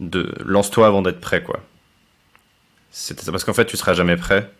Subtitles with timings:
[0.00, 1.60] de lance-toi avant d'être prêt, quoi.
[2.90, 4.50] Ça, parce qu'en fait, tu seras jamais prêt.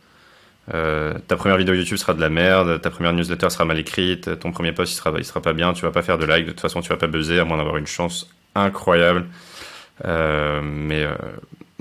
[0.73, 4.39] Euh, ta première vidéo YouTube sera de la merde, ta première newsletter sera mal écrite,
[4.39, 6.51] ton premier post il sera, sera pas bien, tu vas pas faire de like, de
[6.53, 9.27] toute façon tu vas pas buzzer à moins d'avoir une chance incroyable.
[10.05, 11.15] Euh, mais, euh,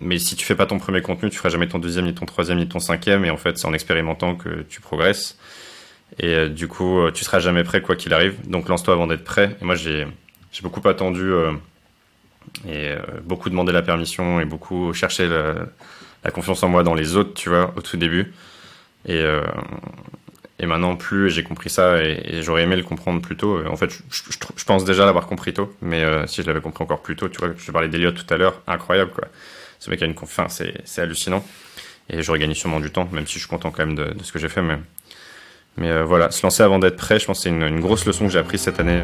[0.02, 2.26] mais si tu fais pas ton premier contenu, tu feras jamais ton deuxième, ni ton
[2.26, 5.38] troisième, ni ton cinquième, et en fait c'est en expérimentant que tu progresses.
[6.18, 8.50] Et du coup, tu seras jamais prêt quoi qu'il arrive.
[8.50, 9.56] Donc lance-toi avant d'être prêt.
[9.62, 10.08] Et moi j'ai
[10.64, 11.32] beaucoup attendu
[12.68, 17.34] et beaucoup demandé la permission et beaucoup cherché la, confiance en moi dans les autres,
[17.34, 18.34] tu vois, au tout début.
[19.06, 19.42] Et, euh,
[20.60, 23.66] et maintenant, plus j'ai compris ça, et, j'aurais aimé le comprendre plus tôt.
[23.66, 27.02] En fait, je, pense déjà l'avoir compris tôt, mais euh, si je l'avais compris encore
[27.02, 29.26] plus tôt, tu vois, je parlais d'Eliott tout à l'heure, incroyable, quoi.
[29.80, 31.46] Ce mec a une confiance, c'est, hallucinant.
[32.10, 34.34] Et j'aurais gagné sûrement du temps, même si je suis content quand même de, ce
[34.34, 34.62] que j'ai fait.
[34.62, 34.78] Mais,
[35.78, 38.26] mais euh, voilà, se lancer avant d'être prêt, je pense que c'est une grosse leçon
[38.26, 39.04] que j'ai apprise cette année.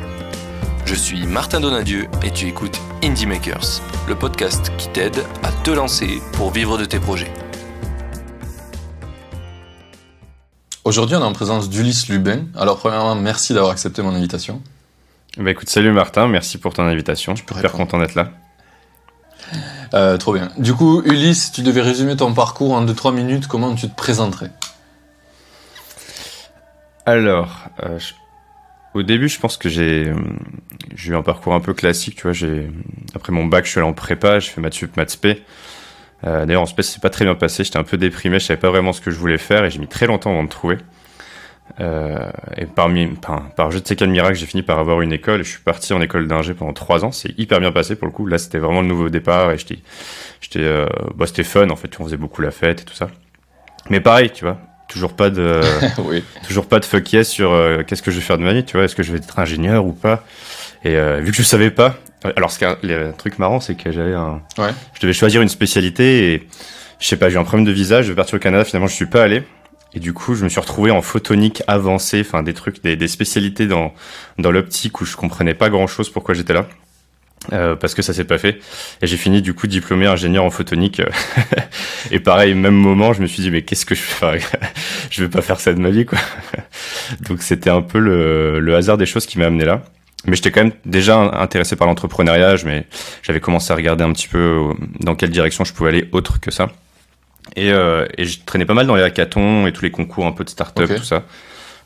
[0.85, 5.71] Je suis Martin Donadieu et tu écoutes Indie Makers, le podcast qui t'aide à te
[5.71, 7.31] lancer pour vivre de tes projets.
[10.83, 12.45] Aujourd'hui, on est en présence d'Ulysse Lubin.
[12.55, 14.61] Alors, premièrement, merci d'avoir accepté mon invitation.
[15.37, 17.35] Bah écoute, salut Martin, merci pour ton invitation.
[17.35, 18.31] Je suis super content d'être là.
[19.93, 20.51] Euh, trop bien.
[20.57, 23.47] Du coup, Ulysse, tu devais résumer ton parcours en 2-3 minutes.
[23.47, 24.51] Comment tu te présenterais?
[27.05, 27.49] Alors,
[27.83, 28.13] euh, je...
[28.93, 30.13] au début, je pense que j'ai
[31.07, 32.15] eu un parcours un peu classique.
[32.17, 32.47] Tu vois,
[33.15, 35.43] après mon bac, je suis allé en prépa, j'ai fait maths sup, maths spé.
[36.25, 37.63] Euh, D'ailleurs, en spé, c'est pas très bien passé.
[37.63, 39.79] J'étais un peu déprimé, je savais pas vraiment ce que je voulais faire et j'ai
[39.79, 40.77] mis très longtemps avant de trouver.
[41.79, 45.13] Euh, et parmi, par, par je ne sais quel miracle, j'ai fini par avoir une
[45.13, 45.41] école.
[45.41, 47.11] Et je suis parti en école d'ingé pendant trois ans.
[47.11, 48.25] C'est hyper bien passé pour le coup.
[48.25, 49.79] Là, c'était vraiment le nouveau départ et j'étais,
[50.41, 50.85] j'étais, euh,
[51.15, 51.99] bah, c'était fun en fait.
[51.99, 53.09] On faisait beaucoup la fête et tout ça.
[53.89, 54.57] Mais pareil, tu vois,
[54.91, 55.61] toujours pas de,
[56.05, 56.23] oui.
[56.45, 58.63] toujours pas de fuck yes sur euh, qu'est-ce que je vais faire de ma vie.
[58.63, 60.23] Tu vois, est-ce que je vais être ingénieur ou pas
[60.83, 61.97] Et euh, vu que je savais pas,
[62.35, 64.71] alors ce qui est un, truc marrant, c'est que j'avais un, Ouais.
[64.93, 66.47] je devais choisir une spécialité et
[66.99, 68.01] je sais pas, j'ai eu un problème de visa.
[68.01, 68.65] Je vais partir au Canada.
[68.65, 69.43] Finalement, je suis pas allé.
[69.93, 73.07] Et du coup, je me suis retrouvé en photonique avancée, enfin des trucs, des, des
[73.07, 73.93] spécialités dans
[74.37, 76.65] dans l'optique où je comprenais pas grand chose pourquoi j'étais là.
[77.53, 78.59] Euh, parce que ça s'est pas fait.
[79.01, 81.01] Et j'ai fini du coup diplômé ingénieur en photonique.
[82.11, 84.39] Et pareil même moment je me suis dit mais qu'est-ce que je fais?
[85.09, 86.19] Je vais pas faire ça de ma vie quoi.
[87.27, 89.81] Donc c'était un peu le, le hasard des choses qui m'a amené là.
[90.25, 92.55] Mais j'étais quand même déjà intéressé par l'entrepreneuriat.
[92.63, 92.85] Mais
[93.23, 94.69] j'avais commencé à regarder un petit peu
[94.99, 96.69] dans quelle direction je pouvais aller autre que ça.
[97.55, 100.31] Et, euh, et je traînais pas mal dans les hackathons et tous les concours un
[100.31, 101.23] peu de start-up tout ça.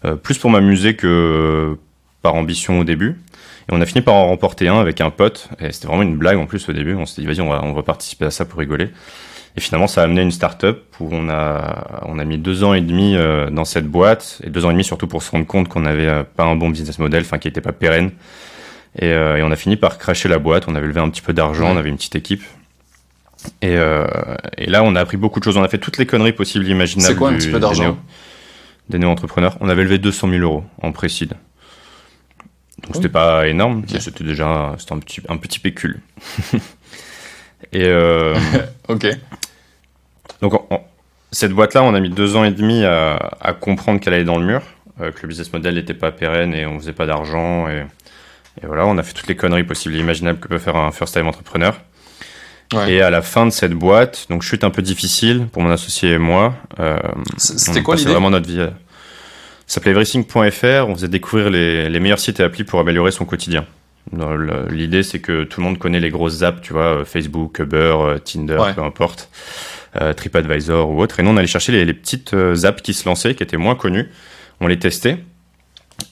[0.03, 1.77] Euh, plus pour m'amuser que
[2.21, 3.17] par ambition au début
[3.69, 5.49] et on a fini par en remporter un avec un pote.
[5.59, 6.93] Et c'était vraiment une blague en plus au début.
[6.95, 8.89] On s'est dit, vas-y, on va, on va participer à ça pour rigoler.
[9.57, 12.73] Et finalement, ça a amené une start-up où on a, on a mis deux ans
[12.73, 14.39] et demi euh, dans cette boîte.
[14.43, 16.55] Et deux ans et demi surtout pour se rendre compte qu'on n'avait euh, pas un
[16.55, 18.11] bon business model, enfin, qui était pas pérenne.
[18.99, 20.65] Et, euh, et on a fini par cracher la boîte.
[20.67, 21.65] On avait levé un petit peu d'argent.
[21.67, 21.71] Ouais.
[21.73, 22.43] On avait une petite équipe.
[23.61, 24.05] Et, euh,
[24.57, 25.55] et là, on a appris beaucoup de choses.
[25.57, 27.07] On a fait toutes les conneries possibles, imaginables.
[27.13, 27.97] C'est quoi un du- petit peu des d'argent
[28.89, 29.57] Des néo-entrepreneurs.
[29.61, 31.33] On avait levé 200 000 euros en précide.
[32.85, 32.97] Donc Oh.
[32.97, 35.99] c'était pas énorme, c'était déjà c'était un petit, un petit pécule.
[37.73, 38.35] et euh,
[38.87, 39.07] Ok.
[40.41, 40.53] donc
[41.31, 44.37] cette boîte-là, on a mis deux ans et demi à, à comprendre qu'elle allait dans
[44.37, 44.61] le mur,
[45.01, 47.67] euh, que le business model n'était pas pérenne et on faisait pas d'argent.
[47.67, 47.85] Et,
[48.61, 50.91] et voilà, on a fait toutes les conneries possibles et imaginables que peut faire un
[50.91, 51.81] first-time entrepreneur.
[52.73, 52.93] Ouais.
[52.93, 56.11] Et à la fin de cette boîte, donc chute un peu difficile pour mon associé
[56.13, 56.55] et moi.
[56.79, 56.97] Euh,
[57.37, 58.11] C'était quoi l'idée?
[58.11, 58.65] vraiment notre vie.
[59.67, 60.87] Ça s'appelait everything.fr.
[60.89, 63.65] On faisait découvrir les, les meilleurs sites et applis pour améliorer son quotidien.
[64.69, 67.77] L'idée, c'est que tout le monde connaît les grosses apps, tu vois, euh, Facebook, Uber,
[67.99, 68.73] euh, Tinder, Ouais.
[68.73, 69.29] peu importe,
[69.99, 71.19] euh, TripAdvisor ou autre.
[71.19, 72.33] Et nous, on allait chercher les, les petites
[72.63, 74.09] apps qui se lançaient, qui étaient moins connues.
[74.61, 75.17] On les testait.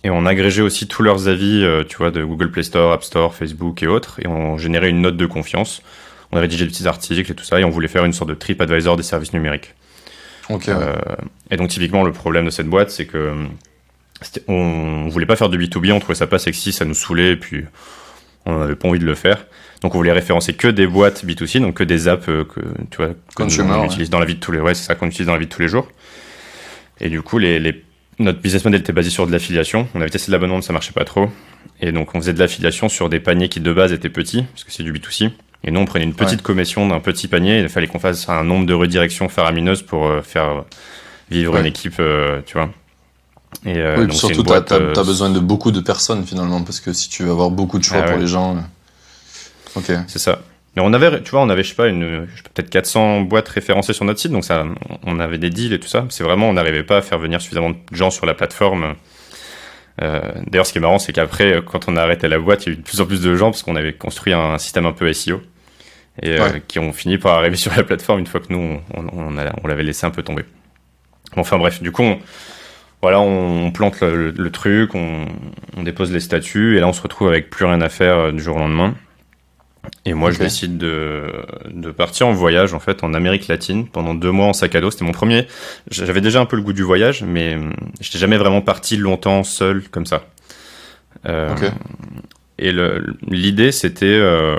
[0.04, 3.04] Et on agrégeait aussi tous leurs avis, euh, tu vois, de Google Play Store, App
[3.04, 4.20] Store, Facebook et autres.
[4.22, 5.82] Et on générait une note de confiance.
[6.32, 7.60] On rédigé des petits articles et tout ça.
[7.60, 9.76] Et on voulait faire une sorte de TripAdvisor des services numériques.
[10.50, 10.66] Ok.
[10.68, 10.74] ouais.
[10.74, 10.96] Euh,
[11.52, 13.46] et donc typiquement le problème de cette boîte, c'est que euh,
[14.48, 14.54] on,
[15.06, 17.36] on voulait pas faire de B2B, on trouvait ça pas sexy, ça nous saoulait, et
[17.36, 17.66] puis
[18.46, 19.46] on n'avait pas envie de le faire.
[19.82, 22.98] Donc on voulait référencer que des boîtes B2C, donc que des apps euh, que tu
[22.98, 23.86] vois qu'on ouais.
[23.86, 25.48] utilise dans la vie de tous les ouais, c'est ça qu'on utilise dans la vie
[25.48, 25.90] de tous les jours.
[27.02, 27.84] Et du coup les, les
[28.20, 29.88] notre business model était basé sur de l'affiliation.
[29.96, 31.30] On avait testé de l'abonnement, ça marchait pas trop.
[31.82, 34.64] Et donc on faisait de l'affiliation sur des paniers qui de base étaient petits, parce
[34.64, 35.32] que c'est du B2C.
[35.64, 37.60] Et nous, on prenait une petite commission d'un petit panier.
[37.60, 40.66] Il fallait qu'on fasse un nombre de redirections faramineuses pour faire
[41.32, 42.02] vivre une équipe,
[42.46, 42.70] tu vois.
[43.66, 47.08] Et, oui, donc surtout, tu as, besoin de beaucoup de personnes finalement, parce que si
[47.08, 48.58] tu veux avoir beaucoup de choix ah pour les gens.
[49.76, 49.92] Ok.
[50.08, 50.40] C'est ça.
[50.76, 53.94] Mais on avait, tu vois, on avait, je sais pas, une, peut-être 400 boîtes référencées
[53.94, 54.66] sur notre site, donc ça,
[55.06, 56.06] on avait des deals et tout ça.
[56.10, 58.96] C'est vraiment, on n'arrivait pas à faire venir suffisamment de gens sur la plateforme.
[60.02, 62.70] Euh, D'ailleurs, ce qui est marrant, c'est qu'après, quand on a arrêté la boîte, il
[62.70, 64.88] y a eu de plus en plus de gens parce qu'on avait construit un système
[64.88, 65.42] un peu SEO
[66.22, 69.08] et euh, qui ont fini par arriver sur la plateforme une fois que nous, on,
[69.12, 70.46] on, on l'avait laissé un peu tomber.
[71.36, 72.20] enfin bref, du coup, on,
[73.02, 75.26] voilà, on, plante le, truc, on,
[75.76, 78.32] on, dépose les statuts et là, on se retrouve avec plus rien à faire euh,
[78.32, 78.96] du jour au lendemain.
[80.06, 81.26] Et moi, je décide de,
[81.70, 84.82] de, partir en voyage, en fait, en Amérique latine, pendant deux mois en sac à
[84.82, 84.92] dos.
[84.92, 85.48] C'était mon premier.
[85.92, 87.58] J'avais déjà un peu le goût du voyage, mais
[88.00, 90.24] je n'étais jamais vraiment parti longtemps seul comme ça.
[91.28, 91.54] Euh,
[92.58, 92.72] Et
[93.28, 94.06] l'idée, c'était.
[94.06, 94.58] Euh,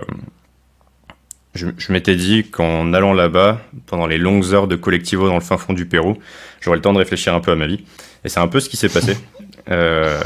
[1.55, 5.41] je, je m'étais dit qu'en allant là-bas, pendant les longues heures de collectivo dans le
[5.41, 6.19] fin fond du Pérou,
[6.61, 7.85] j'aurais le temps de réfléchir un peu à ma vie.
[8.25, 9.17] Et c'est un peu ce qui s'est passé.
[9.71, 10.21] Euh,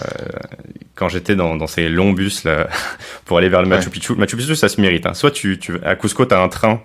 [0.97, 2.67] quand j'étais dans, dans, ces longs bus là
[3.25, 4.15] pour aller vers le Machu Picchu.
[4.15, 5.07] Machu Picchu, ça se mérite.
[5.07, 5.15] Hein.
[5.15, 6.83] Soit tu, tu à Cusco, t'as un train,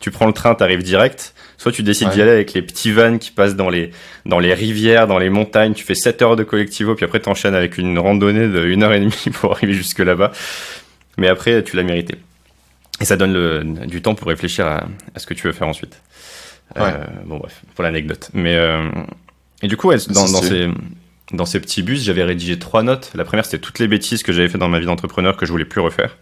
[0.00, 1.34] tu prends le train, t'arrives direct.
[1.58, 3.90] Soit tu décides d'y aller avec les petits vannes qui passent dans les
[4.24, 5.74] dans les rivières, dans les montagnes.
[5.74, 8.94] Tu fais 7 heures de collectivo, puis après t'enchaînes avec une randonnée de 1 heure
[8.94, 10.32] et demie pour arriver jusque là-bas.
[11.18, 12.14] Mais après, tu l'as mérité.
[13.02, 15.68] Et ça donne le, du temps pour réfléchir à, à, ce que tu veux faire
[15.68, 16.00] ensuite.
[16.76, 18.30] Euh, bon bref, pour l'anecdote.
[18.32, 18.88] Mais euh,
[19.60, 20.68] et du coup, ouais, dans, dans ces
[21.32, 23.10] dans ces petits bus, j'avais rédigé trois notes.
[23.14, 25.50] La première, c'était toutes les bêtises que j'avais fait dans ma vie d'entrepreneur que je
[25.50, 26.16] voulais plus refaire.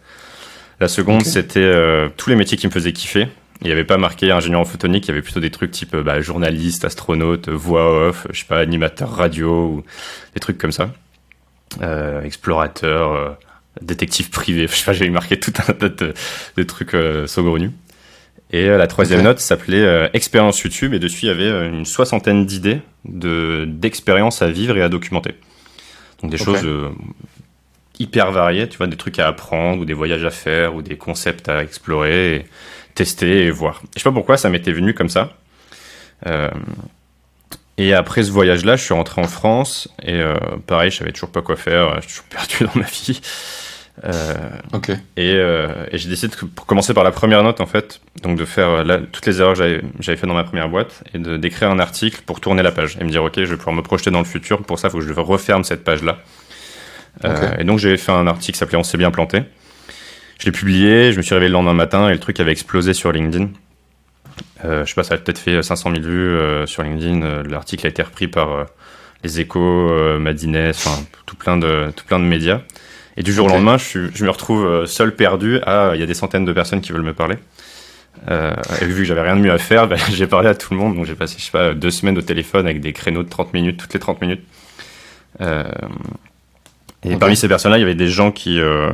[0.80, 3.28] La seconde, c'était euh, tous les métiers qui me faisaient kiffer.
[3.60, 5.94] Il n'y avait pas marqué ingénieur en photonique, il y avait plutôt des trucs type
[5.94, 9.84] bah, journaliste, astronaute, voix off, je sais pas, animateur radio ou
[10.32, 10.90] des trucs comme ça.
[11.82, 13.36] Euh, explorateur,
[13.80, 17.70] détective privé, je sais pas, j'avais marqué tout un tas de, trucs euh, saugrenus.
[18.52, 21.68] Et euh, la troisième note s'appelait euh, expérience YouTube et dessus il y avait euh,
[21.68, 25.34] une soixantaine d'idées de d'expériences à vivre et à documenter.
[26.20, 26.66] Donc des choses
[27.98, 30.96] hyper variées, tu vois, des trucs à apprendre ou des voyages à faire ou des
[30.96, 32.44] concepts à explorer, et
[32.94, 33.80] tester et voir.
[33.94, 35.32] Je sais pas pourquoi ça m'était venu comme ça.
[37.82, 40.20] Et après ce voyage-là, je suis rentré en France et
[40.66, 43.20] pareil, je savais toujours pas quoi faire, je suis toujours perdu dans ma vie.
[44.04, 44.34] Euh.
[45.16, 48.38] Et, euh, et j'ai décidé, de, pour commencer par la première note, en fait, donc
[48.38, 51.18] de faire euh, là, toutes les erreurs que j'avais fait dans ma première boîte et
[51.18, 53.74] de d'écrire un article pour tourner la page et me dire, ok, je vais pouvoir
[53.74, 54.62] me projeter dans le futur.
[54.62, 56.18] Pour ça, il faut que je referme cette page-là.
[57.24, 59.42] Euh, et donc, j'ai fait un article qui s'appelait On s'est bien planté.
[60.38, 62.94] Je l'ai publié, je me suis réveillé le lendemain matin et le truc avait explosé
[62.94, 63.48] sur LinkedIn.
[64.64, 67.42] Euh, je sais pas, ça a peut-être fait 500 000 vues euh, sur LinkedIn.
[67.44, 68.66] L'article a été repris par
[69.24, 70.72] les échos, Madines,
[71.26, 72.60] tout plein de tout plein de médias.
[73.16, 75.60] Et du jour au lendemain, je, je, me retrouve euh, seul perdu.
[75.66, 77.36] Ah, il y a des centaines de personnes qui veulent me parler.
[78.30, 80.72] Euh, et vu que j'avais rien de mieux à faire, ben, j'ai parlé à tout
[80.72, 80.96] le monde.
[80.96, 83.52] Donc j'ai passé, je sais pas, deux semaines au téléphone avec des créneaux de 30
[83.52, 84.42] minutes, toutes les 30 minutes.
[85.40, 85.64] Euh,
[87.02, 88.90] et parmi ces personnes-là, il y avait des gens qui, euh,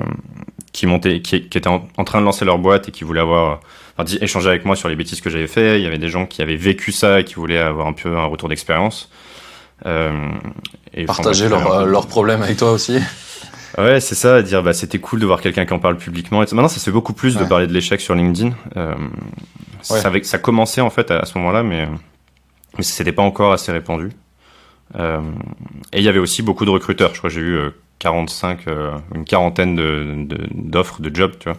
[0.73, 3.61] qui montaient, qui, qui étaient en, train de lancer leur boîte et qui voulaient avoir,
[3.97, 5.79] enfin, échanger avec moi sur les bêtises que j'avais fait.
[5.79, 8.17] Il y avait des gens qui avaient vécu ça et qui voulaient avoir un peu
[8.17, 9.11] un retour d'expérience.
[9.85, 10.31] Euh,
[10.95, 12.99] et Partager leurs leur problèmes avec toi aussi.
[13.79, 16.43] Ouais, c'est ça, dire bah c'était cool de voir quelqu'un qui en parle publiquement.
[16.43, 18.53] Et maintenant, ça se fait beaucoup plus de parler de l'échec sur LinkedIn.
[18.79, 18.95] Euh,
[19.83, 21.87] ça, commençait en fait à, ce moment-là, mais
[22.79, 24.13] mais c'était pas encore assez répandu.
[24.99, 25.21] Euh,
[25.93, 27.13] et il y avait aussi beaucoup de recruteurs.
[27.13, 27.59] Je crois que j'ai eu
[27.99, 31.59] 45, euh, euh, une quarantaine de d'offres de, jobs, tu vois.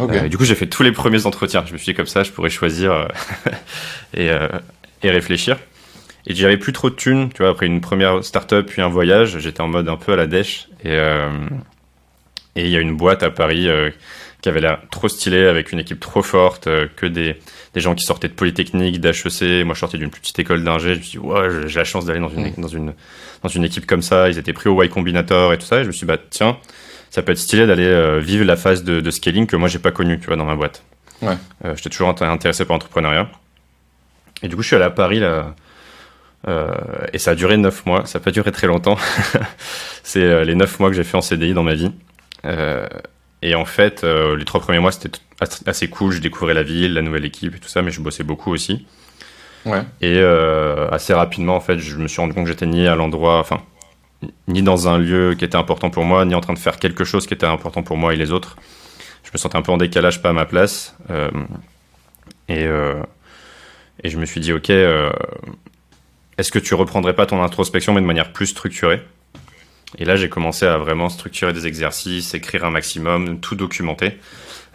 [0.00, 0.28] Okay.
[0.28, 1.64] du coup, j'ai fait tous les premiers entretiens.
[1.66, 3.08] Je me suis dit comme ça, je pourrais choisir
[4.14, 4.30] et,
[5.02, 5.58] et réfléchir.
[6.26, 9.38] Et j'avais plus trop de thunes, tu vois, après une première start-up puis un voyage,
[9.38, 10.68] j'étais en mode un peu à la dèche.
[10.84, 11.28] Et euh,
[12.56, 13.90] et il y a une boîte à Paris euh,
[14.42, 17.36] qui avait l'air trop stylée, avec une équipe trop forte, euh, que des,
[17.74, 19.64] des gens qui sortaient de Polytechnique, d'HEC.
[19.64, 20.94] Moi, je sortais d'une petite école d'ingé.
[20.94, 22.92] Je me suis dit, ouais, j'ai la chance d'aller dans une, dans, une,
[23.42, 24.28] dans une équipe comme ça.
[24.28, 25.80] Ils étaient pris au Y Combinator et tout ça.
[25.80, 26.58] Et je me suis dit, bah, tiens,
[27.10, 29.90] ça peut être stylé d'aller vivre la phase de, de, scaling que moi, j'ai pas
[29.90, 30.82] connue, tu vois, dans ma boîte.
[31.20, 31.36] Ouais.
[31.74, 33.28] J'étais toujours intéressé par l'entrepreneuriat.
[34.42, 35.54] Et du coup, je suis allé à Paris, là
[36.48, 36.72] euh,
[37.12, 38.06] et ça a duré neuf mois.
[38.06, 38.96] Ça n'a pas duré très longtemps.
[40.02, 41.92] c'est euh, les neuf mois que j'ai fait en CDI dans ma vie.
[42.44, 42.86] Euh,
[43.42, 45.18] et en fait, les trois premiers mois, c'était
[45.64, 46.12] assez cool.
[46.12, 48.86] Je découvrais la ville, la nouvelle équipe et tout ça, mais je bossais beaucoup aussi.
[49.64, 49.82] Ouais.
[50.02, 50.20] Et
[50.92, 53.62] assez rapidement, en fait, je me suis rendu compte que j'étais ni à l'endroit, enfin,
[54.48, 57.04] ni dans un lieu qui était important pour moi, ni en train de faire quelque
[57.04, 58.56] chose qui était important pour moi et les autres.
[59.24, 60.96] Je me sentais un peu en décalage, pas à ma place.
[62.48, 62.64] et,
[64.02, 64.70] et je me suis dit, ok,
[66.38, 69.02] est-ce que tu reprendrais pas ton introspection mais de manière plus structurée?
[69.98, 74.18] Et là, j'ai commencé à vraiment structurer des exercices, écrire un maximum, tout documenter,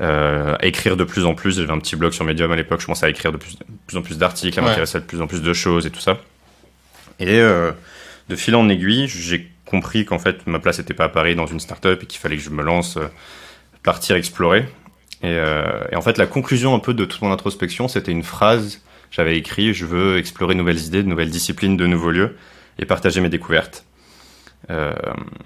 [0.01, 1.55] euh, écrire de plus en plus.
[1.57, 3.63] J'avais un petit blog sur Medium à l'époque, je commençais à écrire de plus, de
[3.87, 4.69] plus en plus d'articles, à Ouais.
[4.69, 6.17] m'intéresser à de plus en plus de choses et tout ça.
[7.19, 7.71] Et euh,
[8.29, 11.45] de fil en aiguille, j'ai compris qu'en fait, ma place n'était pas à Paris dans
[11.47, 13.07] une start-up et qu'il fallait que je me lance, euh,
[13.83, 14.61] partir explorer.
[15.21, 18.23] Et, euh, et en fait, la conclusion un peu de toute mon introspection, c'était une
[18.23, 18.81] phrase.
[19.11, 22.37] J'avais écrit Je veux explorer de nouvelles idées, de nouvelles disciplines, de nouveaux lieux
[22.79, 23.85] et partager mes découvertes.
[24.71, 24.93] Euh,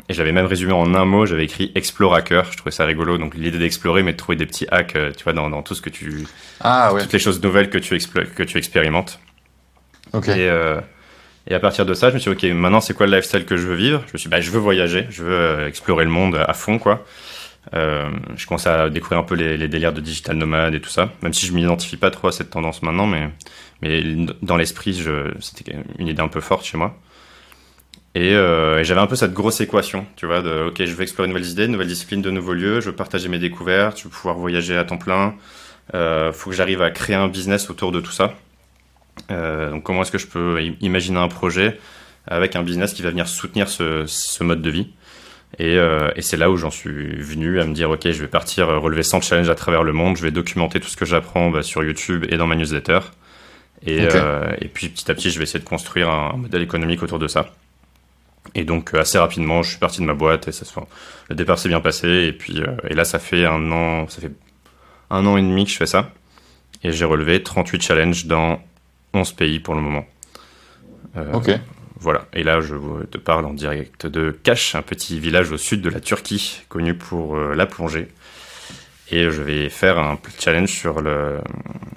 [0.08, 2.46] et j'avais même résumé en un mot, j'avais écrit Explore Hacker.
[2.52, 3.18] Je trouvais ça rigolo.
[3.18, 5.82] Donc l'idée d'explorer, mais de trouver des petits hacks, tu vois, dans, dans tout ce
[5.82, 6.26] que tu,
[6.62, 9.20] Ah ouais, toutes les choses nouvelles que tu, que tu expérimentes.
[10.14, 10.30] ok.
[10.30, 10.50] Et,
[11.50, 13.46] et à partir de ça, je me suis dit, ok, maintenant c'est quoi le lifestyle
[13.46, 14.04] que je veux vivre?
[14.08, 16.54] Je me suis dit, bah, je veux voyager, je veux euh, explorer le monde à
[16.54, 17.06] fond, quoi.
[17.76, 21.10] Euh, je commence à découvrir un peu les, délires de digital nomade et tout ça,
[21.22, 23.30] même si je m'identifie pas trop à cette tendance maintenant, mais,
[23.82, 24.04] mais
[24.42, 25.04] dans l'esprit,
[25.40, 26.96] c'était une idée un peu forte chez moi.
[28.16, 31.04] Et, euh, et j'avais un peu cette grosse équation, tu vois, de ok, je veux
[31.04, 34.00] explorer de nouvelles idées, de nouvelles disciplines, de nouveaux lieux, je veux partager mes découvertes,
[34.00, 35.36] je veux pouvoir voyager à temps plein.
[35.94, 38.34] Euh, faut que j'arrive à créer un business autour de tout ça.
[39.32, 41.80] Euh, donc comment est-ce que je peux imaginer un projet
[42.28, 44.90] avec un business qui va venir soutenir ce, ce mode de vie?
[45.58, 48.28] Et, euh, et c'est là où j'en suis venu à me dire ok je vais
[48.28, 50.16] partir euh, relever 100 challenges à travers le monde.
[50.16, 53.00] Je vais documenter tout ce que j'apprends bah, sur YouTube et dans ma newsletter.
[53.86, 57.18] Et, euh, puis petit à petit je vais essayer de construire un modèle économique autour
[57.18, 57.48] de ça.
[58.54, 60.66] Et donc assez rapidement je suis parti de ma boîte et ça
[61.30, 64.22] le départ s'est bien passé et puis euh, et là ça fait un an ça
[64.22, 64.32] fait
[65.10, 66.12] un an et demi que je fais ça.
[66.84, 68.62] Et j'ai relevé 38 challenges dans
[69.14, 70.06] 11 pays pour le moment.
[71.18, 71.52] Euh, Ok.
[72.02, 72.28] Voilà.
[72.32, 72.76] Et là, je
[73.12, 76.94] te parle en direct de Kaş, un petit village au sud de la Turquie, connu
[76.94, 78.08] pour euh, la plongée.
[79.12, 81.40] Et je vais faire un challenge sur le,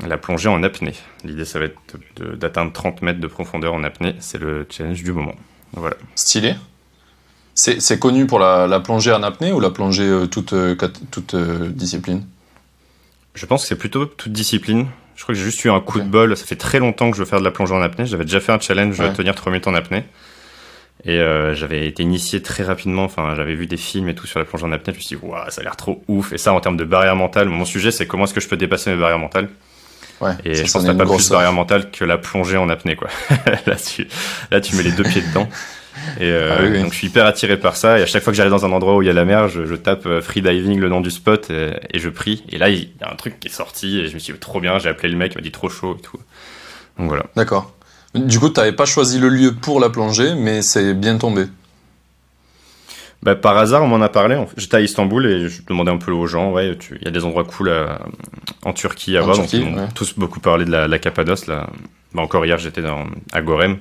[0.04, 0.94] la plongée en apnée.
[1.24, 1.78] L'idée, ça va être
[2.36, 4.16] d'atteindre 30 mètres de profondeur en apnée.
[4.18, 5.34] C'est le challenge du moment.
[5.74, 5.96] Voilà.
[6.16, 6.54] Stylé.
[7.54, 10.54] C'est connu pour la, la plongée en apnée ou la plongée euh, toute,
[11.34, 12.24] discipline?
[13.34, 14.86] Je pense que c'est plutôt toute discipline.
[15.16, 16.36] Je crois que j'ai juste eu un coup de bol.
[16.36, 18.06] Ça fait très longtemps que je veux faire de la plongée en apnée.
[18.06, 19.12] J'avais déjà fait un challenge Ouais.
[19.12, 20.04] tenir 3 minutes en apnée.
[21.04, 23.04] Et euh, j'avais été initié très rapidement.
[23.04, 24.92] Enfin, j'avais vu des films et tout sur la plongée en apnée.
[24.92, 26.32] Je me suis dit, waouh, ça a l'air trop ouf.
[26.32, 28.56] Et ça, en termes de barrière mentale, mon sujet, c'est comment est-ce que je peux
[28.56, 29.48] dépasser mes barrières mentales?
[30.20, 32.56] Ouais, Et ça, je pense que t'as pas plus de barrière mentale que la plongée
[32.56, 33.08] en apnée, quoi.
[33.66, 34.06] là, tu,
[34.52, 35.48] là, tu mets les deux pieds dedans.
[36.20, 36.82] Et euh, Ah oui, oui.
[36.82, 37.98] donc, je suis hyper attiré par ça.
[37.98, 39.48] Et à chaque fois que j'arrive dans un endroit où il y a la mer,
[39.48, 42.44] je, je tape euh, freediving le nom du spot et, et je prie.
[42.50, 44.38] Et là, il y a un truc qui est sorti et je me suis dit,
[44.38, 44.78] trop bien.
[44.78, 46.18] J'ai appelé le mec, il m'a dit trop chaud et tout.
[46.98, 47.24] Donc voilà.
[47.36, 47.72] D'accord.
[48.14, 51.46] Du coup, tu n'avais pas choisi le lieu pour la plongée, mais c'est bien tombé.
[53.22, 54.36] Bah, par hasard, on m'en a parlé.
[54.56, 57.24] J'étais à Istanbul et je demandais un peu aux gens, ouais, il y a des
[57.24, 58.00] endroits cool à-
[58.64, 59.36] en Turquie à En voir.
[59.36, 59.88] Turquie, donc, ils ouais.
[59.94, 61.46] tous beaucoup parlé de la, la Cappadoce.
[61.46, 61.68] Là.
[62.14, 62.82] Bah, encore hier, j'étais
[63.32, 63.76] à Gorem.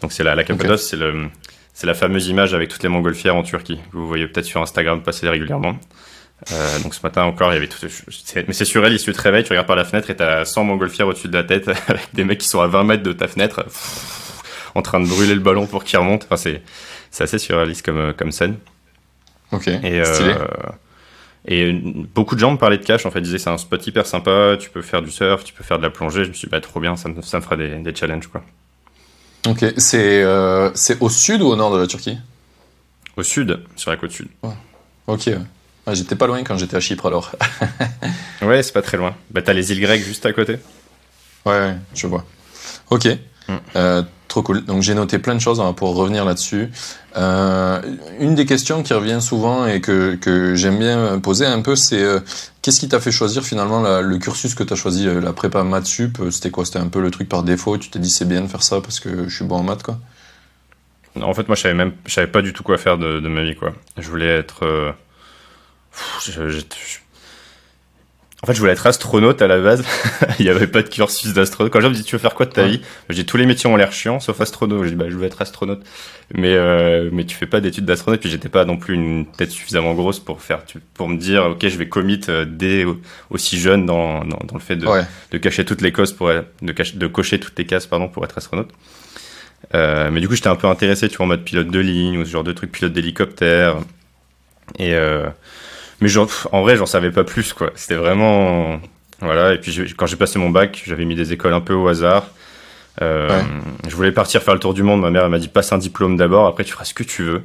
[0.00, 1.26] Donc, c'est la, la Cappadoce, c'est le,
[1.74, 3.76] c'est la fameuse image avec toutes les montgolfières en Turquie.
[3.90, 5.76] que Vous voyez peut-être sur Instagram passer régulièrement.
[6.52, 7.78] Euh, donc, ce matin encore, il y avait tout.
[8.46, 11.06] Mais c'est surréaliste, tu te réveilles, tu regardes par la fenêtre et t'as 100 montgolfières
[11.06, 13.64] au-dessus de la tête avec des mecs qui sont à 20 mètres de ta fenêtre
[14.74, 16.24] en train de brûler le ballon pour qu'il remonte.
[16.24, 16.62] Enfin, c'est,
[17.10, 18.56] c'est assez surréaliste comme, comme scène.
[19.52, 20.30] Ok, Et, stylé.
[20.32, 20.46] euh,
[21.46, 24.06] et beaucoup de gens me parlaient de cash, en fait, disaient c'est un spot hyper
[24.06, 26.24] sympa, tu peux faire du surf, tu peux faire de la plongée.
[26.24, 28.28] Je me suis dit, bah, trop bien, ça me, ça me fera des, des challenges,
[28.28, 28.42] quoi.
[29.46, 32.18] Ok, c'est euh, c'est au sud ou au nord de la Turquie?
[33.16, 34.28] Au sud, sur la côte sud.
[35.06, 35.22] Ok.
[35.26, 35.38] ouais.
[35.86, 37.32] Ah, j'étais pas loin quand j'étais à Chypre alors.
[38.42, 39.14] Ouais, c'est pas très loin.
[39.30, 40.56] Bah, t'as les îles grecques juste à côté.
[41.44, 42.24] Ouais, je vois.
[42.88, 43.06] Ok.
[43.50, 43.58] Mm.
[43.76, 44.64] Euh, trop cool.
[44.64, 46.70] Donc j'ai noté plein de choses hein, pour revenir là-dessus.
[47.16, 47.80] Euh,
[48.20, 52.02] une des questions qui revient souvent et que, que j'aime bien poser un peu, c'est
[52.02, 52.20] euh,
[52.62, 56.18] qu'est-ce qui t'a fait choisir finalement le cursus que t'as choisi, la prépa maths sup?
[56.30, 56.64] C'était quoi?
[56.64, 57.76] C'était un peu le truc par défaut?
[57.78, 59.82] Tu t'es dit c'est bien de faire ça parce que je suis bon en maths
[59.82, 59.98] quoi?
[61.20, 63.42] En fait, moi, je savais même, je savais pas du tout quoi faire de, ma
[63.42, 63.72] vie, quoi.
[63.98, 64.94] Je voulais être.
[68.42, 69.84] En fait, je voulais être astronaute à la base.
[70.38, 71.70] Il n'y avait pas de cursus d'astronaute.
[71.70, 72.70] Quand gens me disent tu veux faire quoi de ta Ouais.
[72.70, 72.80] vie,
[73.10, 74.82] je dis tous les métiers ont l'air chiants sauf astronaute.
[74.84, 75.82] Je dis bah je veux être astronaute,
[76.34, 78.20] mais euh, mais tu fais pas d'études d'astronaute.
[78.20, 80.60] Puis j'étais pas non plus une tête suffisamment grosse pour faire
[80.94, 84.54] pour me dire ok je vais commit euh, dès au- aussi jeune dans, dans dans
[84.54, 85.02] le fait de Ouais.
[85.32, 86.28] de cacher toutes les causes pour
[86.62, 88.70] de, cacher- de cocher toutes les cases pardon pour être astronaute.
[89.74, 92.16] Euh, mais du coup, j'étais un peu intéressé, tu vois, en mode pilote de ligne
[92.18, 93.76] ou ce genre de truc, pilote d'hélicoptère.
[94.78, 95.28] Et euh,
[96.00, 97.70] mais genre, en vrai, j'en savais pas plus, quoi.
[97.74, 98.80] C'était vraiment
[99.20, 99.52] voilà.
[99.54, 101.88] Et puis je- quand j'ai passé mon bac, j'avais mis des écoles un peu au
[101.88, 102.26] hasard.
[103.02, 103.44] Euh, Ouais.
[103.88, 105.00] Je voulais partir faire le tour du monde.
[105.00, 107.22] Ma mère elle m'a dit passe un diplôme d'abord, après tu feras ce que tu
[107.22, 107.42] veux.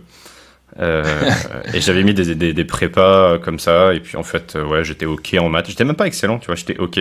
[0.80, 1.04] Euh,
[1.74, 3.94] et j'avais mis des, des, des prépas euh, comme ça.
[3.94, 5.68] Et puis en fait, euh, ouais, j'étais ok en maths.
[5.70, 6.56] J'étais même pas excellent, tu vois.
[6.56, 7.00] J'étais ok.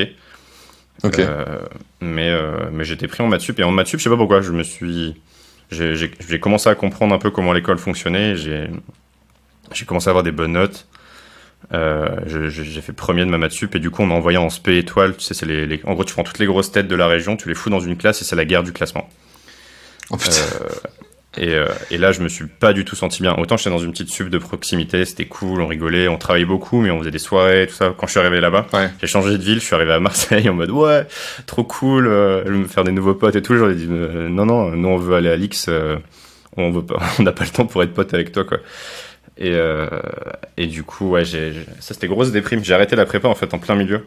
[1.03, 1.19] Ok.
[1.19, 1.59] Euh,
[2.01, 4.17] mais euh, mais j'étais pris en maths sup et en maths sup, je sais pas
[4.17, 5.15] pourquoi, je me suis
[5.71, 8.37] j'ai commencé à comprendre un peu comment l'école fonctionnait.
[8.37, 8.69] J'ai
[9.87, 10.87] commencé à avoir des bonnes notes.
[11.73, 14.51] Euh, j'ai fait premier de ma maths sup et du coup on m'a envoyé en
[14.51, 15.17] SP étoile.
[15.17, 17.37] Tu sais, c'est les, en gros tu prends toutes les grosses têtes de la région,
[17.37, 19.09] tu les fous dans une classe et c'est la guerre du classement.
[20.11, 20.17] Oh.
[20.17, 20.69] Euh,
[21.37, 23.35] et, euh, et, là je me suis pas du tout senti bien.
[23.39, 26.81] Autant j'étais dans une petite sup de proximité, c'était cool, on rigolait, on travaillait beaucoup,
[26.81, 27.95] mais on faisait des soirées, tout ça.
[27.97, 28.67] Quand je suis arrivé là-bas,
[29.01, 31.07] j'ai changé de ville, je suis arrivé à Marseille en mode ouais,
[31.47, 33.57] trop cool, je vais me faire des nouveaux potes et tout.
[33.57, 35.71] J'aurais dit non non, nous on veut aller à l'X,
[36.57, 38.59] on veut pas, on n'a pas le temps pour être pote avec toi quoi.
[39.37, 39.89] Et, euh,
[40.57, 42.65] et du coup, ouais, j'ai, ça c'était grosse déprime.
[42.65, 44.07] J'ai arrêté la prépa en fait en plein milieu.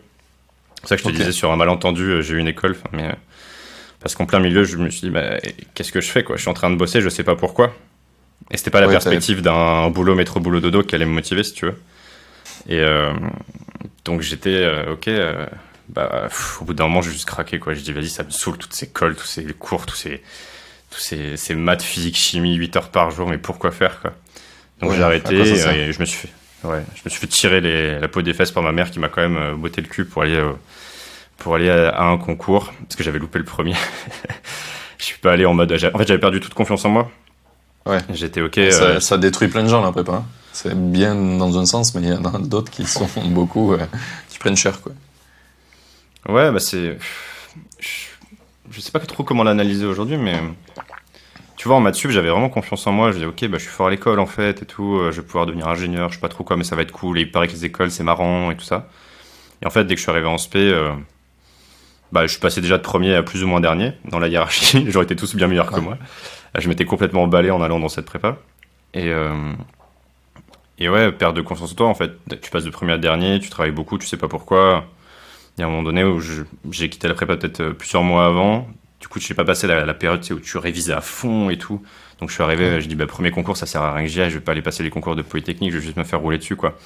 [0.83, 3.07] C'est ça que je te disais sur un malentendu, euh, j'ai eu une école, mais
[3.07, 3.13] euh,
[3.99, 5.37] parce qu'en plein milieu, je me suis dit, bah,
[5.73, 6.37] qu'est-ce que je fais quoi?
[6.37, 7.73] Je suis en train de bosser, je sais pas pourquoi.
[8.51, 11.53] Et c'était pas la perspective d'un boulot métro boulot dodo qui allait me motiver, si
[11.53, 11.75] tu veux.
[12.69, 13.13] Et euh,
[14.05, 15.45] donc j'étais, euh, ok, euh,
[15.89, 16.29] bah,
[16.61, 17.73] au bout d'un moment, j'ai juste craqué quoi.
[17.73, 20.21] Je dis, vas-y, ça me saoule toutes ces cols, tous ces cours, tous ces,
[20.89, 24.13] tous ces, ces maths, physique, chimie, 8 heures par jour, mais pourquoi faire quoi?
[24.81, 27.99] Donc j'ai arrêté et je me suis fait, ouais, je me suis fait tirer les,
[27.99, 30.05] la peau des fesses par ma mère qui m'a quand même euh, botté le cul
[30.05, 30.53] pour aller euh,
[31.37, 33.75] pour aller à, un concours parce que j'avais loupé le premier.
[34.97, 35.71] je suis pas allé en mode.
[35.71, 37.11] En fait, j'avais perdu toute confiance en moi.
[37.85, 37.99] Ouais.
[38.13, 38.55] J'étais ok.
[38.71, 40.13] Ça, euh, ça, détruit plein de gens la prépa.
[40.13, 40.25] Hein.
[40.51, 43.75] C'est bien dans un sens, mais il y en a d'autres qui sont beaucoup
[44.29, 44.93] qui prennent cher quoi.
[46.27, 46.97] Ouais, bah c'est.
[47.79, 47.89] Je,
[48.71, 50.41] je sais pas trop comment l'analyser aujourd'hui, mais
[51.67, 53.11] tu vois, en maths sup, j'avais vraiment confiance en moi.
[53.11, 54.99] Je disais, ok, bah, je suis fort à l'école en fait et tout.
[54.99, 56.07] Euh, je vais pouvoir devenir ingénieur.
[56.07, 57.17] Je sais pas trop quoi, mais ça va être cool.
[57.17, 58.87] Et il paraît que les écoles, c'est marrant et tout ça.
[59.61, 60.93] Et en fait, dès que je suis arrivé en SP, euh,
[62.13, 64.85] bah, je suis passé déjà de premier à plus ou moins dernier dans la hiérarchie.
[64.87, 65.97] J'aurais été tous bien meilleurs que moi.
[66.55, 68.37] Euh, je m'étais complètement emballé en allant dans cette prépa.
[68.93, 69.11] Et,
[70.79, 72.13] et ouais, perte de confiance en toi, en fait.
[72.41, 74.85] Tu passes de premier à dernier, tu travailles beaucoup, tu sais pas pourquoi.
[75.57, 76.21] Il y a un moment donné où
[76.71, 78.67] j'ai quitté la prépa peut-être plusieurs mois avant.
[78.99, 81.83] Du coup, je n'ai pas passé la, période où tu révisais à fond et tout.
[82.19, 84.21] Donc, je suis arrivé, je dis, bah, premier concours, ça sert à rien que j'y
[84.21, 84.31] aille.
[84.31, 86.39] Je vais pas aller passer les concours de Polytechnique, je vais juste me faire rouler
[86.39, 86.77] dessus, quoi.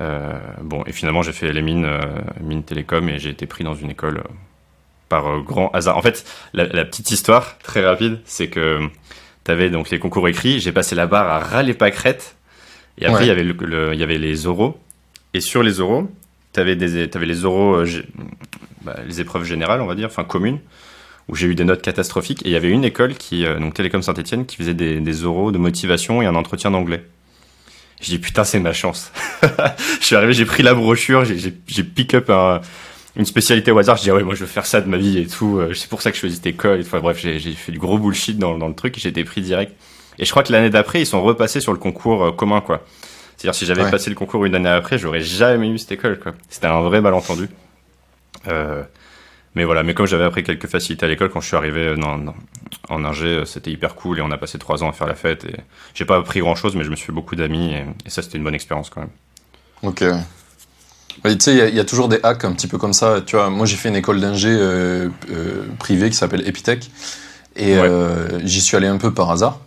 [0.00, 2.00] Euh, bon, et finalement, j'ai fait les mines, euh,
[2.40, 4.32] mines télécom et j'ai été pris dans une école euh,
[5.08, 5.96] par grand hasard.
[5.96, 8.80] En fait, la, petite histoire, très rapide, c'est que
[9.44, 10.58] tu avais donc les concours écrits.
[10.58, 12.36] J'ai passé la barre à ras les pâquerettes.
[12.98, 14.78] Et après, il y avait il y avait les oraux.
[15.32, 16.10] Et sur les oraux,
[16.52, 17.84] tu avais, avais les oraux,
[18.82, 20.60] bah, les épreuves générales, on va dire, enfin communes
[21.28, 22.42] où j'ai eu des notes catastrophiques.
[22.44, 25.24] Et il y avait une école, qui, euh, donc Télécom Saint-Etienne, qui faisait des, des
[25.24, 27.04] oraux de motivation et un entretien d'anglais.
[28.00, 29.12] Je dis putain, c'est ma chance.
[30.00, 32.30] je suis arrivé, j'ai pris la brochure, j'ai pick up
[33.16, 33.96] une spécialité au hasard.
[33.96, 35.58] Je dis ouais, moi je veux faire ça de ma vie et tout.
[35.58, 36.80] Euh, c'est pour ça que je choisis cette école.
[36.80, 39.40] Et bref, j'ai fait du gros bullshit dans, dans le truc et j'ai été pris
[39.40, 39.72] direct.
[40.18, 42.84] Et je crois que l'année d'après, ils sont repassés sur le concours euh, commun, quoi.
[43.36, 46.32] C'est-à-dire si j'avais passé le concours une année après, j'aurais jamais eu cette école, quoi.
[46.48, 47.48] C'était un vrai malentendu.
[48.46, 48.82] Euh,
[49.54, 52.34] mais voilà, mais comme j'avais appris quelques facilités à l'école, quand je suis arrivé en,
[52.88, 55.14] en ingé, euh, c'était hyper cool et on a passé trois ans à faire la
[55.14, 55.44] fête.
[55.44, 55.56] Et
[55.94, 58.38] j'ai pas appris grand chose, mais je me suis fait beaucoup d'amis et, ça, c'était
[58.38, 59.10] une bonne expérience quand même.
[59.82, 60.04] Ok.
[61.22, 63.20] Bah, tu sais, il y, a toujours des hacks un petit peu comme ça.
[63.24, 66.90] Tu vois, moi j'ai fait une école d'ingé euh, euh, privée qui s'appelle Epitech
[67.54, 67.76] et
[68.42, 69.60] j'y suis allé un peu par hasard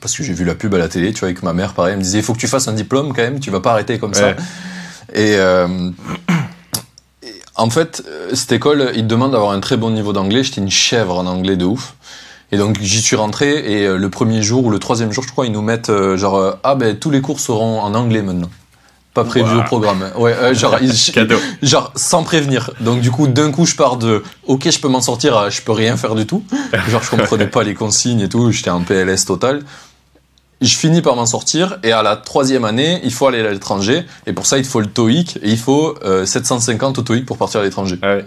[0.00, 1.12] parce que j'ai vu la pub à la télé.
[1.12, 2.72] Tu vois, avec ma mère, pareil, elle me disait il faut que tu fasses un
[2.72, 4.36] diplôme quand même, tu vas pas arrêter comme ça.
[5.12, 5.36] Et
[7.56, 10.42] en fait, euh, cette école, il te demande d'avoir un très bon niveau d'anglais.
[10.42, 11.94] J'étais une chèvre en anglais de ouf.
[12.52, 15.32] Et donc j'y suis rentré et euh, le premier jour ou le troisième jour, je
[15.32, 18.48] crois, ils nous mettent euh, genre ah ben tous les cours seront en anglais maintenant,
[19.14, 20.08] pas prévu au programme.
[20.16, 20.76] Ouais, genre
[21.62, 22.70] genre sans prévenir.
[22.78, 25.72] Donc du coup d'un coup je pars de ok je peux m'en sortir, je peux
[25.72, 26.44] rien faire du tout.
[26.88, 29.62] Genre je comprenais pas les consignes et tout, j'étais en PLS total
[30.60, 34.04] je finis par m'en sortir et à la troisième année, il faut aller à l'étranger
[34.26, 37.38] et pour ça, il faut le TOEIC et il faut 750 euh, au TOEIC pour
[37.38, 37.98] partir à l'étranger.
[38.02, 38.18] Ah.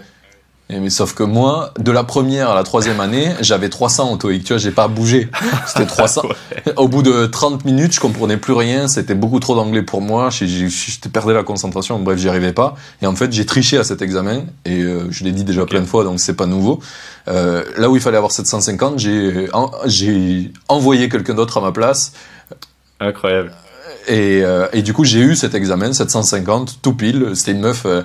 [0.70, 4.16] Et, mais sauf que moi, de la première à la troisième année, j'avais 300 au
[4.16, 5.28] TOEIC, tu vois, j'ai pas bougé.
[5.66, 6.22] C'était 300.
[6.76, 10.30] Au bout de 30 minutes, je comprenais plus rien, c'était beaucoup trop d'anglais pour moi,
[10.30, 12.76] j'étais perdu la concentration, bref, j'y arrivais pas.
[13.02, 15.80] Et en fait, j'ai triché à cet examen et euh, je l'ai dit déjà plein
[15.80, 16.80] de fois, donc c'est pas nouveau.
[17.26, 19.48] Euh, là où il fallait avoir 750, j'ai
[19.86, 22.12] j'ai envoyé quelqu'un d'autre à ma place.
[23.00, 23.52] Incroyable.
[24.10, 27.30] Et, euh, et, du coup, j'ai eu cet examen, 750, tout pile.
[27.34, 28.02] C'était une meuf, euh,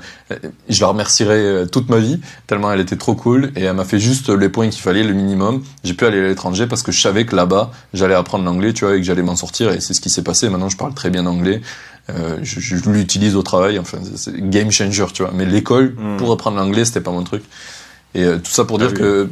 [0.69, 3.51] je la remercierai euh, toute ma vie, tellement elle était trop cool.
[3.55, 5.63] Et elle m'a fait juste les points qu'il fallait, le minimum.
[5.83, 8.85] J'ai pu aller à l'étranger parce que je savais que là-bas, j'allais apprendre l'anglais, tu
[8.85, 9.71] vois, et que j'allais m'en sortir.
[9.71, 10.47] Et c'est ce qui s'est passé.
[10.47, 11.61] Maintenant, je parle très bien anglais.
[12.11, 13.79] Euh, je, je l'utilise au travail.
[13.79, 15.31] Enfin, c'est game changer, tu vois.
[15.33, 16.17] Mais l'école, hmm.
[16.17, 17.43] pour apprendre l'anglais, c'était pas mon truc.
[18.13, 19.29] Et tout ça pour dire ah que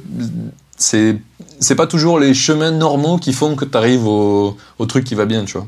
[0.76, 1.18] c'est
[1.60, 5.16] c'est pas toujours les chemins normaux qui font que tu arrives au, au truc qui
[5.16, 5.68] va bien, tu vois.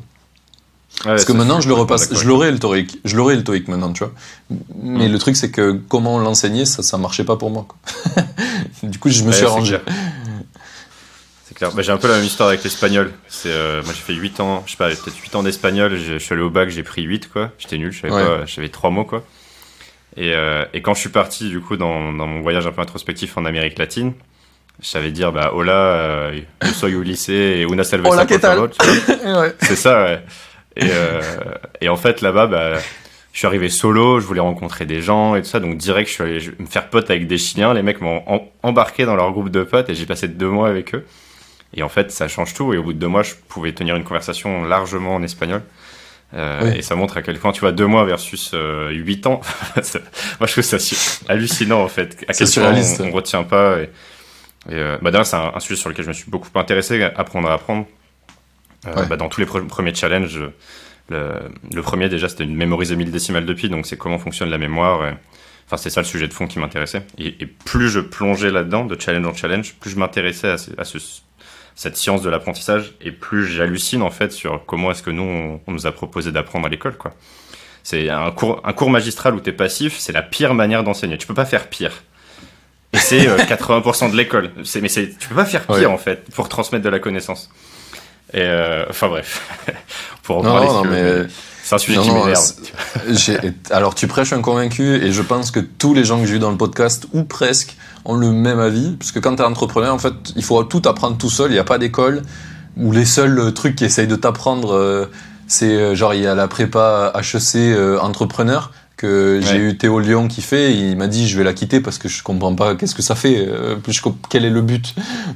[1.03, 4.03] Parce que maintenant, je le repasse, je l'aurai le TOEIC, je le TOEIC maintenant, tu
[4.03, 4.13] vois.
[4.81, 5.11] Mais mm.
[5.11, 7.67] le truc, c'est que comment l'enseigner, ça, ça marchait pas pour moi.
[8.83, 9.77] du coup, je me suis arrangé.
[11.43, 11.71] c'est clair.
[11.73, 13.11] Bah, j'ai un peu la même histoire avec l'espagnol.
[13.27, 15.97] C'est, euh, moi, j'ai fait 8 ans, je sais pas, peut-être 8 ans d'espagnol.
[15.97, 17.51] Je suis allé au bac, j'ai pris 8, quoi.
[17.57, 19.23] J'étais nul, je savais pas, j'avais 3 mots, quoi.
[20.17, 22.81] Et, euh, et, quand je suis parti, du coup, dans, dans, mon voyage un peu
[22.81, 24.13] introspectif en Amérique latine,
[24.81, 28.59] je savais dire, bah, hola, euh, yo soy Ulysse et una cerveza hola, ¿qué tal?
[28.59, 29.55] ouais.
[29.61, 30.23] C'est ça, ouais.
[30.77, 31.21] Et, euh,
[31.81, 32.73] et en fait, là-bas, bah,
[33.31, 36.13] je suis arrivé solo, je voulais rencontrer des gens et tout ça, donc direct, je
[36.13, 37.73] suis allé me faire pote avec des Chiliens.
[37.73, 38.23] Les mecs m'ont
[38.63, 41.05] embarqué dans leur groupe de potes et j'ai passé deux mois avec eux.
[41.73, 42.73] Et en fait, ça change tout.
[42.73, 45.61] Et au bout de deux mois, je pouvais tenir une conversation largement en espagnol.
[46.33, 49.41] Euh, Et ça montre à quel point, tu vois, deux mois versus euh, huit ans.
[49.75, 50.77] moi, je trouve ça
[51.27, 52.25] hallucinant, en fait.
[52.27, 53.79] À quel point on, on, retient pas.
[53.79, 53.87] Et, et
[54.73, 57.49] euh, bah, d'ailleurs, c'est un, un, sujet sur lequel je me suis beaucoup intéressé, apprendre
[57.49, 57.85] à apprendre.
[58.87, 59.07] Euh, ouais.
[59.07, 60.39] bah, dans tous les premiers challenges,
[61.09, 61.33] le,
[61.73, 64.57] le premier, déjà, c'était de mémoriser 1000 décimales de pi, donc c'est comment fonctionne la
[64.57, 65.07] mémoire.
[65.07, 65.13] Et,
[65.67, 67.03] enfin, c'est ça le sujet de fond qui m'intéressait.
[67.17, 70.83] Et, et, plus je plongeais là-dedans, de challenge en challenge, plus je m'intéressais à, à
[70.83, 70.97] ce,
[71.75, 75.61] cette science de l'apprentissage et plus j'hallucine en fait sur comment est-ce que nous on,
[75.67, 77.13] on nous a proposé d'apprendre à l'école quoi.
[77.83, 81.19] C'est un cours un cours magistral où t'es passif, c'est la pire manière d'enseigner.
[81.19, 81.91] Tu peux pas faire pire.
[82.93, 84.51] Et c'est euh, 80% de l'école.
[84.81, 85.85] Mais tu peux pas faire pire ouais.
[85.85, 87.51] en fait pour transmettre de la connaissance.
[88.33, 89.41] Et euh, enfin bref,
[90.23, 90.67] pour en non, parler.
[90.67, 91.27] Non, mais...
[91.63, 92.53] C'est un sujet non, qui m'énerve.
[93.71, 96.39] Alors tu prêches un convaincu et je pense que tous les gens que j'ai eu
[96.39, 99.91] dans le podcast ou presque ont le même avis parce que quand tu es entrepreneur
[99.91, 102.21] en fait il faut tout apprendre tout seul, il n'y a pas d'école
[102.77, 105.07] où les seuls trucs qui essayent de t'apprendre euh,
[105.47, 109.59] c'est genre il y a la prépa HEC euh, entrepreneur que j'ai ouais.
[109.59, 112.23] eu Théo Lyon qui fait, il m'a dit je vais la quitter parce que je
[112.23, 114.95] comprends pas qu'est-ce que ça fait, euh, je, quel est le but.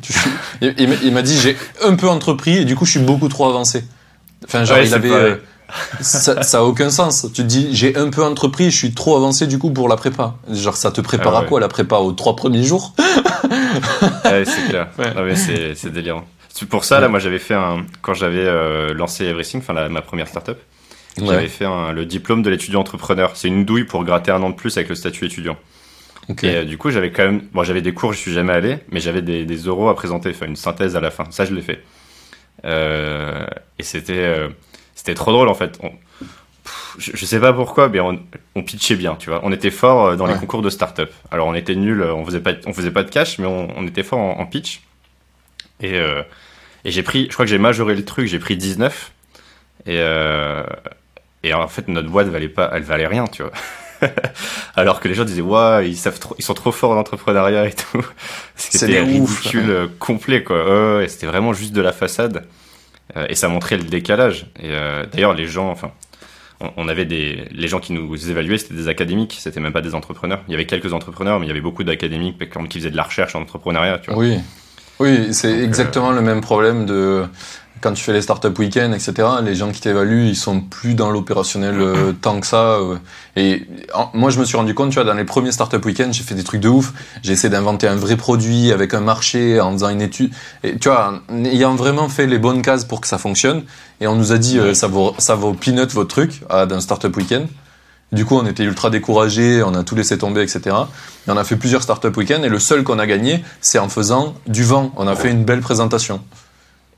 [0.61, 3.49] il, il m'a dit j'ai un peu entrepris et du coup je suis beaucoup trop
[3.49, 3.83] avancé.
[4.45, 5.35] Enfin genre ouais, il avait euh,
[6.01, 7.27] ça, ça a aucun sens.
[7.33, 9.95] Tu te dis, j'ai un peu entrepris, je suis trop avancé du coup pour la
[9.95, 10.35] prépa.
[10.49, 11.45] Genre, ça te prépare ah ouais.
[11.45, 12.93] à quoi la prépa aux trois premiers jours?
[14.25, 14.87] Ouais, C'est clair.
[15.75, 16.23] C'est délirant.
[16.69, 17.85] Pour ça, là, moi, j'avais fait un.
[18.01, 20.57] Quand j'avais euh, lancé Everything, enfin, ma première startup,
[21.21, 21.35] ouais.
[21.35, 23.35] j'avais fait un, le diplôme de l'étudiant entrepreneur.
[23.35, 25.57] C'est une douille pour gratter un an de plus avec le statut étudiant.
[26.29, 26.47] Okay.
[26.47, 27.41] Et euh, du coup, j'avais quand même.
[27.53, 30.29] Bon, j'avais des cours, je suis jamais allé, mais j'avais des, des euros à présenter,
[30.29, 31.25] enfin, une synthèse à la fin.
[31.31, 31.83] Ça, je l'ai fait.
[32.65, 33.45] Euh,
[33.77, 34.49] et c'était
[34.99, 35.79] c'était trop drôle en fait.
[35.81, 38.19] On, pff, je, je, sais pas pourquoi, mais on,
[38.55, 39.39] on, pitchait bien, tu vois.
[39.43, 40.33] On était fort euh, dans ouais.
[40.33, 41.13] les concours de start-up.
[41.31, 43.87] Alors on était nul, on faisait pas, on faisait pas de cash, mais on, on
[43.87, 44.81] était fort en, en, pitch.
[45.79, 46.21] Et, euh,
[46.83, 49.13] et j'ai pris, je crois que j'ai majoré le truc, j'ai pris 19.
[49.85, 50.63] Et, euh,
[51.43, 53.51] et en fait notre boîte valait pas, elle valait rien, tu vois.
[54.75, 57.67] Alors que les gens disaient ouais ils savent trop, ils sont trop forts en entrepreneuriat
[57.67, 58.05] et tout.
[58.55, 59.99] C'était ridicule ouf.
[59.99, 60.97] complet quoi.
[60.97, 62.45] Ouais, c'était vraiment juste de la façade.
[63.17, 64.45] Euh, et ça montrait le décalage.
[64.59, 65.91] Et euh, d'ailleurs, les gens, enfin,
[66.59, 69.81] on, on, avait des, les gens qui nous évaluaient, c'était des académiques, c'était même pas
[69.81, 70.41] des entrepreneurs.
[70.47, 72.37] Il y avait quelques entrepreneurs, mais il y avait beaucoup d'académiques
[72.69, 73.99] qui faisaient de la recherche en entrepreneuriat.
[73.99, 74.19] Tu vois.
[74.19, 74.37] Oui,
[74.99, 76.15] oui, c'est euh, exactement euh...
[76.15, 77.25] le même problème de
[77.81, 81.09] quand tu fais les startup week-ends, etc., les gens qui t'évaluent, ils sont plus dans
[81.09, 82.73] l'opérationnel euh, tant que ça.
[82.73, 82.97] Euh,
[83.35, 86.09] et en, moi, je me suis rendu compte, tu vois, dans les premiers startup week-ends,
[86.11, 86.93] j'ai fait des trucs de ouf.
[87.23, 90.31] J'ai essayé d'inventer un vrai produit avec un marché en faisant une étude.
[90.63, 93.63] Et tu vois, en ayant vraiment fait les bonnes cases pour que ça fonctionne.
[94.01, 96.81] Et on nous a dit, euh, ça vaut, ça vaut peanut votre truc, à, d'un
[96.81, 97.45] startup week-end.
[98.11, 100.75] Du coup, on était ultra découragés, on a tout laissé tomber, etc.
[101.27, 103.87] Et on a fait plusieurs startup week-ends et le seul qu'on a gagné, c'est en
[103.87, 104.91] faisant du vent.
[104.97, 106.19] On a fait une belle présentation.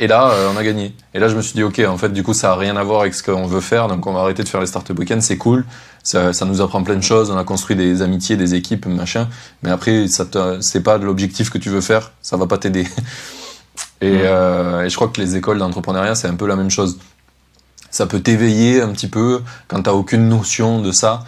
[0.01, 0.95] Et là, euh, on a gagné.
[1.13, 2.83] Et là, je me suis dit, ok, en fait, du coup, ça a rien à
[2.83, 5.21] voir avec ce qu'on veut faire, donc on va arrêter de faire les startup week-ends,
[5.21, 5.63] c'est cool,
[6.01, 9.29] ça, ça, nous apprend plein de choses, on a construit des amitiés, des équipes, machin,
[9.61, 10.25] mais après, ça
[10.59, 12.87] c'est pas l'objectif que tu veux faire, ça va pas t'aider.
[14.01, 14.21] Et, mmh.
[14.23, 16.97] euh, et, je crois que les écoles d'entrepreneuriat, c'est un peu la même chose.
[17.91, 21.23] Ça peut t'éveiller un petit peu quand t'as aucune notion de ça.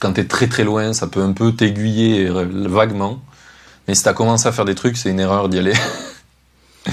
[0.00, 3.20] Quand t'es très très loin, ça peut un peu t'aiguiller vaguement.
[3.86, 5.74] Mais si t'as commencé à faire des trucs, c'est une erreur d'y aller.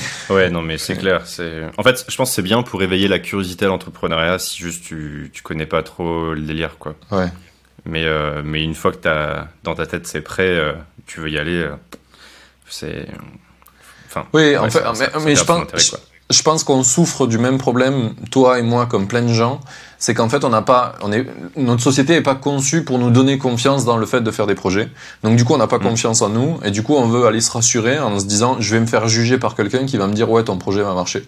[0.30, 1.22] Ouais, non, mais c'est clair.
[1.26, 4.62] C'est en fait, je pense que c'est bien pour éveiller la curiosité à l'entrepreneuriat si
[4.62, 6.96] juste tu tu connais pas trop le délire, quoi.
[7.12, 7.28] Ouais.
[7.86, 10.74] Mais euh, mais une fois que t'as dans ta tête c'est prêt, euh,
[11.06, 11.76] tu veux y aller, euh,
[12.68, 13.08] c'est.
[14.08, 14.28] Enfin.
[14.34, 15.96] Oui, ouais, en fait, mais, mais je pense.
[16.30, 19.62] Je pense qu'on souffre du même problème, toi et moi, comme plein de gens.
[19.98, 23.10] C'est qu'en fait, on n'a pas, on est, notre société n'est pas conçue pour nous
[23.10, 24.90] donner confiance dans le fait de faire des projets.
[25.24, 25.84] Donc, du coup, on n'a pas mmh.
[25.84, 26.60] confiance en nous.
[26.63, 29.08] Et du coup, on veut aller se rassurer en se disant, je vais me faire
[29.08, 31.24] juger par quelqu'un qui va me dire, ouais, ton projet va marcher.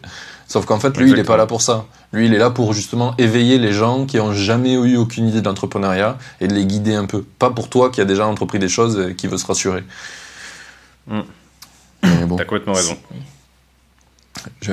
[0.48, 1.16] Sauf qu'en fait, lui, Exactement.
[1.16, 1.86] il n'est pas là pour ça.
[2.12, 5.42] Lui, il est là pour justement éveiller les gens qui ont jamais eu aucune idée
[5.42, 7.24] d'entrepreneuriat et de les guider un peu.
[7.38, 9.84] Pas pour toi qui a déjà entrepris des choses et qui veut se rassurer.
[11.08, 11.22] Mmh.
[12.28, 12.98] Bon, T'as complètement raison.
[14.62, 14.72] Je,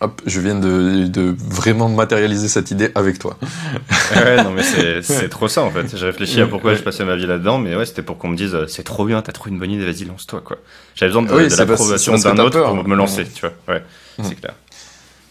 [0.00, 3.36] hop, je viens de, de, vraiment matérialiser cette idée avec toi.
[4.14, 4.62] ouais, non, mais
[5.02, 5.96] c'est trop ça en fait.
[5.96, 8.36] J'ai réfléchi à pourquoi je passais ma vie là-dedans, mais ouais, c'était pour qu'on me
[8.36, 10.58] dise c'est trop bien, t'as trouvé une bonne idée, vas-y, lance-toi quoi.
[10.94, 12.74] J'avais besoin de, Oui, l'approbation d'un autre peur.
[12.74, 13.52] pour me lancer, tu vois.
[13.74, 13.82] Ouais,
[14.18, 14.24] Mhm.
[14.28, 14.54] c'est clair.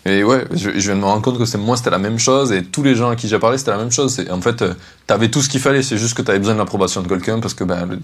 [0.05, 2.17] Et ouais, je, je viens de me rendre compte que c'est moi, c'était la même
[2.19, 4.23] chose, et tous les gens à qui j'ai parlé, c'était la même chose.
[4.31, 4.73] En fait, euh,
[5.05, 7.53] t'avais tout ce qu'il fallait, c'est juste que t'avais besoin de l'approbation de quelqu'un, parce
[7.53, 7.99] que ben, le-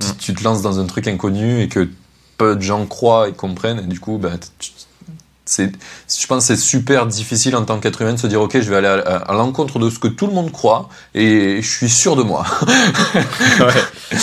[0.00, 1.88] si tu te lances dans un truc inconnu et que
[2.36, 4.20] peu de gens croient et comprennent, et du coup,
[5.46, 5.70] c'est,
[6.08, 8.70] je pense que c'est super difficile en tant qu'être humain de se dire, ok, je
[8.70, 11.68] vais aller à, à- à l'encontre de ce que tout le monde croit, et je
[11.68, 12.46] suis sûr de moi.
[13.60, 14.16] ouais, ouais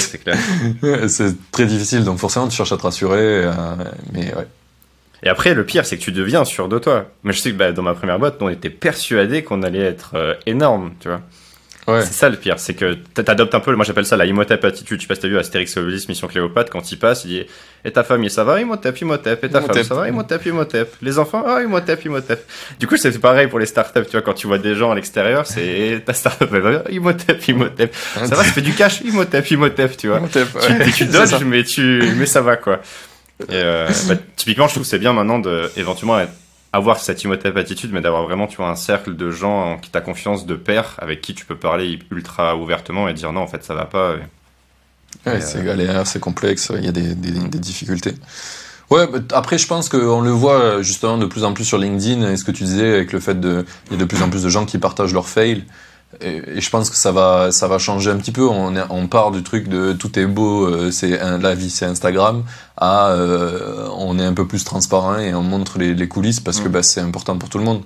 [0.00, 0.36] c'est clair.
[1.08, 3.52] c'est très difficile, donc forcément, tu cherches à te rassurer, euh,
[4.12, 4.46] mais ouais.
[5.22, 7.06] Et après, le pire, c'est que tu deviens sûr de toi.
[7.24, 10.10] Mais je sais que bah, dans ma première boîte, on était persuadé qu'on allait être
[10.14, 11.22] euh, énorme, tu vois.
[11.86, 12.02] Ouais.
[12.02, 14.64] C'est ça le pire, c'est que t'a- t'adoptes un peu, moi j'appelle ça la Imhotep
[14.64, 14.98] attitude.
[14.98, 17.28] Je sais pas si t'as vu Astérix et Obélix, Mission Cléopâtre, quand il passe, il
[17.28, 17.46] dit
[17.84, 19.84] Et ta famille, ça va Imhotep, Imhotep, et ta femme, Imhotep.
[19.86, 20.94] ça va Imhotep, Imhotep.
[21.00, 22.44] Les enfants, ah Imhotep, Imhotep.
[22.80, 24.94] Du coup, c'est pareil pour les startups, tu vois, quand tu vois des gens à
[24.96, 27.94] l'extérieur, c'est ta startup, elle va Imhotep, Imhotep.
[28.14, 30.18] Ça va, ça fait du cash, Imhotep, Imhotep, tu vois.
[30.18, 30.84] Imhotep, tu, ouais.
[30.86, 32.80] tu C'est dodges, mais tu, mais ça va quoi.
[33.42, 36.32] Et euh, bah, typiquement, je trouve que c'est bien maintenant de éventuellement être-
[36.72, 39.90] avoir cette Imhotep attitude, mais d'avoir vraiment, tu vois, un cercle de gens en qui
[39.90, 43.46] t'as confiance, de pairs, avec qui tu peux parler ultra ouvertement et dire non, en
[43.46, 44.14] fait, ça va pas.
[44.14, 48.14] Et- Ouais, c'est euh, galère, c'est complexe, il y a des, des, des difficultés.
[48.90, 52.30] Ouais, après, je pense qu'on le voit euh, justement de plus en plus sur LinkedIn,
[52.30, 54.28] et ce que tu disais avec le fait de, il y a de plus en
[54.30, 55.64] plus de gens qui partagent leurs fails.
[56.20, 58.42] Et, et je pense que ça va, ça va changer un petit peu.
[58.46, 62.44] On, part du truc de tout est beau, euh, c'est la vie, c'est Instagram,
[62.76, 66.60] à euh, on est un peu plus transparent et on montre les, les coulisses parce
[66.60, 66.72] que Mm.
[66.72, 67.82] bah, c'est important pour tout le monde.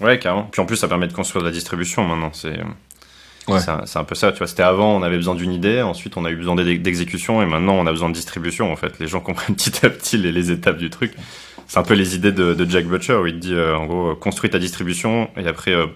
[0.00, 0.48] Ouais, carrément.
[0.50, 2.30] Puis en plus, ça permet de construire de la distribution maintenant.
[2.32, 2.58] C'est
[3.46, 3.58] Ouais.
[3.60, 4.46] c'est un, peu ça, tu vois.
[4.46, 7.46] C'était avant, on avait besoin d'une idée, ensuite, on a eu besoin d'e- d'exécution, et
[7.46, 8.98] maintenant, on a besoin de distribution, en fait.
[9.00, 11.12] Les gens comprennent petit à petit les, les étapes du truc.
[11.68, 13.84] C'est un peu les idées de, de Jack Butcher, où il te dit, euh, en
[13.84, 15.86] gros, construis ta distribution, et après, euh,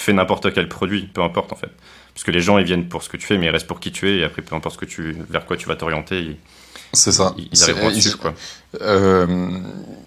[0.00, 1.70] fais n'importe quel produit, peu importe, en fait.
[2.14, 3.80] Parce que les gens, ils viennent pour ce que tu fais, mais ils restent pour
[3.80, 6.18] qui tu es, et après, peu importe ce que tu, vers quoi tu vas t'orienter,
[6.20, 6.36] ils,
[6.94, 7.34] C'est ça.
[7.36, 8.32] ils, arriveront quoi.
[8.80, 9.26] Euh,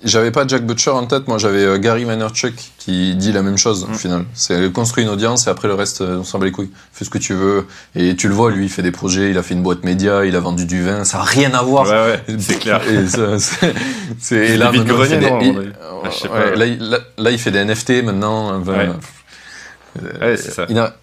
[0.04, 3.58] j'avais pas Jack Butcher en tête, moi j'avais euh, Gary Vaynerchuk qui dit la même
[3.58, 3.95] chose au Mm.
[3.95, 4.25] final.
[4.34, 6.69] C'est construire une audience et après le reste, euh, on s'en bat les couilles.
[6.93, 7.65] Fais ce que tu veux.
[7.95, 10.23] Et tu le vois, lui, il fait des projets, il a fait une boîte média,
[10.25, 11.86] il a vendu du vin, ça a rien à voir.
[11.88, 12.82] Ouais, ouais, c'est clair.
[12.88, 13.06] Et
[14.19, 18.60] c'est, là, Ah, là, il- là, là, il fait des NFT maintenant.
[18.60, 18.89] enfin, Ouais.
[20.04, 20.66] Euh, Ouais, c'est ça.
[20.70, 20.96] il a-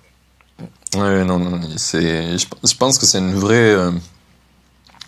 [0.96, 3.90] Ouais, non, non, c'est, je, pense que c'est une vraie, euh,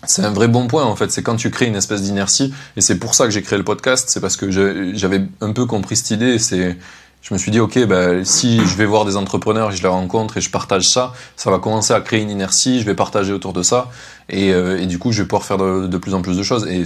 [0.05, 1.11] c'est un vrai bon point en fait.
[1.11, 3.63] C'est quand tu crées une espèce d'inertie, et c'est pour ça que j'ai créé le
[3.65, 4.05] podcast.
[4.09, 4.51] C'est parce que
[4.95, 6.37] j'avais un peu compris cette idée.
[6.37, 6.77] C'est,
[7.21, 10.37] je me suis dit, ok, bah, si je vais voir des entrepreneurs, je les rencontre
[10.37, 12.79] et je partage ça, ça va commencer à créer une inertie.
[12.79, 13.89] Je vais partager autour de ça,
[14.29, 16.43] et, euh, et du coup, je vais pouvoir faire de, de plus en plus de
[16.43, 16.67] choses.
[16.67, 16.83] Et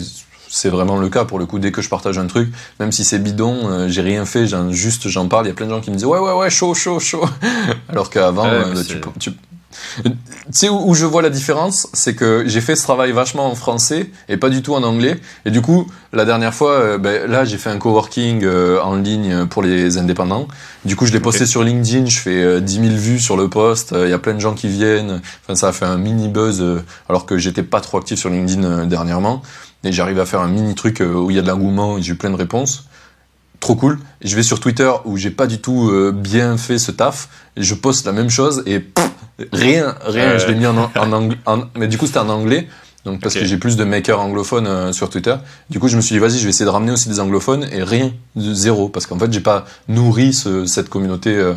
[0.56, 1.58] c'est vraiment le cas pour le coup.
[1.58, 4.72] Dès que je partage un truc, même si c'est bidon, euh, j'ai rien fait, j'en-
[4.72, 5.46] juste j'en parle.
[5.46, 7.26] Il y a plein de gens qui me disent ouais, ouais, ouais, chaud, chaud, chaud.
[7.90, 10.12] Alors qu'avant, Ouais, euh, tu, tu, tu
[10.52, 13.56] sais où, où je vois la différence, c'est que j'ai fait ce travail vachement en
[13.56, 15.20] français et pas du tout en anglais.
[15.46, 18.96] Et du coup, la dernière fois, euh, ben, là, j'ai fait un coworking euh, en
[18.96, 20.48] ligne pour les indépendants.
[20.86, 23.48] Du coup, je l'ai posté sur LinkedIn, je fais euh, 10 000 vues sur le
[23.50, 23.94] post.
[23.94, 25.22] euh, Il y a plein de gens qui viennent.
[25.44, 28.30] Enfin, ça a fait un mini buzz, euh, alors que j'étais pas trop actif sur
[28.30, 29.42] LinkedIn euh, dernièrement.
[29.84, 32.02] Et j'arrive à faire un mini truc euh, où il y a de l'engouement et
[32.02, 32.86] j'ai eu plein de réponses.
[33.60, 34.00] Trop cool.
[34.22, 37.30] Je vais sur Twitter où j'ai pas du tout euh, bien fait ce taf.
[37.56, 39.10] Et je poste la même chose et pff,
[39.52, 40.32] rien, rien.
[40.34, 40.40] Ouais.
[40.40, 42.68] Je l'ai mis en, en, ang- en- mais du coup c'était en anglais.
[43.06, 45.36] Donc parce que j'ai plus de makers anglophones euh, sur Twitter.
[45.70, 47.68] Du coup je me suis dit vas-y je vais essayer de ramener aussi des anglophones
[47.72, 48.88] et rien, zéro.
[48.90, 51.54] Parce qu'en fait j'ai pas nourri ce- cette communauté euh,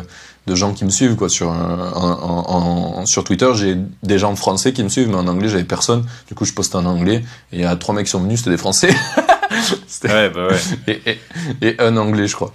[0.47, 4.17] de gens qui me suivent quoi sur un- en- en- en- sur Twitter j'ai des
[4.17, 6.05] gens français qui me suivent mais en anglais j'avais personne.
[6.27, 8.39] Du coup je postais en anglais et il y a trois mecs qui sont venus
[8.39, 8.89] c'était des français.
[9.87, 10.59] C'était- Ouais, bah ouais.
[10.87, 11.19] et,
[11.61, 12.53] et, et un anglais je crois.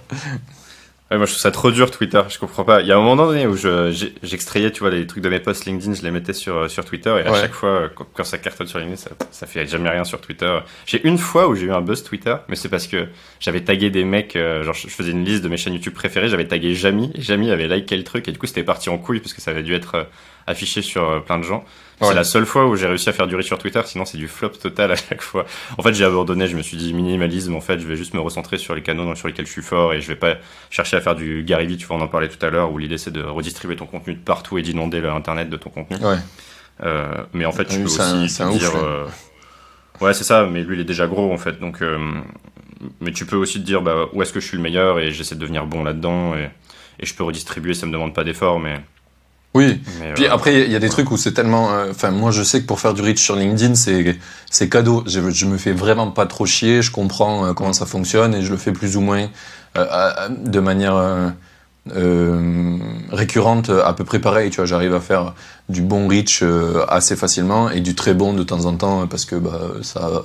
[1.11, 2.81] Ouais, moi je trouve ça trop dur Twitter, je comprends pas.
[2.81, 3.91] Il y a un moment donné où je-
[4.23, 6.85] j'extrayais, tu vois, les trucs de mes posts LinkedIn, je les mettais sur, euh, sur
[6.85, 7.39] Twitter et à Ouais.
[7.41, 10.57] chaque fois, euh, quand, ça cartonne sur LinkedIn, ça, ça fait jamais rien sur Twitter.
[10.87, 13.07] J'ai une fois où j'ai eu un buzz Twitter, mais c'est parce que
[13.39, 15.93] j'avais tagué des mecs, euh, genre je je faisais une liste de mes chaînes YouTube
[15.93, 18.89] préférées, j'avais tagué Jamy, et Jamy avait liké le truc et du coup c'était parti
[18.89, 20.07] en couille parce que ça avait dû être
[20.47, 21.63] affiché sur euh, plein de gens.
[22.01, 22.07] Ouais.
[22.09, 24.17] C'est la seule fois où j'ai réussi à faire du reach sur Twitter, sinon c'est
[24.17, 25.45] du flop total à chaque fois.
[25.77, 28.19] En fait, j'ai abandonné, je me suis dit minimalisme, en fait, je vais juste me
[28.19, 30.35] recentrer sur les canaux sur lesquels je suis fort et je vais pas
[30.69, 32.77] chercher à faire du Gary Vee, tu vois, on en parlait tout à l'heure, où
[32.77, 35.97] l'idée c'est de redistribuer ton contenu de partout et d'inonder l'internet de ton contenu.
[35.97, 36.17] Ouais.
[36.83, 37.89] Euh, mais en fait, tu Oui, peux
[38.25, 38.71] aussi un dire.
[38.75, 39.05] euh,
[40.01, 41.81] Ouais, c'est ça, mais lui il est déjà gros en fait, donc.
[41.81, 41.99] euh,
[42.99, 45.11] Mais tu peux aussi te dire bah, où est-ce que je suis le meilleur et
[45.11, 46.49] j'essaie de devenir bon là-dedans et...
[46.99, 48.81] et je peux redistribuer, ça me demande pas d'effort, mais
[49.53, 49.81] Oui.
[50.15, 51.69] Puis après, il y a des trucs où c'est tellement.
[51.89, 54.17] Enfin, moi, je sais que pour faire du reach sur LinkedIn, c'est
[54.49, 55.03] c'est cadeau.
[55.05, 56.81] Je, je me fais vraiment pas trop chier.
[56.81, 59.27] Je comprends comment ça fonctionne et je le fais plus ou moins
[59.75, 61.33] de manière
[61.91, 62.77] euh,
[63.11, 64.49] récurrente à peu près pareil.
[64.49, 65.33] Tu vois, j'arrive à faire
[65.67, 69.25] du bon reach euh, assez facilement et du très bon de temps en temps parce
[69.25, 70.23] que bah, ça.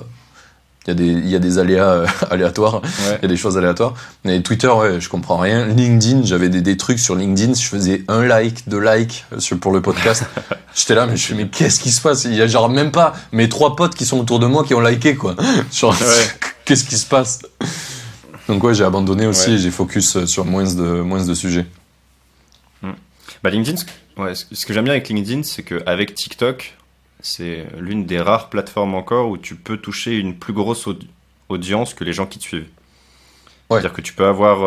[0.89, 3.37] Il y, a des, il y a des aléas euh, aléatoires, il y a des
[3.37, 3.93] choses aléatoires.
[4.25, 5.67] Mais Twitter, ouais, je comprends rien.
[5.67, 9.25] LinkedIn, j'avais des, des, trucs sur LinkedIn, je faisais un like, deux likes
[9.61, 10.25] pour le podcast.
[10.75, 12.23] J'étais là, mais je fais, mais qu'est-ce qui se passe?
[12.23, 14.73] Il y a genre même pas mes trois potes qui sont autour de moi qui
[14.73, 15.35] ont liké, quoi.
[15.71, 15.95] Genre,
[16.65, 17.41] qu'est-ce qui se passe?
[18.47, 21.67] Donc ouais, j'ai abandonné aussi j'ai focus sur moins de, moins de sujets.
[22.81, 22.93] Hmm.
[23.43, 23.79] Bah LinkedIn,
[24.17, 26.75] ouais, ce que j'aime bien avec LinkedIn, c'est qu'avec TikTok,
[27.19, 30.87] c'est l'une des rares plateformes encore où tu peux toucher une plus grosse
[31.49, 32.69] audience que les gens qui te suivent.
[33.69, 34.57] C'est-à-dire que tu peux avoir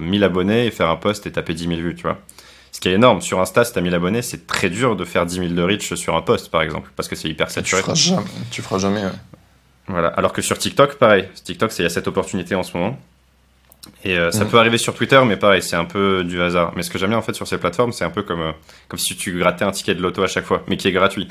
[0.00, 2.18] 1000 euh, abonnés et faire un post et taper 10 000 vues, tu vois.
[2.70, 3.22] Ce qui est énorme.
[3.22, 5.94] Sur Insta, si t'as 1000 abonnés, c'est très dur de faire 10 000 de reach
[5.94, 7.80] sur un post, par exemple, parce que c'est hyper saturé.
[7.80, 8.26] Tu feras jamais.
[8.50, 9.04] Tu feras jamais
[9.88, 10.08] voilà.
[10.08, 11.28] Alors que sur TikTok, pareil.
[11.44, 12.98] TikTok, il y a cette opportunité en ce moment.
[14.04, 14.48] Et euh, ça mm.
[14.48, 16.72] peut arriver sur Twitter, mais pareil, c'est un peu du hasard.
[16.76, 18.52] Mais ce que j'aime bien en fait sur ces plateformes, c'est un peu comme, euh,
[18.88, 21.28] comme si tu grattais un ticket de loto à chaque fois, mais qui est gratuit.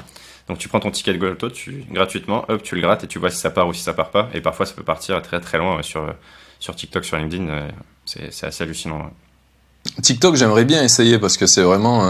[0.48, 3.18] Donc tu prends ton ticket de loto, tu, gratuitement, hop, tu le grattes et tu
[3.18, 4.30] vois si ça part ou si ça part pas.
[4.34, 6.14] Et parfois, ça peut partir très très loin sur,
[6.60, 7.48] sur TikTok, sur LinkedIn.
[7.48, 7.70] Euh,
[8.06, 9.12] c'est assez hallucinant.
[10.02, 12.04] TikTok, j'aimerais bien essayer parce que c'est vraiment.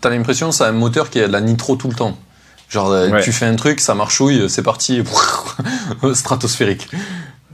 [0.00, 2.16] T'as l'impression que c'est un moteur qui a de la nitro tout le temps.
[2.72, 5.02] Genre, euh, tu fais un truc, ça marchouille, c'est parti,
[6.14, 6.88] stratosphérique.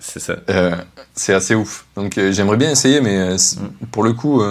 [0.00, 0.36] C'est ça.
[0.50, 0.76] Euh,
[1.14, 1.86] c'est assez ouf.
[1.96, 3.86] Donc, euh, j'aimerais bien essayer, mais mm.
[3.90, 4.42] pour le coup,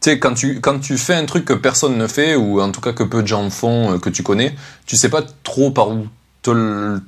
[0.00, 2.72] tu sais, quand tu, quand tu fais un truc que personne ne fait, ou en
[2.72, 4.54] tout cas que peu de gens font, que tu connais,
[4.86, 6.06] tu sais pas trop par où
[6.42, 6.52] tu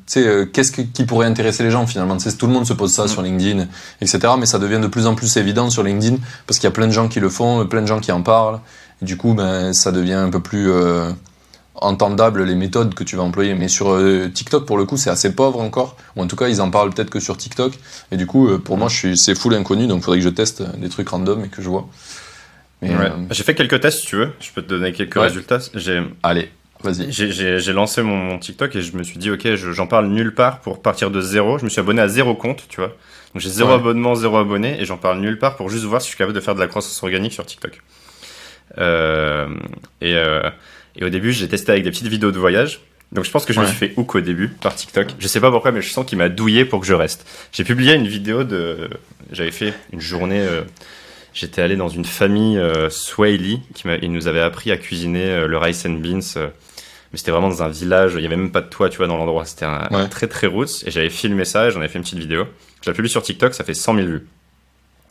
[0.04, 2.18] sais, qu'est-ce qui pourrait intéresser les gens finalement.
[2.18, 3.08] Tu sais, tout le monde se pose ça mm.
[3.08, 3.66] sur LinkedIn,
[4.02, 4.34] etc.
[4.38, 6.86] Mais ça devient de plus en plus évident sur LinkedIn parce qu'il y a plein
[6.86, 8.60] de gens qui le font, plein de gens qui en parlent.
[9.00, 10.70] Et du coup, ben, ça devient un peu plus
[11.74, 13.54] entendable les méthodes que tu vas employer.
[13.54, 15.96] Mais sur euh, TikTok, pour le coup, c'est assez pauvre encore.
[16.16, 17.72] Ou en tout cas, ils en parlent peut-être que sur TikTok.
[18.10, 19.86] Et du coup, euh, pour moi, c'est full inconnu.
[19.86, 21.88] Donc, il faudrait que je teste des trucs random et que je vois.
[22.84, 24.32] Euh, j'ai fait quelques tests, si tu veux.
[24.40, 25.58] Je peux te donner quelques résultats.
[26.22, 26.50] Allez,
[26.82, 27.10] vas-y.
[27.12, 30.82] J'ai lancé mon, TikTok et je me suis dit, ok, j'en parle nulle part pour
[30.82, 31.58] partir de zéro.
[31.58, 32.92] Je me suis abonné à zéro compte, tu vois.
[33.34, 36.06] Donc j'ai zéro abonnement, zéro abonné et j'en parle nulle part pour juste voir si
[36.06, 37.80] je suis capable de faire de la croissance organique sur TikTok.
[38.76, 40.16] et
[40.96, 42.80] et au début, j'ai testé avec des petites vidéos de voyage.
[43.12, 45.08] Donc je pense que je me suis fait hook au début par TikTok.
[45.18, 47.26] Je sais pas pourquoi, mais je sens qu'il m'a douillé pour que je reste.
[47.52, 48.88] J'ai publié une vidéo de.
[49.30, 50.40] J'avais fait une journée.
[50.40, 50.62] Euh,
[51.34, 55.46] j'étais allé dans une famille euh, Swahili qui il nous avait appris à cuisiner euh,
[55.46, 56.20] le rice and beans.
[56.36, 56.48] Euh,
[57.12, 58.14] mais c'était vraiment dans un village.
[58.16, 59.44] Il y avait même pas de toit, tu vois, dans l'endroit.
[59.44, 60.82] C'était un, très très roots.
[60.86, 61.68] Et j'avais filmé ça.
[61.68, 62.46] J'en ai fait une petite vidéo.
[62.80, 63.52] Je l'ai publié sur TikTok.
[63.52, 64.26] Ça fait 100 000 vues.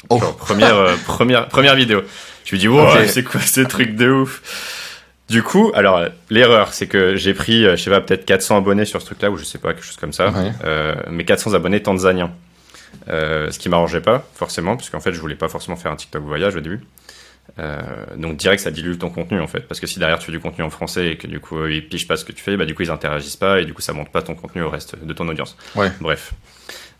[0.10, 0.18] Oh.
[0.40, 2.02] première première première vidéo.
[2.44, 4.42] Je me dis wow, c'est quoi ce truc de ouf?
[5.32, 8.84] Du coup, alors l'erreur, c'est que j'ai pris, euh, je sais pas, peut-être 400 abonnés
[8.84, 10.34] sur ce truc-là, ou je sais pas, quelque chose comme ça,
[10.66, 12.32] euh, mais 400 abonnés tanzaniens.
[13.08, 15.96] Euh, ce qui m'arrangeait pas, forcément, parce qu'en fait, je voulais pas forcément faire un
[15.96, 16.82] TikTok voyage au début.
[17.60, 17.80] Euh,
[18.18, 20.42] donc direct, ça dilue ton contenu, en fait, parce que si derrière tu fais du
[20.42, 22.66] contenu en français et que du coup ils pichent pas ce que tu fais, bah
[22.66, 25.02] du coup ils interagissent pas et du coup ça monte pas ton contenu au reste
[25.04, 25.58] de ton audience.
[25.76, 25.92] Ouais.
[26.02, 26.34] Bref.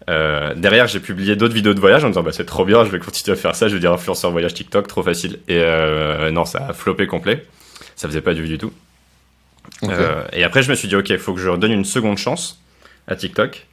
[0.10, 2.90] Euh, derrière, j'ai publié d'autres vidéos de voyage en disant bah c'est trop bien, je
[2.90, 5.40] vais continuer à faire ça, je vais dire influenceur voyage TikTok, trop facile.
[5.48, 7.46] Et euh, non, ça a floppé complet
[8.02, 8.74] ça faisait pas du du tout.
[9.84, 12.18] Euh, et après, je me suis dit, ok, il faut que je redonne une seconde
[12.18, 12.60] chance
[13.08, 13.68] à TikTok.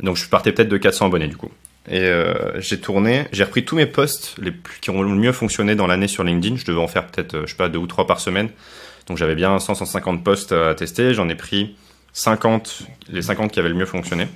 [0.00, 1.50] Donc, je partais peut-être de 400 abonnés du coup.
[1.90, 5.32] Et euh, j'ai tourné, j'ai repris tous mes posts les plus, qui ont le mieux
[5.32, 6.56] fonctionné dans l'année sur LinkedIn.
[6.56, 8.48] Je devais en faire peut-être, euh, je sais pas, deux ou trois par semaine.
[9.08, 11.12] Donc, j'avais bien 100, 150 posts à tester.
[11.12, 11.76] J'en ai pris
[12.14, 14.26] 50, les 50 qui avaient le mieux fonctionné.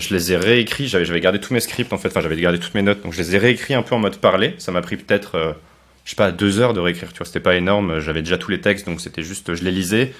[0.00, 2.74] je les ai réécrits, j'avais gardé tous mes scripts en fait, enfin j'avais gardé toutes
[2.74, 4.56] mes notes, donc je les ai réécrits un peu en mode parler.
[4.58, 5.56] Ça m'a pris peut-être
[6.04, 7.26] je sais pas, deux heures de réécriture.
[7.26, 8.00] C'était pas énorme.
[8.00, 10.12] J'avais déjà tous les textes, donc c'était juste, je les lisais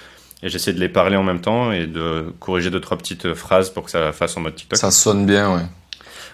[0.42, 3.70] et j'essayais de les parler en même temps et de corriger deux trois petites phrases
[3.70, 4.79] pour que ça fasse en mode TikTok.
[4.79, 5.62] Ça sonne bien, ouais.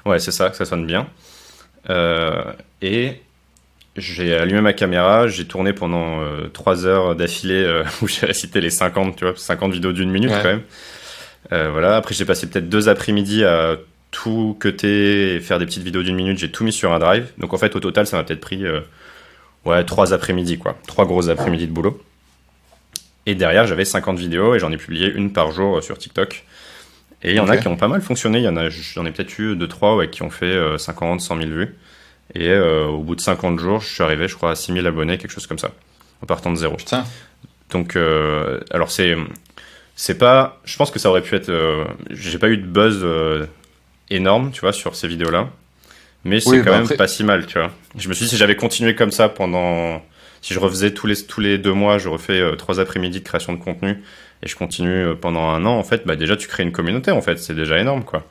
[0.05, 1.07] Ouais, c'est ça, que ça sonne bien.
[1.89, 2.43] Euh,
[2.83, 3.21] et
[3.97, 8.61] j'ai allumé ma caméra, j'ai tourné pendant euh, trois heures d'affilée euh, où j'ai récité
[8.61, 10.63] les 50, tu vois, 50 vidéos d'une minute quand même.
[11.73, 11.97] voilà.
[11.97, 13.77] Après, j'ai passé peut-être deux après-midi à
[14.11, 16.39] tout cutter et faire des petites vidéos d'une minute.
[16.39, 17.31] J'ai tout mis sur un drive.
[17.39, 18.65] Donc en fait, au total, ça m'a peut-être pris
[19.64, 20.77] ouais, trois après-midi, quoi.
[20.87, 22.01] Trois grosses après-midi de boulot.
[23.27, 26.44] Et derrière, j'avais 50 vidéos et j'en ai publié une par jour euh, sur TikTok.
[27.23, 28.38] Et il y en a qui ont pas mal fonctionné.
[28.38, 31.21] Il y en a, j'en ai peut-être eu deux, trois ouais, qui ont fait 50,
[31.21, 31.77] 100 000 vues.
[32.35, 35.19] Et euh, au bout de 50 jours, je suis arrivé, je crois, à 6000 abonnés,
[35.19, 35.73] quelque chose comme ça,
[36.23, 36.77] en partant de zéro.
[36.77, 37.04] Putain.
[37.71, 39.17] Donc, euh, alors c'est,
[39.96, 41.52] c'est pas, je pense que ça aurait pu être,
[42.08, 43.06] j'ai pas eu de buzz
[44.08, 45.50] énorme, tu vois, sur ces vidéos-là.
[46.25, 47.71] Mais c'est quand bah même pas si mal, tu vois.
[47.96, 50.02] Je me suis dit, si j'avais continué comme ça pendant.
[50.42, 53.25] Si je refaisais tous les, tous les deux mois, je refais euh, trois après-midi de
[53.25, 54.02] création de contenu
[54.42, 57.10] et je continue euh, pendant un an, en fait, bah déjà tu crées une communauté,
[57.10, 57.38] en fait.
[57.38, 58.25] C'est déjà énorme, quoi.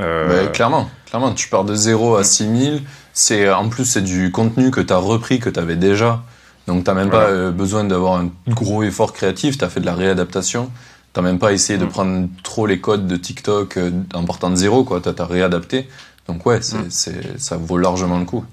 [0.00, 0.44] Euh...
[0.44, 2.82] Bah, clairement, clairement, tu pars de 0 à 6000.
[3.14, 6.22] C'est, en plus, c'est du contenu que tu as repris, que tu avais déjà.
[6.66, 9.56] Donc, tu même pas besoin d'avoir un gros effort créatif.
[9.56, 10.70] Tu as fait de la réadaptation.
[11.14, 11.88] Tu même pas essayé de mm.
[11.88, 13.78] prendre trop les codes de TikTok
[14.12, 15.00] en partant de zéro, quoi.
[15.00, 15.88] Tu as réadapté.
[16.28, 16.90] Donc ouais, mm.
[16.90, 18.44] c'est, ça vaut largement le coup.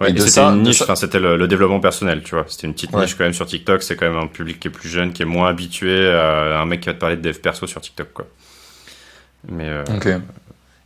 [0.00, 2.44] Ouais, et c'était une niche, enfin, c'était le, développement personnel, tu vois.
[2.48, 3.82] C'était une petite niche quand même sur TikTok.
[3.82, 6.66] C'est quand même un public qui est plus jeune, qui est moins habitué à un
[6.66, 8.26] mec qui va te parler de dev perso sur TikTok, quoi.
[9.48, 9.68] Mais.
[9.68, 10.08] Euh, ok.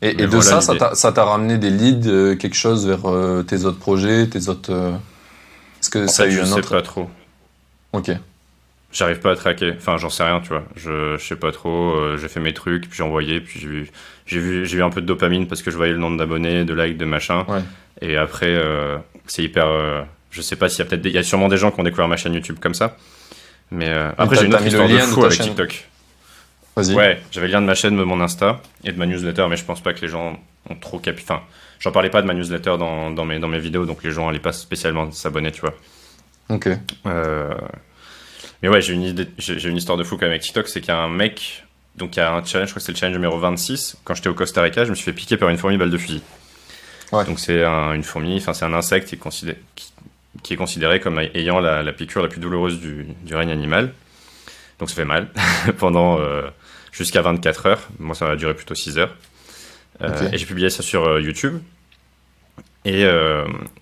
[0.00, 3.80] Et, de ça, ça t'a ramené des leads, euh, quelque chose vers euh, tes autres
[3.80, 4.94] projets, tes autres.
[5.80, 7.08] Est-ce que ça a eu un autre Je sais pas trop.
[7.92, 8.10] Ok.
[8.90, 9.74] J'arrive pas à traquer.
[9.76, 10.64] Enfin, j'en sais rien, tu vois.
[10.76, 12.16] Je, je sais pas trop.
[12.16, 13.90] j'ai fait mes trucs, puis j'ai envoyé, puis j'ai vu,
[14.26, 16.64] j'ai vu, j'ai eu un peu de dopamine parce que je voyais le nombre d'abonnés,
[16.64, 17.44] de likes, de machin.
[17.48, 17.60] Ouais.
[18.00, 19.66] Et après, euh, c'est hyper.
[19.66, 21.04] Euh, je sais pas s'il y a peut-être.
[21.06, 22.96] Il y a sûrement des gens qui ont découvert ma chaîne YouTube comme ça.
[23.70, 25.88] Mais euh, après, j'ai une autre histoire de fou avec TikTok.
[26.76, 26.94] Vas-y.
[26.94, 29.56] Ouais, j'avais le lien de ma chaîne, de mon Insta et de ma newsletter, mais
[29.56, 30.38] je pense pas que les gens
[30.70, 31.22] ont trop capi.
[31.24, 31.42] Enfin,
[31.80, 34.28] j'en parlais pas de ma newsletter dans, dans, mes, dans mes vidéos, donc les gens
[34.28, 35.74] allaient pas spécialement s'abonner, tu vois.
[36.50, 36.68] Ok.
[38.62, 40.80] Mais ouais, j'ai une, idée, j'ai une histoire de fou quand même avec TikTok, c'est
[40.80, 41.64] qu'il y a un mec,
[41.96, 43.98] donc il y a un challenge, je crois que c'est le challenge numéro 26.
[44.04, 45.98] Quand j'étais au Costa Rica, je me suis fait piquer par une fourmi balle de
[45.98, 46.22] fusil.
[47.12, 49.58] Donc c'est une fourmi, enfin c'est un insecte qui est, considéré,
[50.42, 53.92] qui, est considéré comme ayant la, piqûre la plus douloureuse du, règne animal.
[54.78, 55.28] Donc ça fait mal
[55.78, 56.42] pendant euh,
[56.92, 57.88] jusqu'à 24 heures.
[57.98, 59.14] Moi ça va durer plutôt 6 heures.
[60.02, 61.60] Euh, et j'ai publié ça sur euh, YouTube.
[62.84, 63.04] Et,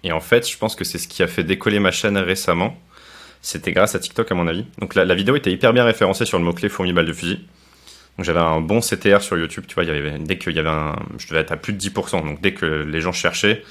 [0.03, 2.77] et, en fait, je pense que c'est ce qui a fait décoller ma chaîne récemment.
[3.43, 4.67] C'était grâce à TikTok à mon avis.
[4.79, 7.47] Donc la, la vidéo était hyper bien référencée sur le mot-clé fourmi balle de fusil.
[8.17, 10.59] Donc j'avais un bon CTR sur YouTube, tu vois, il y avait, dès qu'il y
[10.59, 13.63] avait un, je devais être à plus de 10%, donc dès que les gens cherchaient,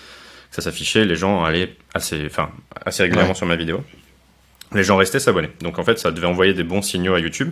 [0.51, 2.51] ça s'affichait, les gens allaient assez, enfin,
[2.85, 3.83] assez régulièrement sur ma vidéo.
[4.73, 5.49] Les gens restaient s'abonner.
[5.61, 7.51] Donc en fait, ça devait envoyer des bons signaux à YouTube.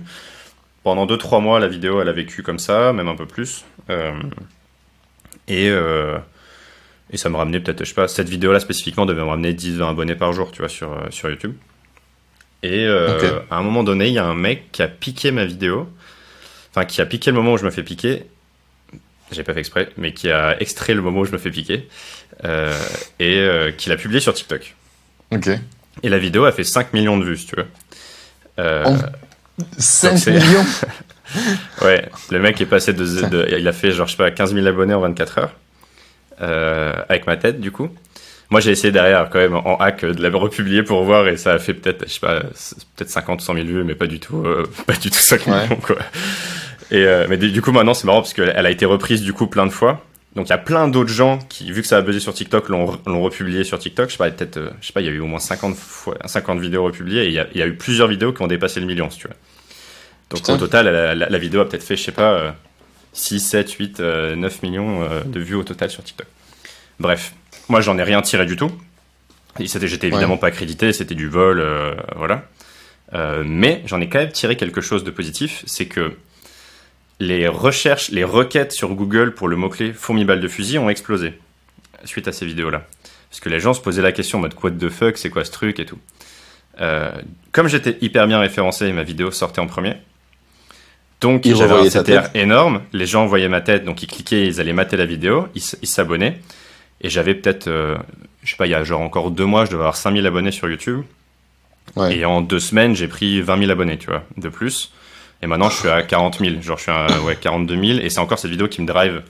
[0.84, 3.66] Pendant 2-3 mois, la vidéo, elle a vécu comme ça, même un peu plus.
[3.90, 4.12] Euh,
[5.48, 6.18] et, euh,
[7.10, 9.90] et ça me ramenait peut-être, je sais pas, cette vidéo-là spécifiquement devait me ramener 10-20
[9.90, 11.56] abonnés par jour, tu vois, sur, euh, sur YouTube.
[12.64, 15.88] Et à un moment donné, il y a un mec qui a piqué ma vidéo
[16.74, 18.26] enfin qui a piqué le moment où je me fais piquer,
[19.32, 21.88] j'ai pas fait exprès, mais qui a extrait le moment où je me fais piquer,
[22.44, 22.74] euh,
[23.20, 24.76] et euh, qui l'a publié sur TikTok.
[25.32, 25.50] Ok.
[26.02, 27.68] Et la vidéo a fait 5 millions de vues, si tu veux.
[28.60, 28.98] Euh,
[29.78, 30.66] 5 millions
[31.82, 34.66] Ouais, le mec est passé de, Il a fait, genre, je sais pas, 15 000
[34.66, 35.54] abonnés en 24 heures,
[36.42, 37.90] euh, avec ma tête, du coup.
[38.54, 41.54] Moi, j'ai essayé derrière, quand même, en hack, de la republier pour voir, et ça
[41.54, 42.42] a fait peut-être, je sais pas,
[42.96, 44.46] peut-être 50 ou 100 000 vues, mais pas du tout,
[44.86, 45.98] pas du tout 5 millions, quoi.
[46.94, 49.48] Et euh, mais du coup, maintenant, c'est marrant parce qu'elle a été reprise du coup
[49.48, 50.06] plein de fois.
[50.36, 52.70] Donc il y a plein d'autres gens qui, vu que ça a buzzé sur TikTok,
[52.70, 52.86] l'ont
[53.22, 54.10] republié sur TikTok.
[54.10, 55.76] Je sais pas, peut-être, euh, je sais pas, il y a eu au moins 50
[55.76, 58.42] fois, 50 vidéos republiées et il y, a, il y, a, eu plusieurs vidéos qui
[58.44, 59.34] ont dépassé le million, si tu veux.
[60.30, 62.56] Donc au total, la, vidéo a peut-être fait, je sais pas,
[63.14, 66.28] 6, 7, 8, 9 millions euh, de vues au total sur TikTok.
[67.00, 67.34] Bref,
[67.74, 68.72] moi j'en ai rien tiré du tout.
[69.60, 71.64] J'étais évidemment pas accrédité, c'était du vol,
[72.16, 72.46] voilà.
[73.44, 76.14] mais j'en ai quand même tiré quelque chose de positif, c'est que
[77.20, 81.34] les recherches, les requêtes sur Google pour le mot-clé fourmi balle de fusil ont explosé
[82.06, 82.86] suite à ces vidéos-là.
[83.30, 85.44] Parce que les gens se posaient la question en mode what the fuck, c'est quoi
[85.44, 85.80] ce truc?
[85.80, 85.98] et tout.
[86.82, 87.12] Euh,
[87.52, 89.96] comme j'étais hyper bien référencé, ma vidéo sortait en premier.
[91.22, 94.74] Donc j'avais un CTR énorme, les gens voyaient ma tête, donc ils cliquaient, ils allaient
[94.74, 96.40] mater la vidéo, ils s'abonnaient.
[97.04, 97.98] Et j'avais peut-être, euh,
[98.44, 100.52] je sais pas, il y a genre encore deux mois, je devais avoir 5000 abonnés
[100.52, 101.04] sur YouTube.
[102.10, 104.92] Et en deux semaines, j'ai pris 20 000 abonnés, tu vois, de plus.
[105.42, 106.62] Et maintenant, je suis à 40 000.
[106.62, 108.00] Genre, je suis à ouais, 42 000.
[108.00, 109.22] Et c'est encore cette vidéo qui me drive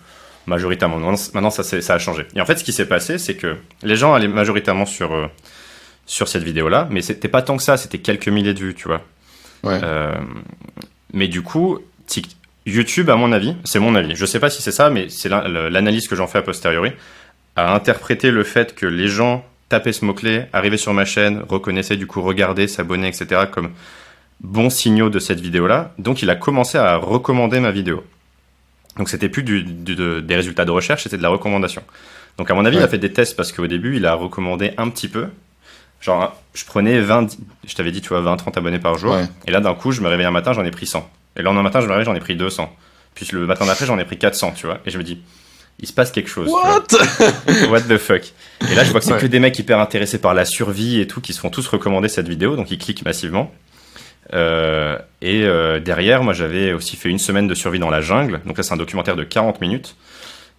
[0.45, 0.97] majoritairement.
[0.97, 2.25] Maintenant, ça, ça a changé.
[2.35, 5.27] Et en fait, ce qui s'est passé, c'est que les gens allaient majoritairement sur, euh,
[6.05, 6.87] sur cette vidéo-là.
[6.91, 7.75] Mais c'était pas tant que ça.
[7.75, 9.01] C'était quelques milliers de vues, tu vois.
[9.63, 9.79] Ouais.
[9.83, 10.13] Euh,
[11.11, 11.79] mais du coup,
[12.65, 14.15] YouTube, à mon avis, c'est mon avis.
[14.15, 16.91] Je sais pas si c'est ça, mais c'est l'analyse que j'en fais a posteriori,
[17.55, 21.97] a interprété le fait que les gens tapaient ce mot-clé, arrivaient sur ma chaîne, reconnaissaient
[21.97, 23.43] du coup, regardaient, s'abonnaient, etc.
[23.51, 23.71] comme
[24.41, 25.93] bons signaux de cette vidéo-là.
[25.97, 28.03] Donc il a commencé à recommander ma vidéo.
[28.97, 31.81] Donc c'était plus du, des résultats de recherche, c'était de la recommandation.
[32.37, 34.73] Donc à mon avis, il a fait des tests parce qu'au début, il a recommandé
[34.77, 35.27] un petit peu.
[36.01, 39.15] Genre, je prenais 20, je t'avais dit, tu vois, 20, 30 abonnés par jour.
[39.47, 41.09] Et là, d'un coup, je me réveille un matin, j'en ai pris 100.
[41.35, 42.75] Et le lendemain matin, je me réveille, j'en ai pris 200.
[43.15, 44.79] Puis le matin d'après, j'en ai pris 400, tu vois.
[44.85, 45.21] Et je me dis,
[45.79, 46.49] il se passe quelque chose.
[46.49, 46.87] What?
[47.69, 48.21] What the fuck
[48.69, 51.07] Et là, je vois que c'est que des mecs hyper intéressés par la survie et
[51.07, 53.51] tout, qui se font tous recommander cette vidéo, donc ils cliquent massivement.
[54.33, 58.39] Euh, et euh, derrière, moi, j'avais aussi fait une semaine de survie dans la jungle.
[58.45, 59.95] Donc là, c'est un documentaire de 40 minutes.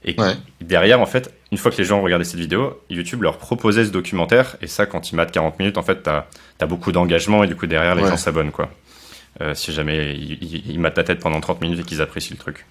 [0.07, 0.17] Et
[0.61, 3.91] derrière, en fait, une fois que les gens regardaient cette vidéo, YouTube leur proposait ce
[3.91, 4.57] documentaire.
[4.61, 6.27] Et ça, quand ils matent 40 minutes, en fait, t'as
[6.61, 8.71] as beaucoup d'engagement et du coup, derrière, les gens s'abonnent, quoi.
[9.41, 12.39] Euh, si jamais ils, ils, matent ta tête pendant 30 minutes et qu'ils apprécient le
[12.39, 12.67] truc.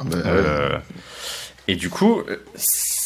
[0.00, 0.78] Ah euh,
[1.68, 2.22] et du coup,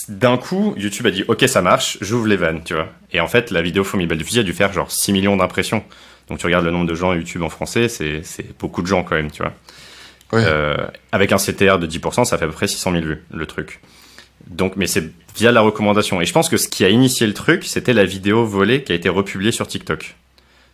[0.09, 2.89] d'un coup, YouTube a dit Ok, ça marche, j'ouvre les vannes, tu vois.
[3.13, 5.85] Et en fait, la vidéo Formidable du fusil a dû faire genre 6 millions d'impressions.
[6.29, 8.23] Donc tu regardes le nombre de gens YouTube en français, c'est
[8.59, 9.53] beaucoup de gens quand même, tu vois.
[10.35, 10.77] Euh,
[11.11, 13.81] avec un CTR de 10%, ça fait à peu près 600 000 vues, le truc.
[14.47, 16.21] Donc, mais c'est via la recommandation.
[16.21, 18.93] Et je pense que ce qui a initié le truc, c'était la vidéo volée qui
[18.93, 20.17] a été republiée sur TikTok.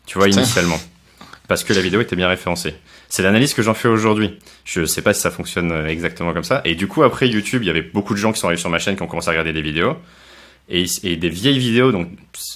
[0.07, 0.78] Tu vois, initialement.
[1.49, 2.74] Parce que la vidéo était bien référencée.
[3.09, 4.38] C'est l'analyse que j'en fais aujourd'hui.
[4.64, 6.62] Je sais pas si ça fonctionne euh, exactement comme ça.
[6.64, 8.70] Et du coup, après YouTube, il y avait beaucoup de gens qui sont arrivés sur
[8.70, 9.96] ma chaîne qui ont commencé à regarder des vidéos.
[10.68, 10.86] Et,
[11.16, 12.09] des vieilles vidéos, donc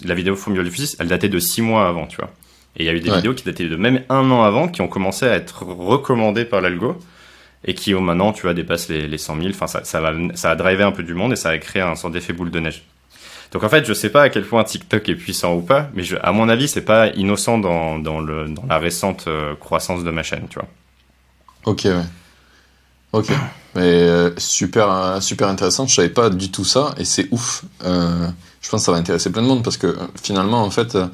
[0.02, 2.30] la vidéo Formule du Fusil, elle datait de 6 mois avant, tu vois.
[2.76, 4.80] Et il y a eu des vidéos qui dataient de même un an avant, qui
[4.80, 6.98] ont commencé à être recommandées par l'algo,
[7.64, 9.48] et qui au maintenant, tu vois, dépassent les, les 100 000.
[9.50, 11.82] Enfin, ça, ça, va, ça a drivé un peu du monde et ça a créé
[11.82, 12.82] un sort d'effet boule de neige.
[13.52, 16.02] Donc en fait, je sais pas à quel point TikTok est puissant ou pas, mais
[16.22, 20.10] à mon avis, c'est pas innocent dans, dans, le, dans la récente euh, croissance de
[20.10, 20.68] ma chaîne, tu vois.
[21.64, 21.86] Ok.
[23.12, 23.30] Ok.
[23.74, 25.86] Mais euh, super, super intéressant.
[25.86, 27.64] Je savais pas du tout ça et c'est ouf.
[27.84, 28.28] Euh,
[28.60, 30.94] je pense que ça va intéresser plein de monde parce que euh, finalement, en fait,
[30.94, 31.06] euh,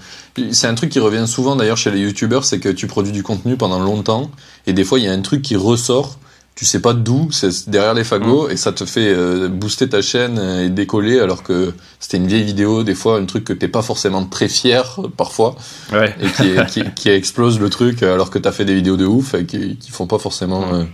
[0.51, 3.23] c'est un truc qui revient souvent d'ailleurs chez les youtubeurs, c'est que tu produis du
[3.23, 4.31] contenu pendant longtemps
[4.67, 6.19] et des fois il y a un truc qui ressort,
[6.55, 8.53] tu sais pas d'où, c'est derrière les fagots mm.
[8.53, 12.45] et ça te fait euh, booster ta chaîne et décoller alors que c'était une vieille
[12.45, 15.57] vidéo, des fois un truc que t'es pas forcément très fier parfois
[15.93, 16.15] ouais.
[16.21, 19.35] et qui, qui, qui, explose le truc alors que t'as fait des vidéos de ouf
[19.35, 20.87] et qui, qui font pas forcément mm.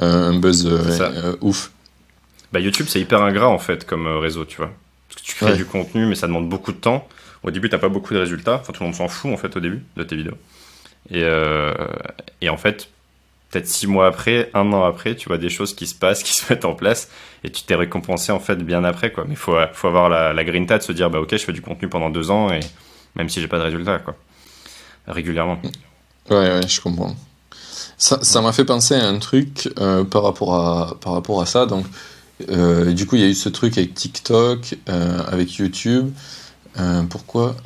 [0.00, 0.68] un buzz
[1.40, 1.72] ouf.
[2.52, 4.70] Bah YouTube c'est hyper ingrat en fait comme réseau, tu vois
[5.22, 7.08] tu crées du contenu, mais ça demande beaucoup de temps.
[7.42, 8.56] Au début, t'as pas beaucoup de résultats.
[8.60, 10.36] Enfin, tout le monde s'en fout en fait au début de tes vidéos.
[11.10, 11.74] Et, euh,
[12.40, 12.88] et en fait,
[13.54, 16.34] peut-être six mois après, un an après, tu vois des choses qui se passent, qui
[16.34, 17.08] se mettent en place,
[17.44, 19.24] et tu t'es récompensé en fait bien après, quoi.
[19.28, 21.62] Mais faut, faut avoir la, la grinta de se dire, bah ok, je fais du
[21.62, 22.60] contenu pendant deux ans, et
[23.14, 24.16] même si j'ai pas de résultats, quoi.
[25.06, 25.60] Régulièrement.
[26.30, 27.14] Ouais, ouais, je comprends.
[27.96, 31.66] Ça m'a fait penser à un truc euh, par, rapport à, par rapport à ça.
[31.66, 31.86] Donc,
[32.48, 36.12] euh, du coup, il y a eu ce truc avec TikTok, euh, avec YouTube.
[37.08, 37.56] Pourquoi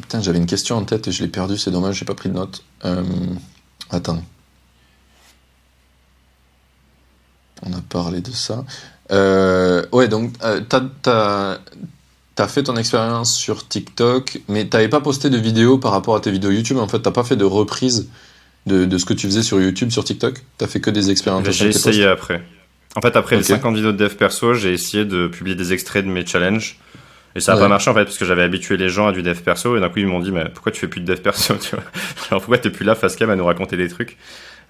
[0.00, 2.28] Putain, j'avais une question en tête et je l'ai perdue, c'est dommage, j'ai pas pris
[2.28, 2.64] de notes.
[3.90, 4.22] Attends.
[7.68, 8.64] On a parlé de ça.
[9.92, 10.32] ouais, donc,
[10.68, 11.58] t'as
[12.38, 16.20] as, fait ton expérience sur TikTok, mais t'avais pas posté de vidéo par rapport à
[16.20, 16.78] tes vidéos YouTube.
[16.78, 18.08] En fait, t'as pas fait de reprise
[18.66, 20.42] de, de, ce que tu faisais sur YouTube, sur TikTok?
[20.58, 21.48] T'as fait que des expériences.
[21.50, 22.42] J'ai essayé après.
[22.96, 26.04] En fait, après les 50 vidéos de dev perso, j'ai essayé de publier des extraits
[26.04, 26.78] de mes challenges.
[27.34, 29.22] Et ça n'a pas marché en fait, parce que j'avais habitué les gens à du
[29.22, 31.20] dev perso, et d'un coup ils m'ont dit, mais pourquoi tu fais plus de dev
[31.20, 31.84] perso, tu vois?
[32.30, 34.16] Alors pourquoi t'es plus là face cam à nous raconter des trucs?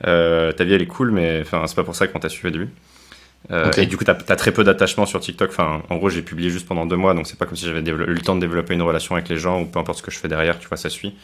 [0.04, 2.48] Euh, Ta vie elle est cool, mais enfin c'est pas pour ça qu'on t'a suivi
[2.48, 2.68] au début.
[3.50, 5.50] Euh, Et du coup, t'as as très peu d'attachement sur TikTok.
[5.50, 7.80] Enfin, en gros, j'ai publié juste pendant deux mois, donc c'est pas comme si j'avais
[7.80, 10.10] eu le temps de développer une relation avec les gens ou peu importe ce que
[10.10, 11.14] je fais derrière, tu vois, ça suit.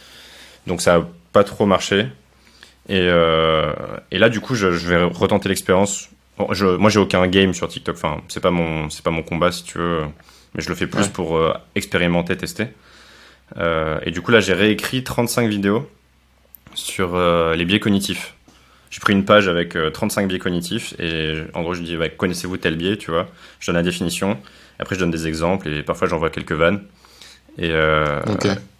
[0.66, 2.06] Donc ça a pas trop marché.
[2.88, 3.72] Et, euh,
[4.10, 7.94] et là, du coup, je, je vais retenter l'expérience moi, j'ai aucun game sur TikTok.
[7.94, 10.00] Enfin, c'est pas mon, c'est pas mon combat si tu veux.
[10.54, 12.66] Mais je le fais plus pour euh, expérimenter, tester.
[14.04, 15.88] Et du coup, là, j'ai réécrit 35 vidéos
[16.74, 17.16] sur
[17.54, 18.34] les biais cognitifs.
[18.93, 22.76] J'ai pris une page avec 35 biais cognitifs et en gros, je dis, connaissez-vous tel
[22.76, 23.26] biais, tu vois?
[23.59, 24.38] Je donne la définition.
[24.78, 26.82] Après, je donne des exemples et parfois, j'envoie quelques vannes.
[27.59, 27.72] Et,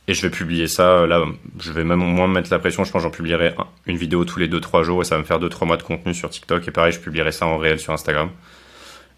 [0.09, 1.07] et je vais publier ça.
[1.07, 1.25] Là,
[1.59, 2.85] je vais même au moins mettre la pression.
[2.85, 3.55] Je pense j'en publierai
[3.87, 6.13] une vidéo tous les 2-3 jours et ça va me faire 2-3 mois de contenu
[6.13, 6.69] sur TikTok.
[6.69, 8.31] Et pareil, je publierai ça en réel sur Instagram.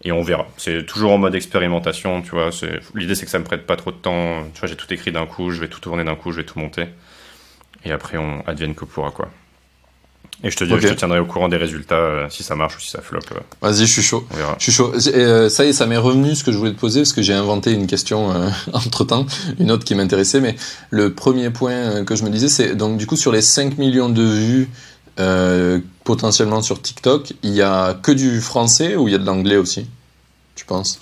[0.03, 0.47] Et on verra.
[0.57, 2.51] C'est toujours en mode expérimentation, tu vois.
[2.93, 4.43] L'idée, c'est que ça me prête pas trop de temps.
[4.53, 6.45] Tu vois, j'ai tout écrit d'un coup, je vais tout tourner d'un coup, je vais
[6.45, 6.85] tout monter.
[7.83, 9.29] Et après, on advienne que pourra, quoi.
[10.43, 12.77] Et je te, dis, je te tiendrai au courant des résultats euh, si ça marche
[12.77, 13.19] ou si ça flop.
[13.31, 13.39] Euh.
[13.61, 14.27] Vas-y, je suis chaud.
[14.57, 14.93] Je suis chaud.
[15.07, 17.21] Euh, ça y est, ça m'est revenu ce que je voulais te poser parce que
[17.21, 18.31] j'ai inventé une question
[18.73, 19.25] entre temps,
[19.59, 20.41] une autre qui m'intéressait.
[20.41, 20.55] Mais
[20.89, 24.09] le premier point que je me disais, c'est donc du coup sur les 5 millions
[24.09, 24.69] de vues
[26.03, 29.55] potentiellement sur TikTok, il y a que du français ou il y a de l'anglais
[29.55, 29.89] aussi
[30.55, 30.99] Tu penses?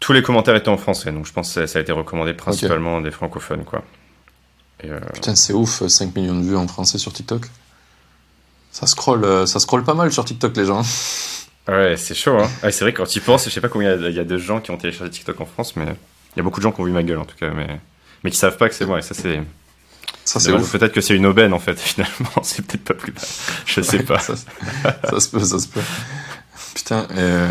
[0.00, 3.00] Tous les commentaires étaient en français, donc je pense que ça a été recommandé principalement
[3.00, 3.84] des francophones, quoi.
[5.14, 7.46] Putain, c'est ouf, 5 millions de vues en français sur TikTok.
[8.72, 10.82] Ça scrolle, euh, ça scrolle pas mal sur TikTok, les gens.
[11.68, 12.38] Ouais, c'est chaud.
[12.38, 12.48] Hein.
[12.70, 14.70] c'est vrai, quand tu penses, je sais pas combien il y, a de gens qui
[14.70, 16.90] ont téléchargé TikTok en France, mais il y a beaucoup de gens qui ont vu
[16.90, 17.78] ma gueule en tout cas, mais,
[18.24, 18.98] mais qui savent pas que c'est moi.
[18.98, 19.42] Et ça, c'est.
[20.24, 22.42] Ça, c'est Peut-être que c'est une aubaine en fait, finalement.
[22.42, 23.22] C'est peut-être pas plus mal.
[23.66, 24.18] Je sais pas.
[24.18, 25.80] ça, se peut, ça se peut.
[26.74, 27.50] Putain, euh,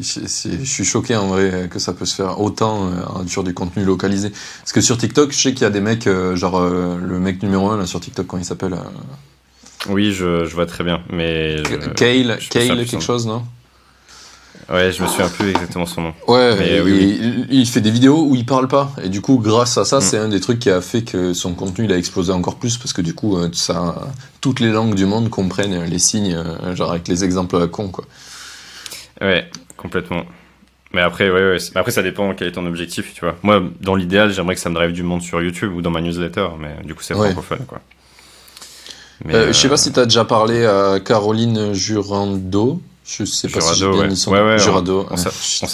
[0.00, 3.84] je, suis choqué en vrai que ça peut se faire autant euh, sur du contenu
[3.84, 4.30] localisé.
[4.30, 7.68] Parce que sur TikTok, je sais qu'il y a des mecs, genre le mec numéro
[7.68, 8.74] 1 là, sur TikTok, quand il s'appelle
[9.88, 11.00] oui, je, je, vois très bien.
[11.10, 11.62] Mais
[11.96, 13.42] Kale, Kale quelque chose, non?
[14.72, 16.14] Ouais, je me souviens plus exactement son nom.
[16.26, 17.18] Ouais, Mais et- oui,
[17.50, 18.92] Il, il fait des vidéos où il parle pas.
[19.02, 20.00] Et du coup, grâce à ça, Mm.
[20.00, 22.78] c'est un des trucs qui a fait que son contenu il a explosé encore plus
[22.78, 23.94] parce que du coup, euh, ça,
[24.40, 27.88] toutes les langues du monde comprennent les signes, euh, genre avec les exemples à con,
[27.88, 28.04] quoi.
[29.20, 30.22] Ouais, complètement.
[30.92, 33.36] Mais après, ouais, ouais, après, ça dépend quel est ton objectif, tu vois.
[33.42, 36.00] Moi, dans l'idéal, j'aimerais que ça me drive du monde sur YouTube ou dans ma
[36.00, 37.32] newsletter, mais du coup, c'est Ouais.
[37.32, 37.80] francophone, quoi.
[39.24, 42.80] Mais, Euh, Je sais euh, pas si t'as déjà parlé à Caroline Jurando.
[43.06, 44.14] Je sais pas si j'ai Jurado, ouais.
[44.14, 44.46] son Ouais, nom.
[44.46, 45.06] ouais, Jurado.
[45.10, 45.28] on s'est-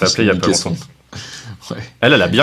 [0.04, 0.84] appelé il y a pas niqué son- longtemps.
[1.70, 1.76] Ouais.
[2.00, 2.42] Elle, elle a bien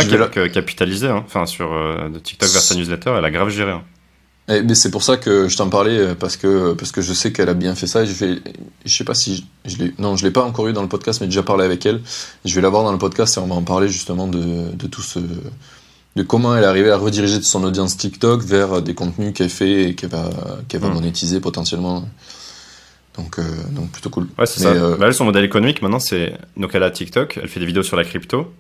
[0.54, 1.24] capitalisé, hein.
[1.26, 3.72] enfin, sur euh, de TikTok vers sa newsletter, elle a grave géré.
[3.72, 3.82] hein.
[4.50, 7.12] Eh, mais c'est pour ça que je t'en parlais euh, parce que parce que je
[7.12, 8.40] sais qu'elle a bien fait ça et je vais
[8.86, 10.88] je sais pas si je, je l'ai non je l'ai pas encore eu dans le
[10.88, 12.00] podcast mais déjà parlé avec elle
[12.46, 15.02] je vais l'avoir dans le podcast et on va en parler justement de, de tout
[15.02, 15.20] ce
[16.18, 19.96] de comment elle arrivée à rediriger son audience TikTok vers des contenus qu'elle fait et
[19.96, 20.30] qu'elle va
[20.68, 20.94] qu'elle va Mm.
[20.96, 22.08] monétiser potentiellement
[23.18, 24.70] donc euh, donc plutôt cool Ouais, c'est ça.
[24.70, 26.34] euh, Bah, elle, son modèle économique, maintenant, c'est.
[26.56, 28.54] Donc, elle a TikTok, elle fait des vidéos sur la crypto,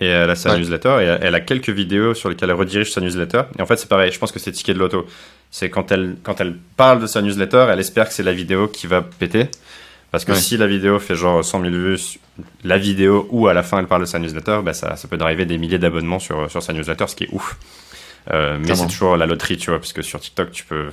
[0.00, 0.58] et elle a sa Ouais.
[0.58, 3.42] newsletter, et elle a quelques vidéos sur lesquelles elle redirige sa newsletter.
[3.58, 5.06] Et en fait, c'est pareil, je pense que c'est ticket de loto.
[5.52, 8.66] C'est quand elle, quand elle parle de sa newsletter, elle espère que c'est la vidéo
[8.68, 9.48] qui va péter.
[10.12, 10.38] Parce que Ouais.
[10.38, 11.98] si la vidéo fait genre 100 000 vues,
[12.64, 15.16] la vidéo où à la fin elle parle de sa newsletter, bah ça, ça peut
[15.16, 17.56] driver des milliers d'abonnements sur, sur sa newsletter, ce qui est ouf.
[18.30, 20.90] Euh, mais c'est toujours la loterie, tu vois, parce que sur TikTok, tu peux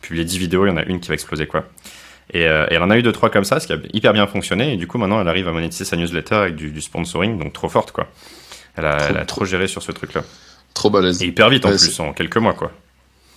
[0.00, 1.64] publier 10 vidéos, il y en a une qui va exploser, quoi.
[2.32, 4.12] Et, euh, et elle en a eu deux trois comme ça, ce qui a hyper
[4.14, 4.72] bien fonctionné.
[4.72, 7.52] Et du coup, maintenant, elle arrive à monétiser sa newsletter avec du, du sponsoring, donc
[7.52, 8.06] trop forte, quoi.
[8.76, 10.22] Elle a, Trop- elle a trop géré sur ce truc-là.
[10.72, 12.70] trop balèze Et hyper vite en Ouais, plus, en quelques mois, quoi.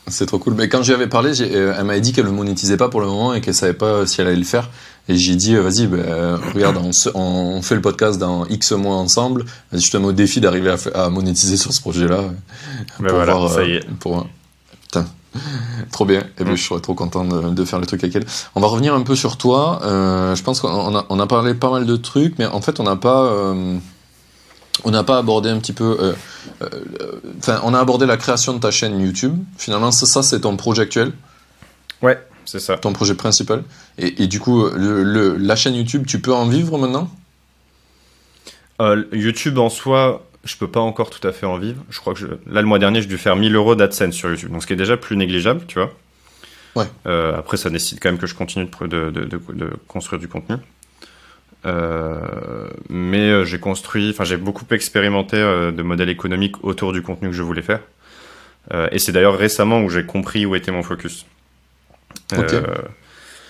[0.08, 0.54] C'est trop cool.
[0.54, 3.08] Mais quand j'y avais parlé, euh, elle m'avait dit qu'elle ne monétisait pas pour le
[3.08, 4.70] moment et qu'elle savait pas si elle allait le faire.
[5.08, 8.18] Et j'ai dit, euh, vas-y, bah, euh, regarde, on, se- on- on fait le podcast
[8.20, 9.46] dans X mois ensemble.
[9.72, 12.16] Vas-y, je te mets au défi d'arriver à, monétiser sur ce projet-là.
[12.16, 12.30] euh,
[13.00, 13.88] Mais voilà, ça euh, y est.
[14.00, 14.28] Pour...
[14.82, 15.06] Putain,
[15.92, 16.22] trop bien.
[16.40, 16.56] Et ben, Mm.
[16.56, 18.26] je serais trop content de, de faire le truc avec elle.
[18.56, 19.80] On va revenir un peu sur toi.
[19.84, 22.80] Euh, je pense qu'on a, on a parlé pas mal de trucs, mais en fait,
[22.80, 23.26] on n'a pas...
[23.26, 23.78] euh,
[24.84, 25.98] on n'a pas abordé un petit peu.
[26.00, 26.14] euh,
[26.64, 26.70] euh,
[27.40, 29.38] Enfin, on a abordé la création de ta chaîne YouTube.
[29.58, 31.14] Finalement, ça, ça, c'est ton projet actuel,
[32.02, 32.78] Ouais, c'est ça.
[32.78, 33.64] ton projet principal.
[33.98, 37.10] Et, et du coup, le, le- la chaîne YouTube, tu peux en vivre maintenant?
[38.82, 41.82] Euh, YouTube en soi, je peux pas encore tout à fait en vivre.
[41.90, 42.28] Je crois que je...
[42.28, 44.74] là, le mois dernier, j'ai dû faire 1000 euros d'AdSense sur YouTube, donc ce qui
[44.74, 45.92] est déjà plus négligeable, tu vois.
[46.76, 46.86] Ouais.
[47.08, 49.70] Euh, après, ça nécessite quand même que je continue de, pr- de, de, de- de
[49.88, 50.58] construire du contenu.
[51.66, 57.36] Euh, mais j'ai construit, enfin, j'ai beaucoup expérimenté de modèles économiques autour du contenu que
[57.36, 57.80] je voulais faire.
[58.92, 61.26] Et c'est d'ailleurs récemment où j'ai compris où était mon focus.
[62.34, 62.54] Ok.
[62.54, 62.64] Euh,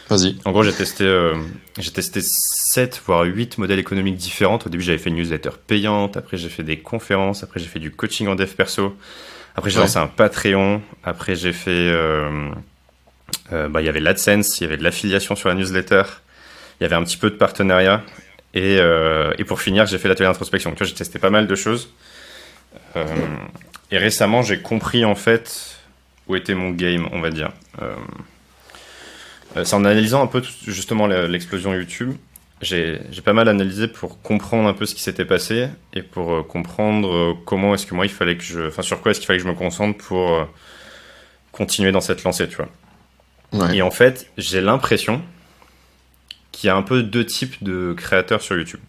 [0.09, 0.37] Vas-y.
[0.45, 1.33] en gros, j'ai testé, euh,
[1.79, 4.59] j'ai testé 7 voire 8 modèles économiques différents.
[4.63, 6.15] Au début, j'avais fait une newsletter payante.
[6.17, 7.43] Après, j'ai fait des conférences.
[7.43, 8.95] Après, j'ai fait du coaching en dev perso.
[9.55, 9.83] Après, j'ai Ouais.
[9.83, 10.81] lancé un Patreon.
[11.03, 11.71] Après, j'ai fait.
[11.71, 12.49] euh,
[13.53, 16.03] euh, bah, il y avait l'AdSense, il y avait de l'affiliation sur la newsletter.
[16.79, 18.03] Il y avait un petit peu de partenariat.
[18.53, 18.75] Et,
[19.37, 20.71] et pour finir, j'ai fait l'atelier d'introspection.
[20.71, 21.89] Tu vois, j'ai testé pas mal de choses.
[23.91, 25.77] Et récemment, j'ai compris en fait
[26.27, 27.51] où était mon game, on va dire.
[29.55, 32.13] Euh, c'est en analysant un peu tout- justement le- l'explosion YouTube.
[32.61, 36.33] J'ai j'ai pas mal analysé pour comprendre un peu ce qui s'était passé et pour
[36.33, 39.19] euh, comprendre euh, comment est-ce que moi il fallait que je, enfin sur quoi est-ce
[39.19, 40.47] qu'il fallait que je me concentre pour
[41.51, 42.69] continuer dans cette lancée, tu vois.
[43.53, 43.77] Ouais.
[43.77, 45.21] Et en fait, j'ai l'impression
[46.51, 48.79] qu'il y a un peu deux types de créateurs sur YouTube.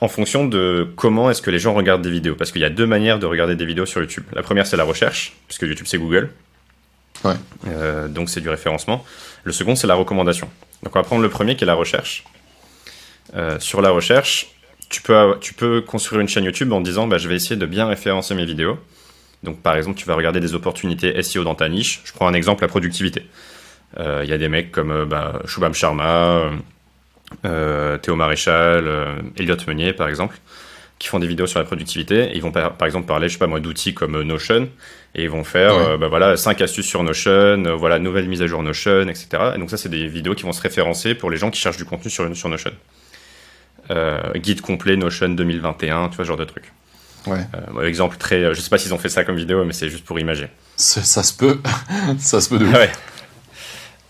[0.00, 2.34] En fonction de comment est-ce que les gens regardent des vidéos.
[2.34, 4.24] Parce qu'il y a deux manières de regarder des vidéos sur YouTube.
[4.34, 6.30] La première, c'est la recherche, puisque YouTube, c'est Google.
[7.66, 9.04] Euh, donc, c'est du référencement.
[9.44, 10.48] Le second, c'est la recommandation.
[10.82, 12.24] Donc, on va prendre le premier, qui est la recherche.
[13.34, 14.48] Euh, sur la recherche,
[14.88, 17.66] tu peux, tu peux construire une chaîne YouTube en disant, bah, je vais essayer de
[17.66, 18.78] bien référencer mes vidéos.
[19.42, 22.00] Donc, par exemple, tu vas regarder des opportunités SEO dans ta niche.
[22.04, 23.26] Je prends un exemple, la productivité.
[23.98, 26.50] Euh, Il y a des mecs comme bah, Shubham Sharma,
[28.02, 28.88] Théo Maréchal,
[29.36, 30.38] Elliot Meunier, par exemple,
[30.98, 32.30] qui font des vidéos sur la productivité.
[32.34, 34.68] Ils vont par, par exemple parler, je sais pas moi, d'outils comme euh, Notion.
[35.14, 35.84] Et ils vont faire, Ouais.
[35.90, 37.30] euh, bah, voilà, 5 astuces sur Notion,
[37.66, 39.28] euh, voilà, nouvelle mise à jour Notion, etc.
[39.54, 41.76] Et donc ça, c'est des vidéos qui vont se référencer pour les gens qui cherchent
[41.78, 42.70] du contenu sur, sur Notion.
[43.90, 46.64] Euh, guide complet Notion 2021, tu vois, ce genre de truc.
[47.26, 47.44] Ouais.
[47.86, 50.18] Exemple très, je sais pas s'ils ont fait ça comme vidéo, mais c'est juste pour
[50.20, 50.48] imager.
[50.76, 51.58] Ça, ça se peut.
[52.18, 52.72] ça se peut de ouf.
[52.74, 52.90] Ouais.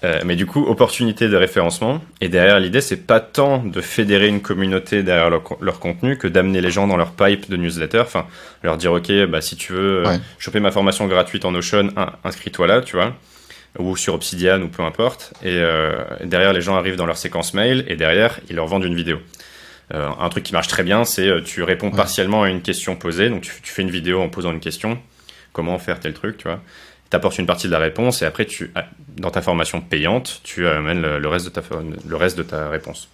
[0.07, 2.01] Euh, mais du coup, opportunité de référencement.
[2.21, 6.17] Et derrière, l'idée, c'est pas tant de fédérer une communauté derrière leur, co- leur contenu
[6.17, 8.01] que d'amener les gens dans leur pipe de newsletter.
[8.01, 8.27] Enfin,
[8.63, 10.19] leur dire, OK, bah, si tu veux euh, Ouais.
[10.39, 13.15] choper ma formation gratuite en Notion, in- inscris-toi là, tu vois.
[13.79, 15.33] Ou sur Obsidian, ou peu importe.
[15.43, 18.85] Et euh, derrière, les gens arrivent dans leur séquence mail, et derrière, ils leur vendent
[18.85, 19.19] une vidéo.
[19.95, 21.97] Euh, un truc qui marche très bien, c'est tu réponds Ouais.
[21.97, 23.29] partiellement à une question posée.
[23.31, 24.99] Donc, tu, tu fais une vidéo en posant une question.
[25.53, 26.61] Comment faire tel truc, tu vois
[27.11, 28.73] t'apportes une partie de la réponse et après tu
[29.17, 31.63] dans ta formation payante tu amènes le, le reste de ta
[32.07, 33.09] le reste de ta réponse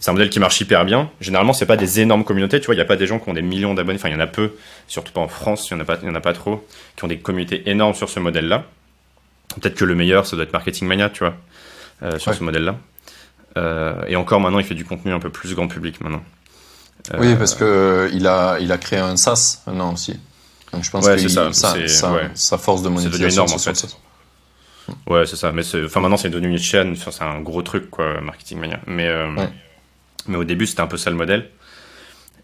[0.00, 1.10] C'est un modèle qui marche hyper bien.
[1.20, 3.28] Généralement, c'est pas des énormes communautés, tu vois, il n'y a pas des gens qui
[3.28, 4.52] ont des millions d'abonnés, enfin, il y en a peu,
[4.88, 7.04] surtout pas en France, il n'y en, a pas, y en a pas trop, qui
[7.04, 8.64] ont des communautés énormes sur ce modèle-là.
[9.60, 11.36] Peut-être que le meilleur, ça doit être Marketing Mania, tu vois,
[12.02, 12.76] euh, sur ce modèle-là.
[13.56, 16.22] Euh, et encore maintenant, il fait du contenu un peu plus grand public maintenant.
[17.18, 20.18] oui, parce que il a, il a créé un SaaS maintenant aussi.
[20.72, 21.52] Donc je pense que ça,
[22.34, 23.96] sa force de monétisation, énorme en fait.
[25.06, 25.52] Ouais, c'est ça.
[25.52, 26.96] Mais enfin, maintenant, c'est devenu une chaîne.
[26.96, 28.80] c'est un gros truc, quoi, Marketing Mania.
[28.86, 29.28] Mais, euh,
[30.28, 31.50] mais au début, c'était un peu ça le modèle.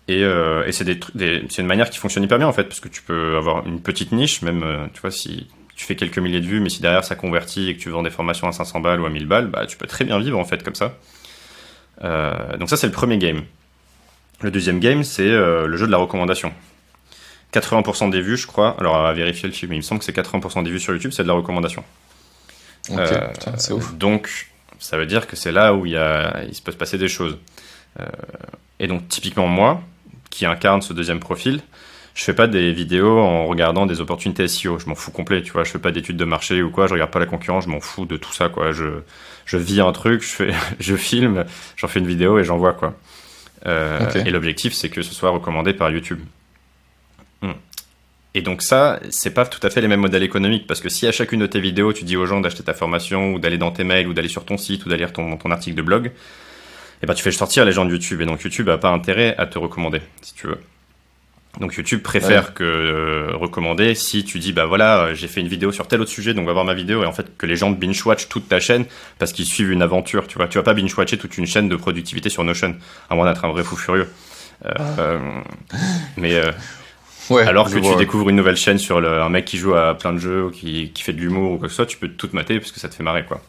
[0.09, 2.81] Et, euh, et c'est des, des, une manière qui fonctionne hyper bien, en fait, parce
[2.81, 5.47] que tu peux avoir une petite niche, même, euh, tu vois, si
[5.77, 8.03] tu fais quelques milliers de vues, mais si derrière ça convertit et que tu vends
[8.03, 10.39] des formations à 500 balles ou à 1000 balles, bah, tu peux très bien vivre,
[10.39, 10.99] en fait, comme ça.
[12.59, 13.43] donc ça, c'est le premier game.
[14.41, 16.53] Le deuxième game, c'est le jeu de la recommandation.
[17.53, 19.99] 80% des vues, je crois, alors on va vérifier le chiffre, mais il me semble
[19.99, 21.85] que c'est 80% des vues sur YouTube, c'est de la recommandation.
[22.91, 23.29] Euh,
[23.95, 24.49] donc,
[24.79, 26.99] ça veut dire que c'est là où il, y a, il se peut se passer
[26.99, 27.39] des choses.
[28.01, 28.07] Euh,
[28.81, 29.83] et donc, typiquement, moi,
[30.31, 31.61] qui incarne ce deuxième profil,
[32.15, 34.79] je fais pas des vidéos en regardant des opportunités SEO.
[34.79, 35.65] Je m'en fous complet, tu vois.
[35.65, 36.87] Je fais pas d'études de marché ou quoi.
[36.87, 37.65] Je regarde pas la concurrence.
[37.65, 38.73] Je m'en fous de tout ça, quoi.
[38.73, 39.01] Je,
[39.47, 40.51] je vis un truc, je fais,
[40.81, 41.45] je filme,
[41.77, 42.95] j'en fais une vidéo et j'envoie, quoi.
[43.67, 46.21] Euh, et l'objectif, c'est que ce soit recommandé par YouTube.
[48.35, 51.07] Et donc ça, c'est pas tout à fait les mêmes modèles économiques parce que si
[51.07, 53.73] à chacune de tes vidéos tu dis aux gens d'acheter ta formation ou d'aller dans
[53.73, 56.13] tes mails ou d'aller sur ton site ou d'aller lire ton, ton article de blog,
[57.03, 59.35] eh ben tu fais sortir les gens de YouTube et donc YouTube a pas intérêt
[59.37, 60.59] à te recommander si tu veux.
[61.61, 65.49] Donc YouTube préfère que euh, recommander si tu dis bah voilà euh, j'ai fait une
[65.49, 67.57] vidéo sur tel autre sujet donc va voir ma vidéo et en fait que les
[67.57, 68.87] gens binge watch toute ta chaîne
[69.19, 71.69] parce qu'ils suivent une aventure tu vois tu vas pas binge watcher toute une chaîne
[71.69, 72.75] de productivité sur Notion
[73.11, 74.09] à moins d'être un vrai fou furieux.
[74.65, 75.01] Euh, ah.
[75.01, 75.19] euh
[76.17, 76.41] mais
[77.31, 80.19] alors que tu découvres une nouvelle chaîne sur un mec qui joue à plein de
[80.19, 82.59] jeux, qui, qui fait de l'humour ou quoi que ce soit, tu peux tout mater
[82.59, 83.41] parce que ça te fait marrer, quoi.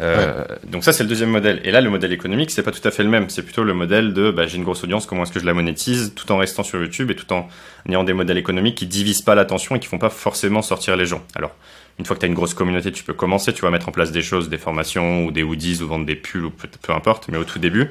[0.00, 1.60] Euh, donc ça c'est le deuxième modèle.
[1.62, 3.28] Et là le modèle économique c'est pas tout à fait le même.
[3.28, 5.54] C'est plutôt le modèle de bah, j'ai une grosse audience, comment est-ce que je la
[5.54, 7.48] monétise tout en restant sur YouTube et tout en
[7.88, 11.06] ayant des modèles économiques qui divisent pas l'attention et qui font pas forcément sortir les
[11.06, 11.22] gens.
[11.36, 11.52] Alors
[11.98, 13.92] une fois que tu as une grosse communauté, tu peux commencer, tu vas mettre en
[13.92, 16.92] place des choses, des formations ou des hoodies ou vendre des pulls ou peu, peu
[16.92, 17.28] importe.
[17.28, 17.90] Mais au tout début,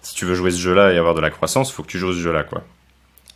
[0.00, 2.14] si tu veux jouer ce jeu-là et avoir de la croissance, faut que tu joues
[2.14, 2.64] ce jeu-là quoi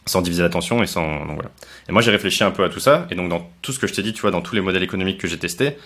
[0.07, 1.51] sans diviser l'attention et sans donc voilà.
[1.89, 3.87] Et moi j'ai réfléchi un peu à tout ça et donc dans tout ce que
[3.87, 5.77] je t'ai dit, tu vois, dans tous les modèles économiques que j'ai testés,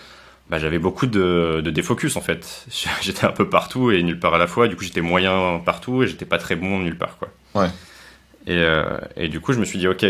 [0.51, 2.67] bah, j'avais beaucoup de, de défocus en fait.
[3.03, 4.69] J'étais un peu partout et nulle part à la fois.
[4.69, 7.29] Du coup j'étais moyen partout et j'étais pas très bon nulle part quoi.
[7.55, 7.69] Ouais.
[8.47, 10.05] Et, euh, et du coup je me suis dit ok,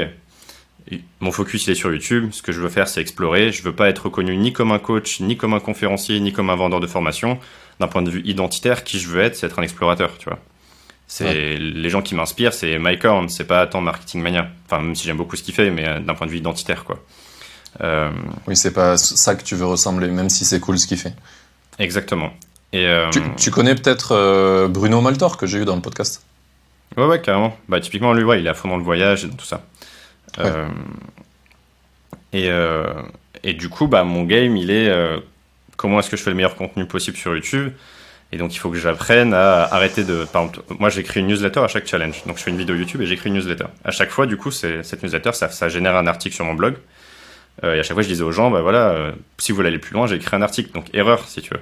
[1.21, 2.31] mon focus il est sur YouTube.
[2.33, 3.53] Ce que je veux faire c'est explorer.
[3.53, 6.49] Je veux pas être reconnu ni comme un coach, ni comme un conférencier, ni comme
[6.49, 7.39] un vendeur de formation.
[7.79, 10.39] D'un point de vue identitaire, qui je veux être, c'est être un explorateur, tu vois.
[11.11, 14.47] C'est les gens qui m'inspirent, c'est Mike Horn, c'est pas tant Marketing Mania.
[14.67, 16.85] Enfin, même si j'aime beaucoup ce qu'il fait, mais euh, d'un point de vue identitaire,
[16.85, 17.03] quoi.
[17.83, 18.11] Euh...
[18.47, 21.13] Oui, c'est pas ça que tu veux ressembler, même si c'est cool ce qu'il fait.
[21.81, 22.31] Exactement.
[22.73, 23.11] Et euh...
[23.37, 26.25] tu, connais peut-être euh, Bruno Maltor que j'ai eu dans le podcast?
[26.97, 27.57] Ouais, ouais, carrément.
[27.69, 29.67] Bah, typiquement, lui, ouais, il est à fond dans le voyage et dans tout ça.
[32.33, 32.49] Et,
[33.43, 34.89] et du coup, bah, mon game, il est
[35.77, 37.73] comment est-ce que je fais le meilleur contenu possible sur YouTube?
[38.33, 40.25] Et donc, il faut que j'apprenne à arrêter de.
[40.25, 42.23] Par exemple, moi, j'écris une newsletter à chaque challenge.
[42.27, 43.65] Donc, je fais une vidéo YouTube et j'écris une newsletter.
[43.85, 46.77] À chaque fois, du coup, cette newsletter, ça, ça, génère un article sur mon blog.
[47.65, 49.69] Euh, et à chaque fois, je disais aux gens, bah voilà, euh, si vous voulez
[49.69, 50.71] aller plus loin, j'ai écrit un article.
[50.73, 51.61] Donc, erreur, si tu veux.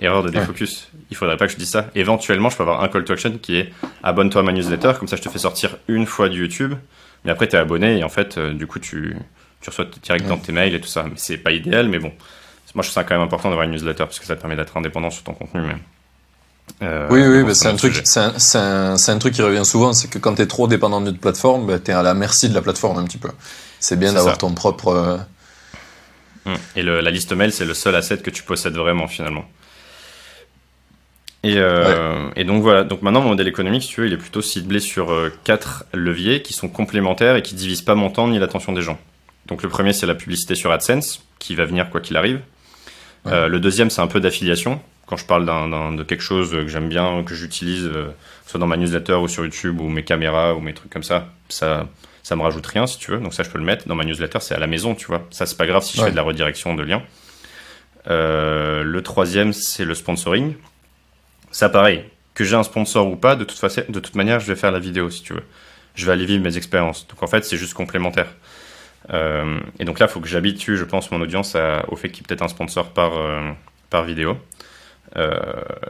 [0.00, 0.90] Erreur de défocus.
[1.10, 1.90] Il faudrait pas que je dise ça.
[1.94, 3.72] Éventuellement, je peux avoir un call to action qui est
[4.04, 4.92] abonne-toi à ma newsletter.
[4.98, 6.74] Comme ça, je te fais sortir une fois du YouTube.
[7.24, 9.16] Mais après, tu es abonné et en fait, euh, du coup, tu,
[9.60, 11.02] tu reçois direct dans tes mails et tout ça.
[11.04, 12.12] Mais c'est pas idéal, mais bon.
[12.76, 14.54] Moi, je trouve ça quand même important d'avoir une newsletter parce que ça te permet
[14.54, 15.62] d'être indépendant sur ton contenu.
[15.62, 15.76] Mais...
[16.82, 20.18] Euh, oui, oui, c'est un truc, c'est un, un, truc qui revient souvent, c'est que
[20.18, 22.60] quand tu es trop dépendant d'une plateforme, bah, tu es à la merci de la
[22.60, 23.30] plateforme un petit peu.
[23.80, 24.88] C'est bien d'avoir ton propre.
[24.88, 25.16] Euh,
[26.44, 26.56] hum.
[26.74, 29.46] Et le, la liste mail, c'est le seul asset que tu possèdes vraiment finalement.
[31.44, 34.18] Et, euh, et, donc voilà, donc maintenant mon modèle économique, si tu veux, il est
[34.18, 35.14] plutôt ciblé sur
[35.44, 38.98] quatre leviers qui sont complémentaires et qui divisent pas mon temps ni l'attention des gens.
[39.46, 42.40] Donc le premier, c'est la publicité sur AdSense, qui va venir quoi qu'il arrive.
[43.24, 47.22] le deuxième, c'est un peu d'affiliation quand je parle de quelque chose que j'aime bien,
[47.22, 48.08] que j'utilise, euh,
[48.44, 51.28] soit dans ma newsletter ou sur YouTube ou mes caméras ou mes trucs comme ça,
[51.48, 51.88] ça,
[52.24, 53.18] ça me rajoute rien si tu veux.
[53.18, 53.86] Donc ça, je peux le mettre.
[53.86, 55.24] Dans ma newsletter, c'est à la maison, tu vois.
[55.30, 57.02] Ça, c'est pas grave si je fais de la redirection de liens.
[58.08, 60.54] Euh, le troisième, c'est le sponsoring.
[61.52, 62.04] Ça, pareil.
[62.34, 64.72] Que j'ai un sponsor ou pas, de toute façon, de toute manière, je vais faire
[64.72, 65.44] la vidéo si tu veux.
[65.94, 67.06] Je vais aller vivre mes expériences.
[67.06, 68.34] Donc en fait, c'est juste complémentaire.
[69.12, 71.56] Euh, et donc là, il faut que j'habitue, je pense, mon audience
[71.88, 73.12] au fait qu'il y ait peut-être un sponsor par,
[73.88, 74.36] par vidéo.
[75.16, 75.34] Euh,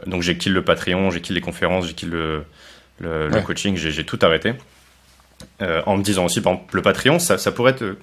[0.05, 2.45] donc j'ai kill le Patreon, j'ai kill les conférences, j'ai kill le,
[2.99, 4.53] le, coaching, j'ai tout arrêté.
[5.61, 7.97] Euh, en me disant aussi, par exemple, le Patreon, ça, ça pourrait être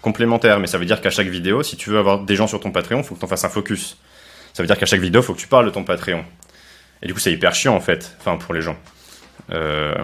[0.00, 2.60] complémentaire, mais ça veut dire qu'à chaque vidéo, si tu veux avoir des gens sur
[2.60, 3.96] ton Patreon, il faut que tu en fasses un focus.
[4.52, 6.24] Ça veut dire qu'à chaque vidéo, il faut que tu parles de ton Patreon.
[7.02, 8.76] Et du coup, c'est hyper chiant en fait, enfin pour les gens.
[9.52, 9.94] Euh,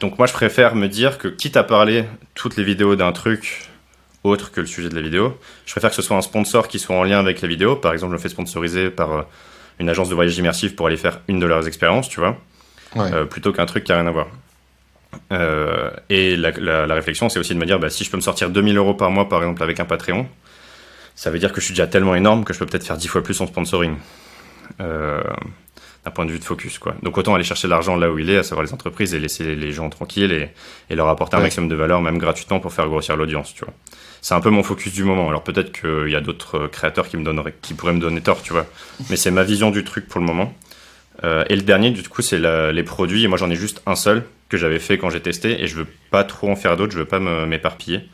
[0.00, 2.04] donc moi, je préfère me dire que quitte à parler
[2.34, 3.70] toutes les vidéos d'un truc
[4.22, 6.78] autre que le sujet de la vidéo, je préfère que ce soit un sponsor qui
[6.78, 7.76] soit en lien avec la vidéo.
[7.76, 9.22] Par exemple, je me fais sponsoriser par euh,
[9.80, 12.36] une agence de voyage immersif pour aller faire une de leurs expériences, tu vois,
[12.96, 14.28] euh, plutôt qu'un truc qui a rien à voir.
[16.10, 16.50] et la,
[16.86, 18.94] la, réflexion, c'est aussi de me dire, bah, si je peux me sortir 2000 euros
[18.94, 20.26] par mois, par exemple, avec un Patreon,
[21.16, 23.08] ça veut dire que je suis déjà tellement énorme que je peux peut-être faire 10
[23.08, 23.96] fois plus en sponsoring.
[24.80, 25.22] Euh,
[26.04, 26.78] d'un point de vue de focus.
[26.78, 26.94] Quoi.
[27.02, 29.54] Donc autant aller chercher l'argent là où il est, à savoir les entreprises, et laisser
[29.54, 30.48] les gens tranquilles et,
[30.88, 33.52] et leur apporter un maximum de valeur, même gratuitement, pour faire grossir l'audience.
[33.52, 33.74] Tu vois.
[34.22, 35.28] C'est un peu mon focus du moment.
[35.28, 38.42] Alors peut-être qu'il y a d'autres créateurs qui, me donneraient, qui pourraient me donner tort,
[38.42, 38.66] tu vois.
[39.08, 40.54] Mais c'est ma vision du truc pour le moment.
[41.24, 43.24] Euh, et le dernier, du coup, c'est les produits.
[43.24, 45.62] Et moi, j'en ai juste un seul que j'avais fait quand j'ai testé.
[45.62, 46.92] Et je veux pas trop en faire d'autres.
[46.92, 48.08] Je veux pas m'éparpiller.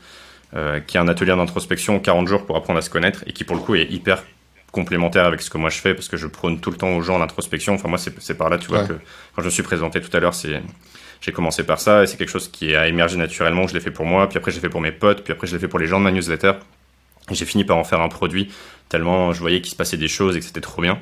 [0.55, 3.43] Euh, qui est un atelier d'introspection 40 jours pour apprendre à se connaître et qui,
[3.43, 4.23] pour le coup, est hyper
[4.71, 7.01] complémentaire avec ce que moi je fais parce que je prône tout le temps aux
[7.01, 7.73] gens l'introspection.
[7.73, 10.21] Enfin, moi, c'est par là, tu vois, que quand je me suis présenté tout à
[10.21, 10.61] l'heure, c'est.
[11.21, 13.67] J'ai commencé par ça et c'est quelque chose qui a émergé naturellement.
[13.67, 15.47] Je l'ai fait pour moi, puis après, je l'ai fait pour mes potes, puis après,
[15.47, 16.53] je l'ai fait pour les gens de ma newsletter.
[17.29, 18.51] Et j'ai fini par en faire un produit
[18.89, 20.99] tellement je voyais qu'il se passait des choses et que c'était trop bien.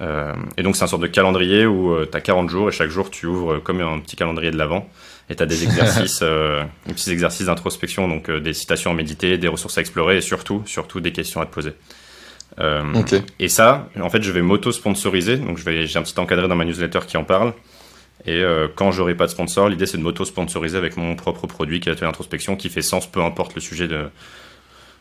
[0.00, 2.72] Euh, et donc, c'est un sorte de calendrier où euh, tu as 40 jours et
[2.72, 4.88] chaque jour, tu ouvres comme un petit calendrier de l'avant
[5.28, 9.36] et tu as des exercices, euh, des petits exercices d'introspection, donc des citations à méditer,
[9.38, 11.72] des ressources à explorer et surtout, surtout des questions à te poser.
[12.58, 12.82] Euh,
[13.38, 15.36] et ça, en fait, je vais m'auto-sponsoriser.
[15.38, 17.52] Donc, j'ai un petit encadré dans ma newsletter qui en parle.
[18.24, 21.80] Et euh, quand j'aurai pas de sponsor, l'idée c'est de m'auto-sponsoriser avec mon propre produit
[21.80, 24.08] qui est l'introspection, qui fait sens peu importe le sujet de,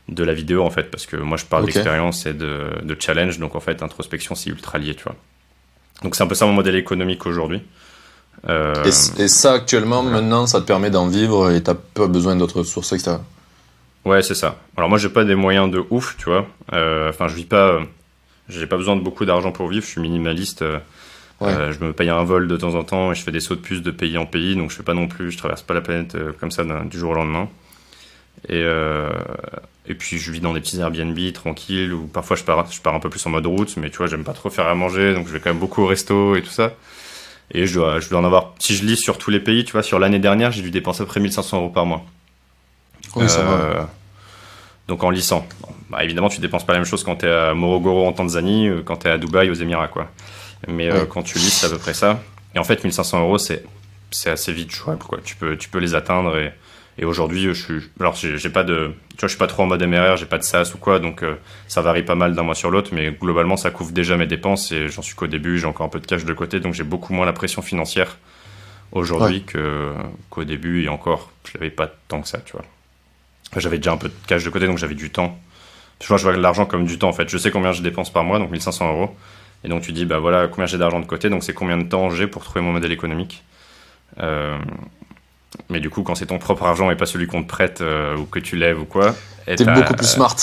[0.10, 0.90] de la vidéo en fait.
[0.90, 4.50] Parce que moi je parle d'expérience et de, de, challenge, donc en fait, introspection c'est
[4.50, 5.16] ultra lié, tu vois.
[6.02, 7.62] Donc c'est un peu ça mon modèle économique aujourd'hui.
[8.50, 12.64] Euh, et, ça actuellement, maintenant, ça te permet d'en vivre et t'as pas besoin d'autres
[12.64, 13.22] sources extérieures
[14.04, 14.58] Ouais, c'est ça.
[14.78, 16.48] Alors moi, j'ai pas des moyens de ouf, tu vois.
[16.74, 17.80] Euh, enfin, je vis pas.
[18.50, 19.86] j'ai pas besoin de beaucoup d'argent pour vivre.
[19.86, 20.64] Je suis minimaliste.
[20.64, 20.80] Euh,
[21.42, 23.56] euh, je me paye un vol de temps en temps et je fais des sauts
[23.56, 24.56] de puce de pays en pays.
[24.56, 25.32] Donc je fais pas non plus.
[25.32, 27.50] Je traverse pas la planète comme ça du jour au lendemain.
[28.50, 28.64] Et
[29.88, 32.94] et puis je vis dans des petits Airbnb tranquilles ou parfois je pars je pars
[32.94, 33.76] un peu plus en mode route.
[33.78, 35.82] Mais tu vois, j'aime pas trop faire à manger, donc je vais quand même beaucoup
[35.82, 36.74] au resto et tout ça.
[37.54, 38.54] Et je dois je dois en avoir.
[38.60, 41.02] Si je lis sur tous les pays, tu vois, sur l'année dernière, j'ai dû dépenser
[41.02, 42.06] à peu près 1500 euros par mois.
[43.18, 43.84] Euh,
[44.88, 45.46] donc en lissant.
[45.90, 48.70] Bah, évidemment, tu dépenses pas la même chose quand tu es à Morogoro en Tanzanie,
[48.70, 49.88] euh, quand tu es à Dubaï aux Émirats.
[49.88, 50.10] Quoi.
[50.68, 52.22] Mais euh, quand tu lisses, c'est à peu près ça.
[52.56, 53.64] Et en fait, 1500 euros, c'est,
[54.12, 55.04] c'est assez vite jouable.
[55.04, 55.20] Quoi.
[55.24, 56.38] Tu, peux, tu peux les atteindre.
[56.38, 56.54] Et,
[56.98, 57.90] et aujourd'hui, je suis.
[58.00, 58.94] Alors, j'ai, pas de.
[59.12, 61.00] Tu vois, je suis pas trop en mode MRR, j'ai pas de SaaS ou quoi.
[61.00, 61.24] Donc,
[61.68, 62.92] ça varie pas mal d'un mois sur l'autre.
[62.94, 64.72] Mais globalement, ça couvre déjà mes dépenses.
[64.72, 66.60] Et j'en suis qu'au début, j'ai encore un peu de cash de côté.
[66.60, 68.18] Donc, j'ai beaucoup moins la pression financière
[68.92, 69.94] aujourd'hui que,
[70.30, 70.84] qu'au début.
[70.84, 72.66] Et encore, je n'avais pas tant que ça, tu vois.
[73.58, 75.38] J'avais déjà un peu de cash de côté, donc j'avais du temps.
[76.02, 77.30] Je vois, je vois l'argent comme du temps en fait.
[77.30, 79.16] Je sais combien je dépense par mois, donc 1500 euros.
[79.64, 81.84] Et donc tu dis, bah voilà, combien j'ai d'argent de côté, donc c'est combien de
[81.84, 83.44] temps j'ai pour trouver mon modèle économique.
[84.20, 84.58] Euh,
[85.70, 88.16] mais du coup, quand c'est ton propre argent et pas celui qu'on te prête euh,
[88.18, 89.16] ou que tu lèves ou quoi.
[89.46, 90.36] T'es beaucoup plus smart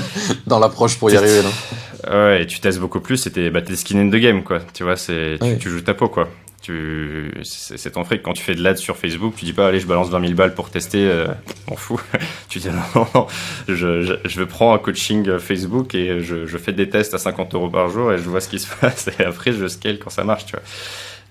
[0.46, 2.10] dans l'approche pour y arriver, non?
[2.10, 4.60] Ouais, et tu testes beaucoup plus, c'était bah, t'es skin in the game, quoi.
[4.72, 6.28] Tu vois, c'est tu, tu joues ta peau, quoi
[6.66, 8.22] tu c'est ton fric.
[8.22, 10.34] Quand tu fais de l'ad sur Facebook tu dis pas allez je balance 20 000
[10.34, 11.26] balles pour tester euh,
[11.68, 12.00] m'en fous
[12.48, 13.26] tu dis non, non
[13.68, 17.54] je, je, je, prends un coaching Facebook et je, je, fais des tests à 50
[17.54, 19.08] euros par jour et je vois ce qui se passe.
[19.18, 20.62] Et après je scale quand ça marche tu vois.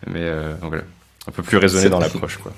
[0.07, 0.83] Mais euh, donc voilà.
[1.27, 2.53] Un peu plus raisonné dans l'approche quoi.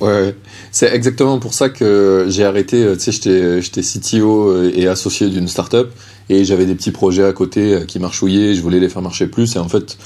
[0.00, 0.34] Ouais,
[0.70, 2.84] c'est exactement pour ça que j'ai arrêté.
[2.84, 5.88] Euh, tu sais, j'étais CTO euh, et associé d'une startup
[6.28, 8.54] et j'avais des petits projets à côté qui marchouillaient.
[8.54, 9.56] Je voulais les faire marcher plus.
[9.56, 9.96] Et en fait,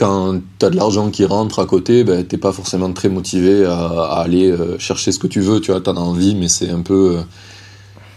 [0.00, 3.66] quand tu as de l'argent qui rentre à côté, ben, t'es pas forcément très motivé
[3.66, 5.60] à, aller euh, chercher ce que tu veux.
[5.60, 7.18] Tu vois, as envie, mais c'est un peu.
[7.18, 7.22] Euh,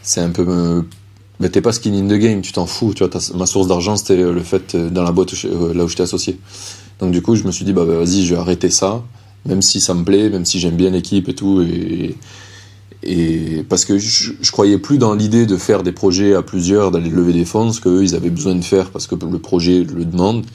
[0.01, 0.45] c'est un peu.
[0.47, 0.81] Euh,
[1.41, 2.93] ben, t'es pas skin in the game, tu t'en fous.
[2.93, 3.03] Tu
[3.35, 6.39] ma source d'argent, c'était le fait dans la boîte là où j'étais associé.
[6.99, 9.03] Donc, du coup, je me suis dit, bah, bah, vas-y, je vais arrêter ça,
[9.45, 11.61] même si ça me plaît, même si j'aime bien l'équipe et tout.
[13.05, 16.91] Et parce que je, je croyais plus dans l'idée de faire des projets à plusieurs,
[16.91, 19.83] d'aller lever des fonds, ce qu'eux, ils avaient besoin de faire parce que le projet
[19.83, 20.45] le demande.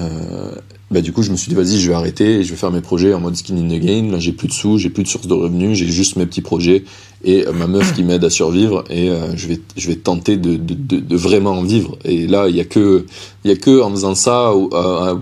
[0.00, 0.50] Euh,
[0.90, 2.70] bah du coup je me suis dit vas-y je vais arrêter et je vais faire
[2.70, 5.02] mes projets en mode skin in the game là j'ai plus de sous j'ai plus
[5.02, 6.84] de source de revenus j'ai juste mes petits projets
[7.24, 10.36] et euh, ma meuf qui m'aide à survivre et euh, je vais je vais tenter
[10.36, 13.06] de, de, de, vraiment en vivre et là il y a que
[13.44, 14.70] il y a que en faisant ça au,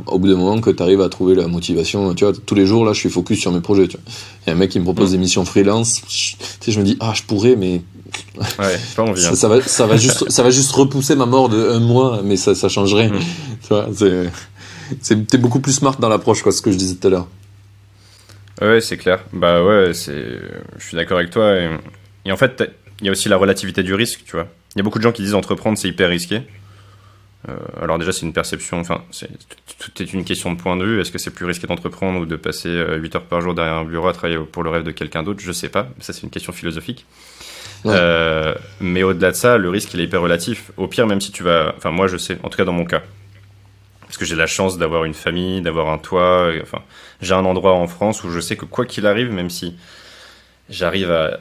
[0.06, 2.66] au bout d'un moment que tu arrives à trouver la motivation tu vois tous les
[2.66, 4.04] jours là je suis focus sur mes projets tu vois
[4.46, 5.12] il y a un mec qui me propose mm.
[5.12, 7.82] des missions freelance tu sais je me dis ah je pourrais mais
[8.58, 9.34] ouais, pas envie, hein.
[9.34, 12.36] ça, va ça va juste ça va juste repousser ma mort de un mois mais
[12.36, 13.18] ça ça changerait mm.
[13.62, 14.30] tu vois c'est
[14.96, 17.28] T'es beaucoup plus smart dans l'approche, quoi, ce que je disais tout à l'heure.
[18.60, 19.20] Ouais, c'est clair.
[19.32, 20.38] Bah ouais, c'est.
[20.78, 21.54] Je suis d'accord avec toi.
[22.24, 22.62] Et, en fait,
[23.00, 24.46] il y a aussi la relativité du risque, tu vois.
[24.74, 26.42] Il y a beaucoup de gens qui disent entreprendre, c'est hyper risqué.
[27.80, 29.02] alors déjà, c'est une perception, enfin,
[29.78, 31.00] tout est une question de point de vue.
[31.00, 33.84] Est-ce que c'est plus risqué d'entreprendre ou de passer 8 heures par jour derrière un
[33.84, 35.40] bureau à travailler pour le rêve de quelqu'un d'autre?
[35.42, 35.88] Je sais pas.
[35.98, 37.04] Ça, c'est une question philosophique.
[37.84, 40.70] mais au-delà de ça, le risque, il est hyper relatif.
[40.76, 41.74] Au pire, même si tu vas...
[41.76, 43.02] Enfin, moi, je sais, en tout cas dans mon cas,
[44.12, 46.52] parce que j'ai la chance d'avoir une famille, d'avoir un toit.
[46.60, 46.82] enfin,
[47.22, 49.74] j'ai un endroit en France où je sais que quoi qu'il arrive, même si
[50.68, 51.38] j'arrive à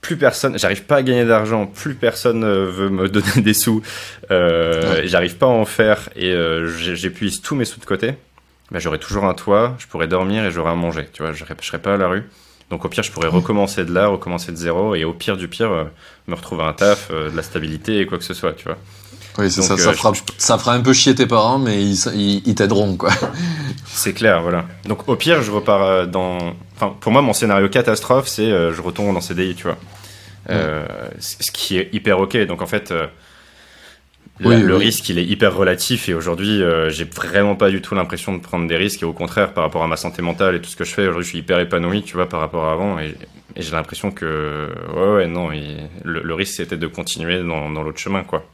[0.00, 3.82] plus personne, j'arrive pas à gagner d'argent, plus personne euh, veut me donner des sous,
[4.30, 8.14] euh, j'arrive pas à en faire et euh, j'épuise tous mes sous de côté.
[8.70, 11.06] Bah, j'aurai toujours un toit, je pourrais dormir et j'aurai à manger.
[11.12, 12.24] Tu vois, je, je serai pas à la rue.
[12.70, 15.48] Donc au pire, je pourrais recommencer de là, recommencer de zéro, et au pire du
[15.48, 15.86] pire,
[16.26, 18.78] me retrouver un taf, de la stabilité et quoi que ce soit, tu vois.
[19.38, 19.76] Oui, c'est ça.
[19.76, 23.10] Ça, fera, ça, fera, un peu chier tes parents, mais ils, ils, t'aideront, quoi.
[23.86, 24.66] C'est clair, voilà.
[24.86, 26.38] Donc, au pire, je repars dans.
[26.76, 29.76] Enfin, pour moi, mon scénario catastrophe, c'est je retourne dans CDI, tu vois.
[30.50, 30.84] Euh,
[31.18, 32.36] ce qui est hyper ok.
[32.46, 32.92] Donc, en fait.
[34.40, 38.40] le risque, il est hyper relatif et aujourd'hui, j'ai vraiment pas du tout l'impression de
[38.40, 40.76] prendre des risques et au contraire, par rapport à ma santé mentale et tout ce
[40.76, 43.14] que je fais, aujourd'hui, je suis hyper épanoui, tu vois, par rapport à avant et,
[43.56, 45.48] j'ai l'impression que, ouais, ouais, non,
[46.02, 48.44] le, risque c'était de continuer dans, dans l'autre chemin, quoi.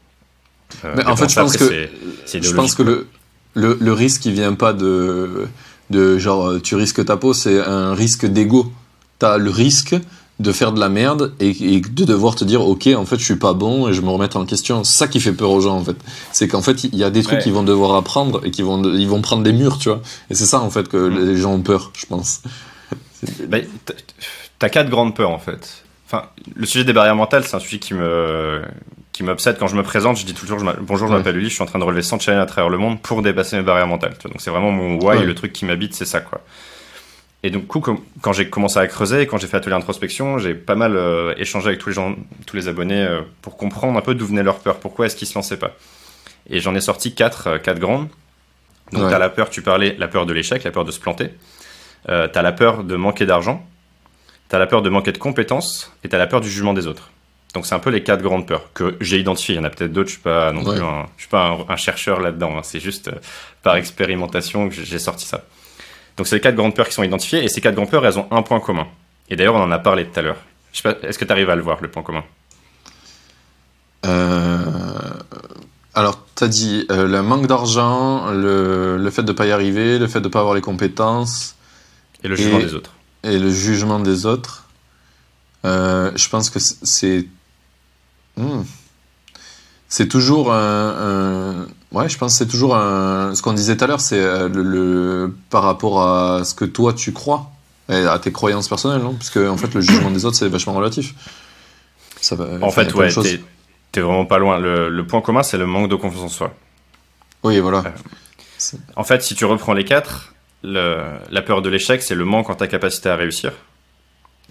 [0.85, 1.89] Euh, mais en fait, je pense que,
[2.33, 3.09] je pense que le,
[3.55, 5.49] le, le, risque, il vient pas de,
[5.91, 8.73] de genre, tu risques ta peau, c'est un risque d'ego.
[9.18, 9.97] Tu as le risque
[10.41, 13.37] de faire de la merde et, de devoir te dire, ok, en fait, je suis
[13.37, 14.85] pas bon et je me remets en question.
[14.85, 15.97] C'est ça qui fait peur aux gens, en fait.
[16.33, 18.83] C'est qu'en fait, il y a des trucs qu'ils vont devoir apprendre et qui vont,
[18.83, 20.01] ils vont prendre des murs, tu vois.
[20.31, 21.27] Et c'est ça, en fait, que mm.
[21.27, 22.41] les gens ont peur, je pense.
[23.49, 23.59] Bah,
[24.59, 25.85] T'as quatre grandes peurs, en fait.
[26.12, 28.62] Enfin, le sujet des barrières mentales, c'est un sujet qui me,
[29.12, 30.16] qui m'obsède quand je me présente.
[30.16, 32.42] Je dis toujours bonjour, je m'appelle Uli, je suis en train de relever 100 challenges
[32.42, 34.14] à travers le monde pour dépasser mes barrières mentales.
[34.24, 36.40] Donc c'est vraiment mon why, le truc qui m'habite, c'est ça quoi.
[37.42, 40.74] Et donc, coup, quand j'ai commencé à creuser, quand j'ai fait atelier introspection, j'ai pas
[40.74, 42.14] mal euh, échangé avec tous les gens,
[42.46, 45.28] tous les abonnés, euh, pour comprendre un peu d'où venait leur peur, pourquoi est-ce qu'ils
[45.28, 45.74] se lançaient pas.
[46.50, 48.08] Et j'en ai sorti quatre, euh, quatre grandes.
[48.92, 51.00] Donc, tu t'as la peur, tu parlais, la peur de l'échec, la peur de se
[51.00, 51.30] planter.
[52.06, 53.64] T'as la peur de manquer d'argent.
[54.51, 55.92] T'as la peur de manquer de compétences.
[56.05, 57.11] Et t'as la peur du jugement des autres.
[57.55, 59.55] Donc c'est un peu les quatre grandes peurs que j'ai identifiées.
[59.55, 60.09] Il y en a peut-être d'autres.
[60.09, 62.59] Je suis pas non plus un, je suis pas un, chercheur là-dedans.
[62.59, 62.62] Hein.
[62.64, 63.12] C'est juste euh,
[63.62, 65.44] par expérimentation que j'ai sorti ça.
[66.16, 68.18] Donc c'est les quatre grandes peurs qui sont identifiées et ces quatre grandes peurs, elles
[68.18, 68.88] ont un point commun.
[69.30, 70.38] Et d'ailleurs, on en a parlé tout à l'heure.
[71.03, 72.24] Est-ce que tu arrives à le voir, le point commun?
[74.07, 74.59] Euh...
[75.94, 79.53] Alors, tu as dit euh, le manque d'argent, le, le, fait de ne pas y
[79.53, 81.57] arriver, le fait de ne pas avoir les compétences.
[82.22, 82.92] Et le jugement des autres.
[83.23, 84.66] Et le jugement des autres.
[85.64, 87.27] Euh, je pense que c'est
[88.37, 88.62] Hmm.
[89.89, 93.35] C'est toujours un, Ouais, je pense que c'est toujours un.
[93.35, 96.93] Ce qu'on disait tout à l'heure, c'est euh, le, par rapport à ce que toi
[96.93, 97.51] tu crois,
[97.89, 99.14] et à tes croyances personnelles, non?
[99.14, 101.14] Parce que, en fait, le jugement des autres, c'est vachement relatif.
[102.21, 103.09] Ça en fait, ouais,
[103.91, 104.59] t'es vraiment pas loin.
[104.59, 106.55] Le, point commun, c'est le manque de confiance en soi.
[107.43, 107.79] Oui, voilà.
[107.79, 112.50] Euh, en fait, si tu reprends les quatre, la peur de l'échec, c'est le manque
[112.50, 113.52] en ta capacité à réussir.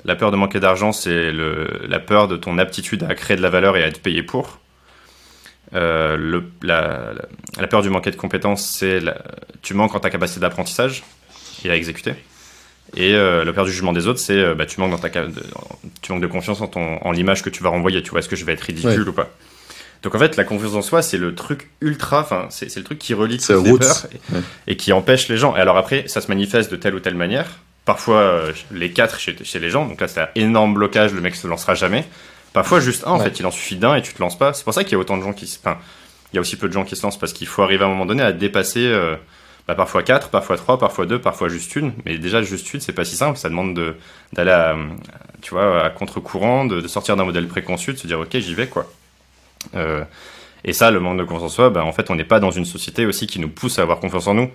[0.05, 3.49] La peur de manquer d'argent, c'est la peur de ton aptitude à créer de la
[3.49, 4.59] valeur et à être payé pour.
[5.75, 7.13] Euh, le, la,
[7.59, 8.99] la, peur du manquer de compétences, c'est
[9.61, 11.03] tu manques en ta capacité d'apprentissage
[11.63, 12.13] et à exécuter.
[12.95, 15.09] Et euh, la peur du jugement des autres, c'est euh, bah, tu manques dans ta
[15.09, 15.31] de,
[16.01, 18.01] tu manques de confiance en, ton, en l'image que tu vas renvoyer.
[18.01, 19.29] Tu vois, est-ce que je vais être ridicule ou pas?
[20.03, 22.99] Donc en fait, la confiance en soi, c'est le truc ultra, enfin, c'est, le truc
[22.99, 24.07] qui relie toutes les peurs
[24.67, 25.55] et, qui empêche les gens.
[25.57, 29.19] Et alors après, ça se manifeste de telle ou telle manière parfois euh, les quatre
[29.19, 29.87] chez, les gens.
[29.87, 32.05] Donc là, c'est un énorme blocage, le mec se lancera jamais.
[32.53, 34.53] Parfois, juste un, en fait, il en suffit d'un et tu te lances pas.
[34.53, 35.57] C'est pour ça qu'il y a autant de gens qui se.
[35.57, 35.79] Enfin,
[36.31, 37.87] il y a aussi peu de gens qui se lancent parce qu'il faut arriver à
[37.87, 39.15] un moment donné à dépasser euh,
[39.67, 41.93] bah, parfois quatre, parfois trois, parfois deux, parfois juste une.
[42.05, 43.39] Mais déjà, juste une, c'est pas si simple.
[43.39, 43.95] Ça demande
[44.33, 44.75] d'aller à,
[45.41, 48.67] tu vois, à contre-courant, de, sortir d'un modèle préconçu, de se dire, ok, j'y vais,
[48.67, 48.87] quoi.
[49.75, 50.03] Euh,
[50.63, 52.51] et ça, le manque de confiance en soi, bah, en fait, on n'est pas dans
[52.51, 54.49] une société aussi qui nous pousse à avoir confiance en nous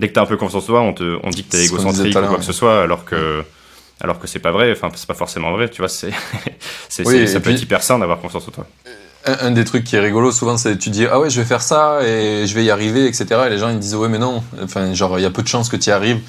[0.00, 2.16] dès que t'as un peu confiance en toi, on te, on dit que t'es égocentrique
[2.16, 3.44] ou quoi que ce soit, alors que,
[4.00, 4.72] alors que c'est pas vrai.
[4.72, 5.68] Enfin, c'est pas forcément vrai.
[5.68, 6.10] Tu vois, c'est,
[6.88, 8.66] c'est, ça peut être hyper sain d'avoir confiance en toi.
[9.26, 11.60] Un, des trucs qui est rigolo souvent, c'est tu dis ah ouais, je vais faire
[11.60, 13.26] ça et je vais y arriver, etc.
[13.46, 14.42] Et les gens ils disent ouais, mais non.
[14.62, 16.20] Enfin, genre il y a peu de chances que tu y arrives.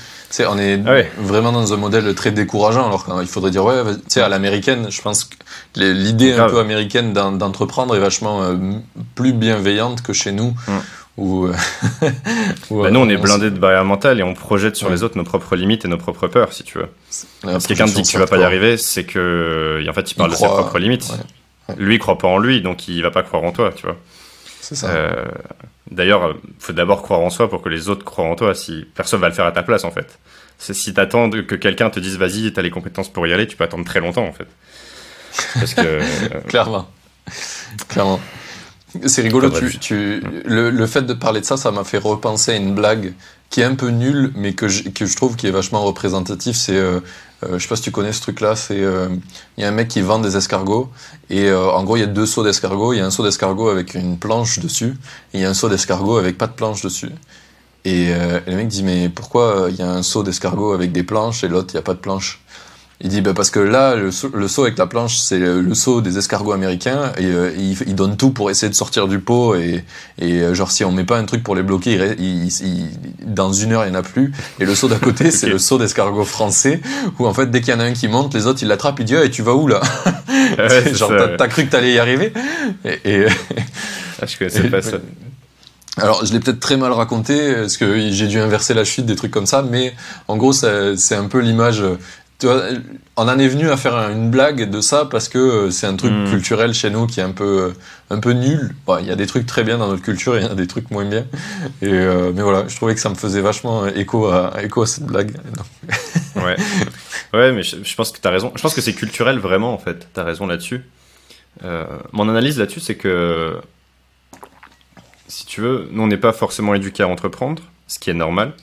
[0.47, 2.85] On est ah vraiment dans un modèle très décourageant.
[2.85, 5.35] Alors qu'il faudrait dire ouais, tu sais à l'américaine, je pense que
[5.75, 8.55] l'idée un peu américaine d'entreprendre est vachement euh,
[9.15, 10.53] plus bienveillante que chez nous.
[10.67, 10.71] Mm.
[11.19, 11.53] Euh,
[12.71, 15.23] bah, nous, on est blindé de barrières mentales et on projette sur les autres nos
[15.23, 16.87] propres limites et nos propres peurs, si tu veux.
[17.09, 20.15] Si quelqu'un te dit que tu vas pas y arriver, c'est que, en fait, il
[20.15, 21.11] parle de ses propres limites.
[21.77, 23.97] Lui, il croit pas en lui, donc il va pas croire en toi, tu vois.
[24.61, 24.89] C'est ça.
[24.89, 25.25] Euh,
[25.89, 28.55] d'ailleurs, faut d'abord croire en soi pour que les autres croient en toi.
[28.55, 30.19] Si personne va le faire à ta place, en fait.
[30.57, 33.63] Si t'attends que quelqu'un te dise vas-y, t'as les compétences pour y aller, tu peux
[33.63, 34.47] attendre très longtemps, en fait.
[35.55, 35.99] Parce que.
[36.47, 36.87] Clairement.
[37.87, 38.19] Clairement.
[39.05, 42.51] C'est rigolo, tu, tu, le, le, fait de parler de ça, ça m'a fait repenser
[42.51, 43.13] à une blague
[43.51, 46.55] qui est un peu nulle, mais que je, que je trouve qui est vachement représentatif.
[46.57, 47.01] C'est, euh,
[47.43, 49.09] euh, je sais pas si tu connais ce truc-là, c'est, euh,
[49.57, 50.89] il y a un mec qui vend des escargots,
[51.29, 52.93] et euh, en gros, il y a deux seaux d'escargots.
[52.93, 54.97] Il y a un seau d'escargot avec une planche dessus,
[55.33, 57.11] et il y a un seau d'escargot avec pas de planche dessus.
[57.83, 61.03] Et, et le mec dit, mais pourquoi il y a un seau d'escargot avec des
[61.03, 62.40] planches, et l'autre, il n'y a pas de planche?
[63.03, 65.73] Il dit bah parce que là le saut, le saut avec la planche c'est le,
[65.73, 69.19] saut des escargots américains et euh, ils, ils, donnent tout pour essayer de sortir du
[69.19, 69.83] pot et,
[70.19, 72.89] et euh, genre si on met pas un truc pour les bloquer il, il,
[73.25, 74.31] dans une heure il y en a plus.
[74.59, 75.31] Et le saut d'à côté okay.
[75.31, 76.79] c'est le saut d'escargot français
[77.19, 78.99] où en fait dès qu'il y en a un qui monte les autres ils l'attrapent
[78.99, 79.81] ils disent hey, tu vas où là?
[80.57, 82.33] Ouais, genre t'as cru que t'allais y arriver?
[82.85, 83.25] Et, et
[84.21, 84.97] ah, je connaissais pas ça.
[85.97, 89.17] Alors, je l'ai peut-être très mal raconté, parce que j'ai dû inverser la chute, des
[89.17, 89.93] trucs comme ça, mais
[90.29, 91.83] en gros, c'est un peu l'image
[92.41, 92.63] tu vois,
[93.17, 95.95] on en est venu à faire une blague de ça parce que euh, c'est un
[95.95, 96.31] truc mmh.
[96.31, 97.73] culturel chez nous qui est un peu, euh,
[98.09, 98.71] un peu nul.
[98.71, 100.55] Il bon, y a des trucs très bien dans notre culture et il y a
[100.55, 101.27] des trucs moins bien.
[101.83, 104.87] Et, euh, mais voilà, je trouvais que ça me faisait vachement écho à, écho à
[104.87, 105.37] cette blague.
[106.35, 106.55] ouais.
[107.33, 108.51] ouais, mais je, je pense que tu as raison.
[108.55, 110.07] Je pense que c'est culturel vraiment en fait.
[110.11, 110.81] Tu as raison là-dessus.
[111.63, 113.61] Euh, mon analyse là-dessus, c'est que
[115.27, 118.53] si tu veux, nous on n'est pas forcément éduqués à entreprendre, ce qui est normal.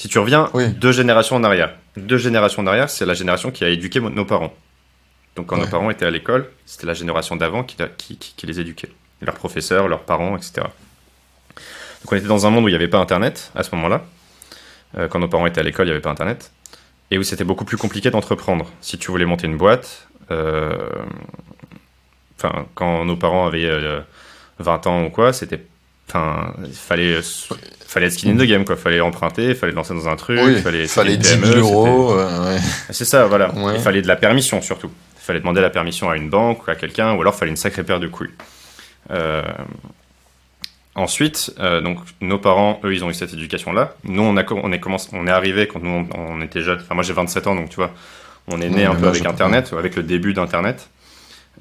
[0.00, 0.70] Si tu reviens oui.
[0.70, 4.54] deux générations en arrière, deux générations derrière, c'est la génération qui a éduqué nos parents.
[5.36, 5.64] Donc quand ouais.
[5.66, 8.88] nos parents étaient à l'école, c'était la génération d'avant qui, qui, qui, qui, les éduquait.
[9.20, 10.62] Leurs professeurs, leurs parents, etc.
[10.64, 14.02] Donc on était dans un monde où il n'y avait pas Internet à ce moment-là.
[14.96, 16.50] Euh, quand nos parents étaient à l'école, il n'y avait pas Internet.
[17.10, 18.70] Et où c'était beaucoup plus compliqué d'entreprendre.
[18.80, 20.78] Si tu voulais monter une boîte, euh...
[22.38, 24.00] enfin, quand nos parents avaient euh,
[24.60, 25.62] 20 ans ou quoi, c'était
[26.10, 27.20] Enfin, il fallait,
[27.86, 28.76] fallait être skin in the game, quoi.
[28.76, 32.16] Fallait emprunter, fallait lancer dans un truc, oui, fallait, fallait 10 000 euros.
[32.16, 32.58] Ouais.
[32.90, 33.54] C'est ça, voilà.
[33.54, 33.74] Ouais.
[33.76, 34.90] Il fallait de la permission, surtout.
[35.16, 37.52] Il fallait demander la permission à une banque ou à quelqu'un, ou alors il fallait
[37.52, 38.34] une sacrée paire de couilles.
[39.10, 39.42] Euh...
[40.96, 43.94] Ensuite, euh, donc, nos parents, eux, ils ont eu cette éducation-là.
[44.02, 46.80] Nous, on, a, on, est commencé, on est arrivé quand nous, on, on était jeunes.
[46.82, 47.92] Enfin, moi, j'ai 27 ans, donc tu vois,
[48.48, 50.90] on est né un peu avec Internet, avec le début d'Internet.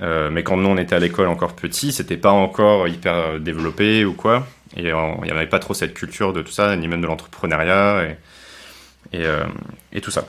[0.02, 4.06] Euh, mais quand nous on était à l'école encore petit, c'était pas encore hyper développé
[4.06, 4.48] ou quoi.
[4.78, 8.04] Et il n'y avait pas trop cette culture de tout ça, ni même de l'entrepreneuriat
[8.04, 9.46] et, et, euh,
[9.92, 10.28] et, tout ça.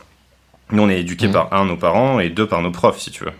[0.71, 1.33] Nous on est éduqués mmh.
[1.33, 3.33] par un, nos parents, et deux, par nos profs, si tu veux.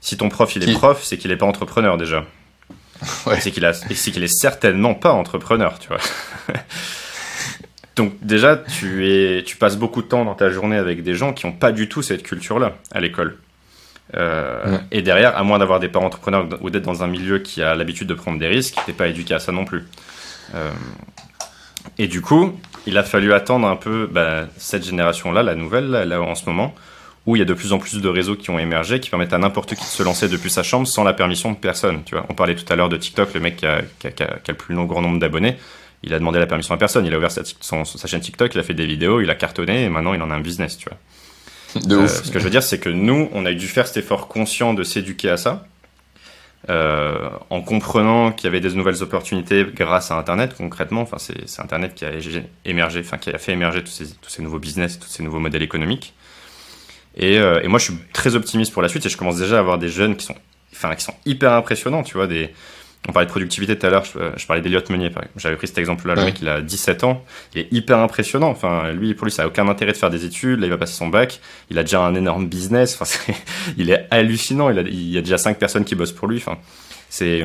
[0.00, 2.24] Si ton prof il est prof, c'est qu'il n'est pas entrepreneur déjà.
[3.26, 3.38] Ouais.
[3.40, 5.98] C'est qu'il qu'il est certainement pas entrepreneur, tu vois.
[7.96, 11.32] Donc déjà, tu, es, tu passes beaucoup de temps dans ta journée avec des gens
[11.34, 13.38] qui n'ont pas du tout cette culture-là à l'école.
[14.14, 14.80] Euh, ouais.
[14.92, 17.74] Et derrière, à moins d'avoir des parents entrepreneurs ou d'être dans un milieu qui a
[17.74, 19.84] l'habitude de prendre des risques, t'es pas éduqué à ça non plus.
[20.54, 20.70] Euh,
[21.98, 26.04] et du coup, il a fallu attendre un peu bah, cette génération-là, la nouvelle, là,
[26.04, 26.74] là, en ce moment,
[27.26, 29.32] où il y a de plus en plus de réseaux qui ont émergé, qui permettent
[29.32, 32.02] à n'importe qui de se lancer depuis sa chambre sans la permission de personne.
[32.04, 34.10] Tu vois, on parlait tout à l'heure de TikTok, le mec qui a, qui a,
[34.10, 35.56] qui a, le plus long grand nombre d'abonnés.
[36.02, 37.06] Il a demandé la permission à personne.
[37.06, 39.34] Il a ouvert sa, son, sa chaîne TikTok, il a fait des vidéos, il a
[39.34, 40.98] cartonné et maintenant il en a un business, tu vois.
[41.84, 42.24] De euh, ouf.
[42.24, 44.74] Ce que je veux dire, c'est que nous, on a dû faire cet effort conscient
[44.74, 45.66] de s'éduquer à ça,
[46.70, 51.02] euh, en comprenant qu'il y avait des nouvelles opportunités grâce à Internet, concrètement.
[51.02, 52.12] Enfin, c'est Internet qui a
[52.64, 55.40] émergé, enfin, qui a fait émerger tous ces, tous ces nouveaux business, tous ces nouveaux
[55.40, 56.14] modèles économiques.
[57.16, 59.56] Et, euh, et, moi, je suis très optimiste pour la suite et je commence déjà
[59.56, 60.34] à avoir des jeunes qui sont,
[60.72, 62.52] enfin, qui sont hyper impressionnants, tu vois, des,
[63.08, 65.78] on parlait de productivité tout à l'heure, je, je, parlais d'Eliott Meunier, j'avais pris cet
[65.78, 66.20] exemple-là, ouais.
[66.20, 67.24] le mec il a 17 ans,
[67.54, 70.24] il est hyper impressionnant, enfin lui pour lui ça a aucun intérêt de faire des
[70.24, 71.40] études, là il va passer son bac,
[71.70, 73.32] il a déjà un énorme business, enfin
[73.76, 76.38] il est hallucinant, il, a, il y a déjà 5 personnes qui bossent pour lui,
[76.38, 76.58] enfin
[77.08, 77.44] c'est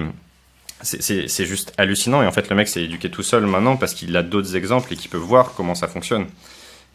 [0.81, 2.21] c'est juste hallucinant.
[2.23, 4.93] Et en fait le mec s'est éduqué tout seul maintenant parce qu'il a d'autres exemples
[4.93, 6.27] et qu'il peut voir comment ça fonctionne.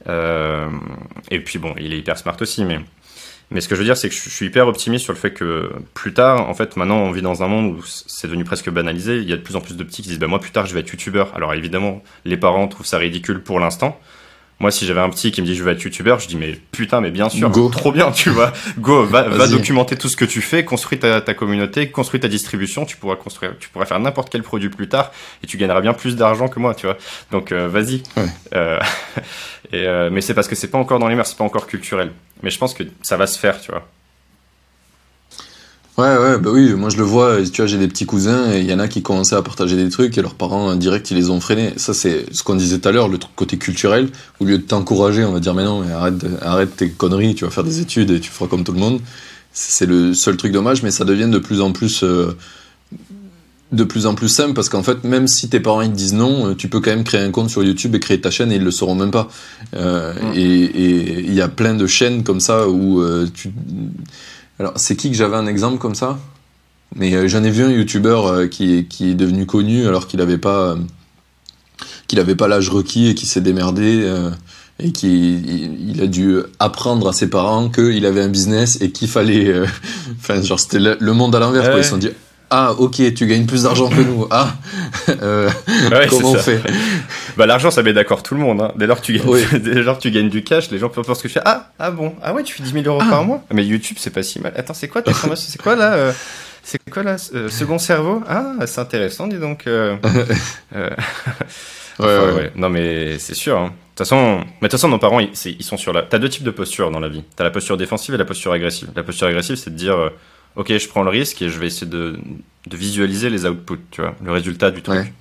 [0.09, 0.69] Euh,
[1.31, 2.81] et puis bon, il est hyper smart aussi, mais
[3.51, 5.32] mais ce que je veux dire, c'est que je suis hyper optimiste sur le fait
[5.32, 8.70] que plus tard, en fait, maintenant, on vit dans un monde où c'est devenu presque
[8.70, 9.18] banalisé.
[9.18, 10.66] Il y a de plus en plus de petits qui disent, bah, moi, plus tard,
[10.66, 11.33] je vais être youtubeur.
[11.37, 14.00] Alors, évidemment, les parents trouvent ça ridicule pour l'instant.
[14.61, 16.59] Moi, si j'avais un petit qui me dit je vais être youtubeur, je dis mais
[16.71, 17.68] putain, mais bien sûr, Go.
[17.72, 18.53] trop bien, tu vois.
[18.79, 22.29] Go, va, va documenter tout ce que tu fais, construis ta, ta, communauté, construis ta
[22.29, 25.11] distribution, tu pourras construire, tu pourras faire n'importe quel produit plus tard
[25.43, 26.97] et tu gagneras bien plus d'argent que moi, tu vois.
[27.33, 28.03] Donc euh, vas-y.
[28.17, 28.26] Ouais.
[28.55, 28.79] Euh,
[29.72, 31.67] et, euh, mais c'est parce que c'est pas encore dans les mœurs, c'est pas encore
[31.67, 32.13] culturel.
[32.43, 33.89] Mais je pense que ça va se faire, tu vois.
[35.96, 38.58] Ouais, ouais, bah oui, moi je le vois, tu vois, j'ai des petits cousins et
[38.58, 41.16] il y en a qui commençaient à partager des trucs et leurs parents direct ils
[41.16, 41.72] les ont freinés.
[41.76, 44.08] Ça c'est ce qu'on disait tout à l'heure, le côté culturel,
[44.41, 47.45] au lieu de t'encourager, on va dire mais non, mais arrête, arrête tes conneries, tu
[47.45, 49.00] vas faire des études et tu feras comme tout le monde.
[49.53, 52.37] C'est le seul truc dommage, mais ça devient de plus en plus euh,
[53.71, 56.14] de plus en plus simple parce qu'en fait même si tes parents ils te disent
[56.14, 58.57] non, tu peux quand même créer un compte sur YouTube et créer ta chaîne et
[58.57, 59.29] ils le sauront même pas.
[59.76, 60.33] Euh, mmh.
[60.34, 63.53] Et il y a plein de chaînes comme ça où euh, tu
[64.59, 66.18] alors, c'est qui que j'avais un exemple comme ça?
[66.97, 70.76] Mais j'en ai vu un youtubeur qui, qui est devenu connu alors qu'il n'avait pas,
[72.07, 74.09] qu'il avait pas l'âge requis et qui s'est démerdé
[74.79, 75.35] et qui
[75.89, 79.53] il, a dû apprendre à ses parents qu'il avait un business et qu'il fallait
[80.21, 81.79] enfin genre c'était le, monde à l'envers quoi.
[81.79, 82.11] Ils se sont dit
[82.57, 84.55] ah ok tu gagnes plus d'argent que nous ah
[85.09, 85.51] euh,
[86.09, 86.61] comment on fait
[87.37, 88.71] bah l'argent ça met d'accord tout le monde hein.
[88.76, 91.05] dès lors que tu gagnes dès lors que tu gagnes du cash les gens peuvent
[91.05, 93.11] penser que tu fais ah ah bon ah ouais tu fais 10 000 euros ah.
[93.11, 95.75] par mois mais YouTube c'est pas si mal attends c'est quoi ta formation c'est quoi
[95.75, 96.13] là euh,
[96.63, 98.22] c'est quoi là euh, second cerveau?
[98.29, 99.91] Ah c'est intéressant dis donc ouais,
[101.99, 103.72] ouais, non mais c'est sûr hein.
[103.95, 106.03] De toute façon, mais de toute façon, nos parents, ils, ils sont sur la.
[106.03, 107.22] T'as deux types de postures dans la vie.
[107.37, 108.91] T'as la posture défensive et la posture agressive.
[108.97, 110.11] La posture agressive, c'est de dire,
[110.57, 112.18] ok, je prends le risque et je vais essayer de,
[112.67, 115.13] de visualiser les outputs, tu vois, le résultat du truc.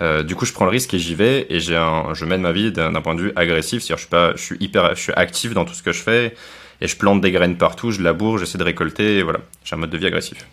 [0.00, 2.42] Euh, du coup, je prends le risque et j'y vais et j'ai un, je mène
[2.42, 5.00] ma vie d'un point de vue agressif, c'est-à-dire je suis pas, je suis hyper, je
[5.00, 6.36] suis actif dans tout ce que je fais
[6.80, 9.78] et je plante des graines partout, je laboure, j'essaie de récolter, et voilà, j'ai un
[9.78, 10.46] mode de vie agressif.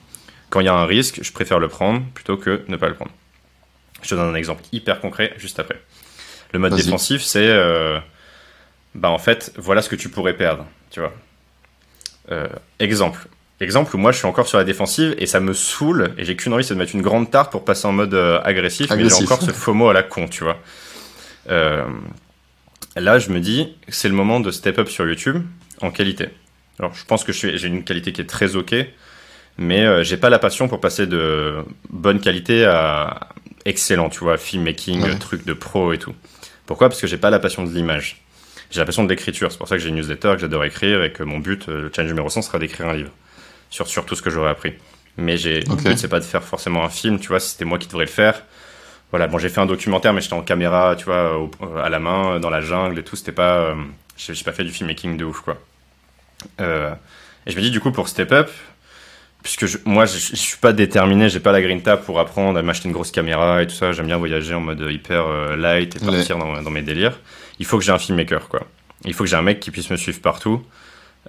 [0.50, 2.96] Quand il y a un risque, je préfère le prendre plutôt que ne pas le
[2.96, 3.12] prendre.
[4.02, 5.80] Je te donne un exemple hyper concret juste après.
[6.52, 8.00] Le mode défensif, c'est, euh,
[8.96, 11.14] bah en fait, voilà ce que tu pourrais perdre, tu vois.
[12.32, 12.48] Euh,
[12.80, 13.28] exemple,
[13.61, 16.36] Exemple où moi je suis encore sur la défensive et ça me saoule et j'ai
[16.36, 19.07] qu'une envie c'est de mettre une grande tarte pour passer en mode euh, agressif, mais
[19.07, 20.60] j'ai encore ce FOMO à la con, tu vois.
[21.49, 21.86] Euh,
[22.98, 25.41] là je me dis c'est le moment de step up sur YouTube
[25.82, 26.27] en qualité.
[26.80, 28.76] Alors je pense que j'ai une qualité qui est très ok,
[29.57, 33.30] mais euh, j'ai pas la passion pour passer de bonne qualité à
[33.64, 36.14] excellent, tu vois, filmmaking, truc de pro et tout.
[36.65, 36.90] Pourquoi?
[36.90, 38.22] Parce que j'ai pas la passion de l'image.
[38.69, 41.03] J'ai la passion de l'écriture, c'est pour ça que j'ai une newsletter, que j'adore écrire
[41.03, 43.11] et que mon but, le challenge numéro 100 sera d'écrire un livre
[43.76, 44.73] sur, sur tout ce que j'aurais appris.
[45.18, 47.65] Mais j'ai, le but, c'est pas de faire forcément un film, tu vois, si c'était
[47.65, 48.41] moi qui devrais le faire.
[49.11, 51.49] Voilà, bon, j'ai fait un documentaire, mais j'étais en caméra, tu vois,
[51.84, 53.76] à la main, dans la jungle et tout, c'était pas, euh,
[54.18, 55.57] j'ai pas fait du filmmaking de ouf, quoi.
[56.61, 56.93] Euh,
[57.45, 58.49] et je me dis, du coup, pour Step Up,
[59.43, 62.61] puisque moi, je, je, suis pas déterminé, j'ai pas la green tap pour apprendre à
[62.61, 65.95] m'acheter une grosse caméra et tout ça, j'aime bien voyager en mode hyper euh, light
[65.97, 67.19] et partir dans, dans, mes délires.
[67.60, 68.61] Il faut que j'ai un filmmaker, quoi.
[69.03, 70.61] Il faut que j'ai un mec qui puisse me suivre partout.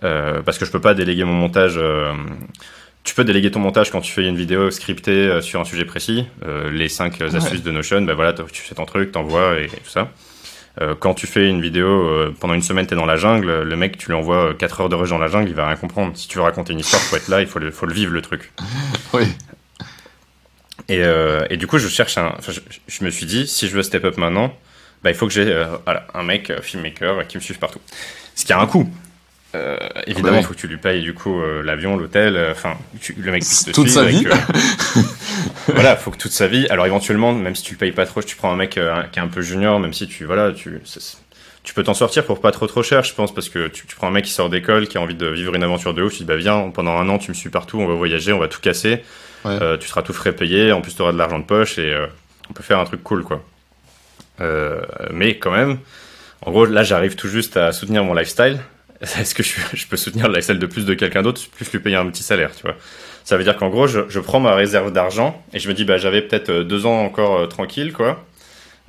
[0.05, 1.74] Euh, parce que je peux pas déléguer mon montage.
[1.77, 2.12] Euh,
[3.02, 5.85] tu peux déléguer ton montage quand tu fais une vidéo scriptée euh, sur un sujet
[5.85, 6.27] précis.
[6.70, 10.10] les 5 astuces de Notion, ben voilà, tu fais ton truc, t'envoies et, tout ça.
[10.98, 14.09] quand tu fais une vidéo pendant une semaine, t'es dans la jungle, le mec, tu
[14.09, 16.16] lui envoies 4 heures de rush dans la jungle, il va rien comprendre.
[16.16, 18.12] Si tu veux raconter une histoire, faut être là, il faut le, faut le vivre
[18.12, 18.52] le truc.
[19.12, 19.24] Oui.
[20.89, 21.02] Et,
[21.51, 22.35] et, du coup, je cherche un.
[22.47, 24.55] Je, je, me suis dit, si je veux step up maintenant,
[25.02, 27.81] bah, il faut que j'ai voilà, un mec filmmaker qui me suive partout.
[28.36, 28.89] Ce qui a un coût.
[29.57, 29.77] Euh,
[30.07, 32.77] évidemment, il faut que tu lui payes du coup euh, l'avion, l'hôtel, euh, enfin,
[33.16, 34.27] le mec te toute sa vie.
[35.69, 36.66] voilà, faut que toute sa vie.
[36.69, 39.23] Alors éventuellement, même si tu le payes pas trop, tu prends un mec qui est
[39.23, 40.81] un peu junior, même si tu voilà, tu
[41.62, 44.07] tu peux t'en sortir pour pas trop trop cher, je pense, parce que tu, prends
[44.07, 46.19] un mec qui sort d'école, qui a envie de vivre une aventure de ouf, tu
[46.19, 48.49] dis bah viens, pendant un an tu me suis partout, on va voyager, on va
[48.49, 49.03] tout casser,
[49.45, 51.97] tu seras tout frais payé, en plus tu auras de l'argent de poche et
[52.51, 53.43] on peut faire un truc cool quoi.
[55.11, 55.78] mais quand même,
[56.43, 58.61] en gros là j'arrive tout juste à soutenir mon lifestyle,
[59.01, 61.97] est-ce que je, peux soutenir le lifestyle de plus de quelqu'un d'autre, plus lui payer
[61.97, 62.77] un petit salaire, tu vois?
[63.24, 65.98] Ça veut dire qu'en gros, je, prends ma réserve d'argent et je me dis, bah,
[65.98, 68.24] j'avais peut-être euh, deux ans encore euh, tranquille, quoi.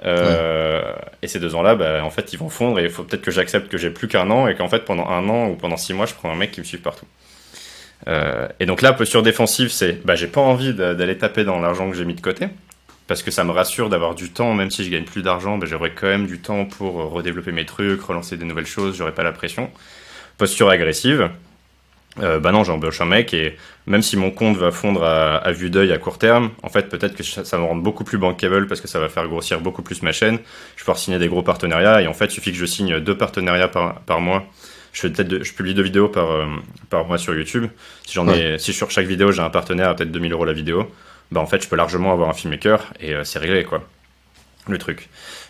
[0.05, 0.93] Euh,
[1.23, 3.31] et ces deux ans-là, bah, en fait, ils vont fondre et il faut peut-être que
[3.31, 5.93] j'accepte que j'ai plus qu'un an et qu'en fait, pendant un an ou pendant six
[5.93, 7.07] mois, je prends un mec qui me suive partout.
[8.59, 11.97] et donc là, posture défensive, c'est, bah, j'ai pas envie d'aller taper dans l'argent que
[11.97, 12.47] j'ai mis de côté
[13.07, 15.65] parce que ça me rassure d'avoir du temps, même si je gagne plus d'argent, ben
[15.65, 19.23] j'aurai quand même du temps pour redévelopper mes trucs, relancer des nouvelles choses, j'aurai pas
[19.23, 19.71] la pression
[20.38, 21.29] posture agressive,
[22.19, 25.69] euh, bah non, j'embauche un mec et même si mon compte va fondre à, vue
[25.69, 28.81] d'œil à court terme, en fait, peut-être que ça, me rendre beaucoup plus bankable parce
[28.81, 30.38] que ça va faire grossir beaucoup plus ma chaîne.
[30.75, 32.99] Je vais pouvoir signer des gros partenariats et en fait, il suffit que je signe
[32.99, 34.45] deux partenariats par, par mois.
[34.93, 36.45] Je fais peut-être, je publie deux vidéos par, euh,
[36.89, 37.67] par mois sur YouTube.
[38.05, 40.53] Si j'en ai, si sur chaque vidéo j'ai un partenaire à peut-être 2000 euros la
[40.53, 40.91] vidéo,
[41.32, 43.84] bah en fait, je peux largement avoir un filmmaker et euh, c'est réglé quoi.
[44.68, 45.10] Le truc.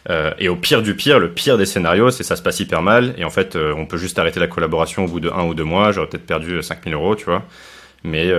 [0.10, 2.84] Euh, et au pire du pire, le pire des scénarios, c'est ça se passe hyper
[2.84, 5.44] mal, et en fait, euh, on peut juste arrêter la collaboration au bout de un
[5.45, 7.44] ou deux mois, j'aurais peut-être perdu 5000 euros, tu vois,
[8.04, 8.32] mais,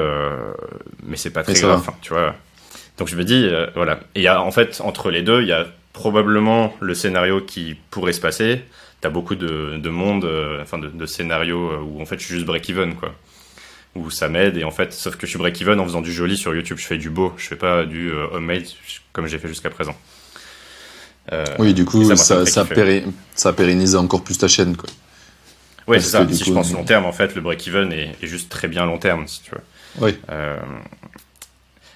[1.03, 2.37] mais c'est pas très grave, tu vois.
[2.97, 3.99] Donc je me dis, voilà.
[4.15, 7.77] Et y a, en fait, entre les deux, il y a probablement le scénario qui
[7.91, 8.63] pourrait se passer.
[9.01, 10.29] T'as beaucoup de, de monde,
[10.63, 13.13] enfin de, de, scénarios où en fait je suis juste break-even, quoi.
[13.95, 16.37] Où ça m'aide, et en fait, sauf que je suis break-even en faisant du joli
[16.37, 18.65] sur YouTube, je fais du beau, je fais pas du homemade
[19.13, 19.97] comme j'ai fait jusqu'à présent.
[21.33, 22.65] Euh, oui, du coup, ça, ça,
[23.35, 24.77] ça, pérennise encore plus ta chaîne.
[24.77, 24.89] Quoi.
[25.87, 26.27] Oui, c'est ça.
[26.31, 29.27] Si je pense long terme, en fait, le break-even est, juste très bien long terme,
[29.27, 29.61] si tu veux.
[30.01, 30.19] Oui.
[30.31, 30.57] Euh,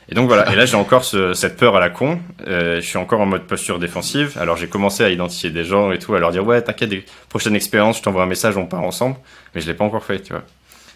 [0.09, 2.99] et donc voilà, et là j'ai encore cette peur à la con, euh, je suis
[2.99, 6.19] encore en mode posture défensive, alors j'ai commencé à identifier des gens et tout, à
[6.19, 9.17] leur dire ouais t'inquiète, des prochaines expériences, je t'envoie un message, on part ensemble,
[9.55, 10.43] mais je l'ai pas encore fait, tu vois.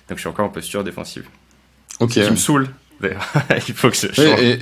[0.09, 1.25] Donc je suis encore en posture défensive.
[2.01, 2.13] Ok.
[2.13, 2.69] Ce qui me saoule,
[3.69, 4.41] il faut que je change.
[4.41, 4.59] Et,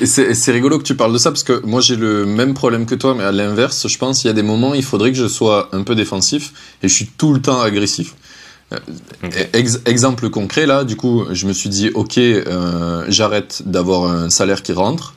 [0.00, 2.86] et c'est rigolo que tu parles de ça parce que moi j'ai le même problème
[2.86, 5.18] que toi, mais à l'inverse, je pense qu'il y a des moments il faudrait que
[5.18, 6.52] je sois un peu défensif
[6.82, 8.14] et je suis tout le temps agressif.
[8.72, 8.78] Euh,
[9.84, 14.62] exemple concret là, du coup, je me suis dit ok, euh, j'arrête d'avoir un salaire
[14.62, 15.14] qui rentre.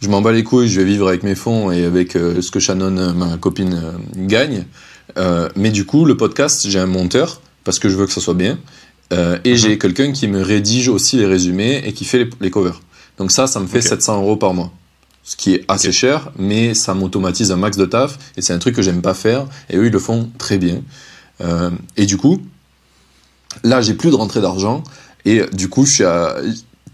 [0.00, 2.50] Je m'en bats les couilles, je vais vivre avec mes fonds et avec euh, ce
[2.50, 3.80] que Shannon, ma copine,
[4.14, 4.64] gagne.
[5.54, 8.34] mais du coup, le podcast, j'ai un monteur parce que je veux que ça soit
[8.34, 8.58] bien.
[9.12, 9.78] Euh, et j'ai mhm.
[9.78, 12.80] quelqu'un qui me rédige aussi les résumés et qui fait les, covers.
[13.18, 14.72] Donc ça, ça me fait 700 euros par mois.
[15.22, 18.58] Ce qui est assez cher, mais ça m'automatise un max de taf et c'est un
[18.58, 19.46] truc que j'aime pas faire.
[19.70, 20.82] Et eux, ils le font très bien.
[21.40, 22.40] Euh, et du coup,
[23.64, 24.84] là, j'ai plus de rentrée d'argent.
[25.24, 26.36] Et du coup, je suis à,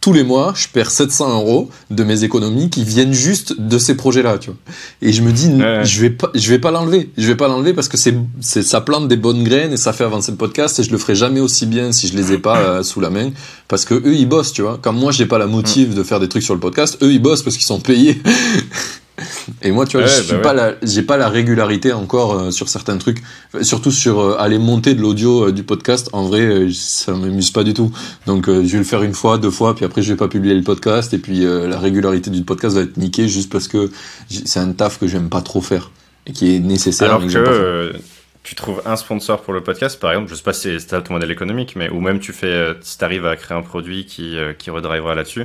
[0.03, 3.97] tous les mois, je perds 700 euros de mes économies qui viennent juste de ces
[3.97, 4.59] projets-là, tu vois.
[5.01, 5.49] Et je me dis,
[5.85, 7.11] je vais pas, je vais pas l'enlever.
[7.17, 9.93] Je vais pas l'enlever parce que c'est, c'est, ça plante des bonnes graines et ça
[9.93, 12.39] fait avancer le podcast et je le ferai jamais aussi bien si je les ai
[12.39, 13.31] pas euh, sous la main
[13.69, 14.77] parce que eux, ils bossent, tu vois.
[14.83, 17.23] Comme moi, j'ai pas la motive de faire des trucs sur le podcast, eux, ils
[17.23, 18.21] bossent parce qu'ils sont payés.
[19.63, 22.69] Et moi, tu vois, je bah pas la, j'ai pas la régularité encore euh, sur
[22.69, 23.23] certains trucs,
[23.61, 26.09] surtout sur euh, aller monter de l'audio euh, du podcast.
[26.13, 27.93] En vrai, ça m'amuse pas du tout.
[28.27, 30.55] Donc, je vais le faire une fois, deux fois, puis après, je vais pas publier
[30.55, 31.13] le podcast.
[31.13, 33.91] Et puis, la régularité du podcast va être niquée juste parce que
[34.29, 35.91] c'est un taf que j'aime pas trop faire
[36.27, 37.09] et qui est nécessaire.
[37.15, 37.93] Alors que
[38.43, 41.15] tu trouves un sponsor pour le podcast, par exemple, je sais pas si c'est ton
[41.15, 44.37] modèle économique, mais ou même tu fais, si tu arrives à créer un produit qui,
[44.59, 45.45] qui redrivera là-dessus,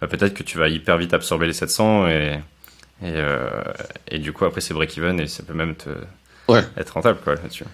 [0.00, 2.38] bah, peut-être que tu vas hyper vite absorber les 700 et
[3.02, 3.62] et, euh,
[4.10, 5.90] et du coup, après, c'est break-even et ça peut même te,
[6.48, 6.64] ouais.
[6.76, 7.64] être rentable quoi, là-dessus.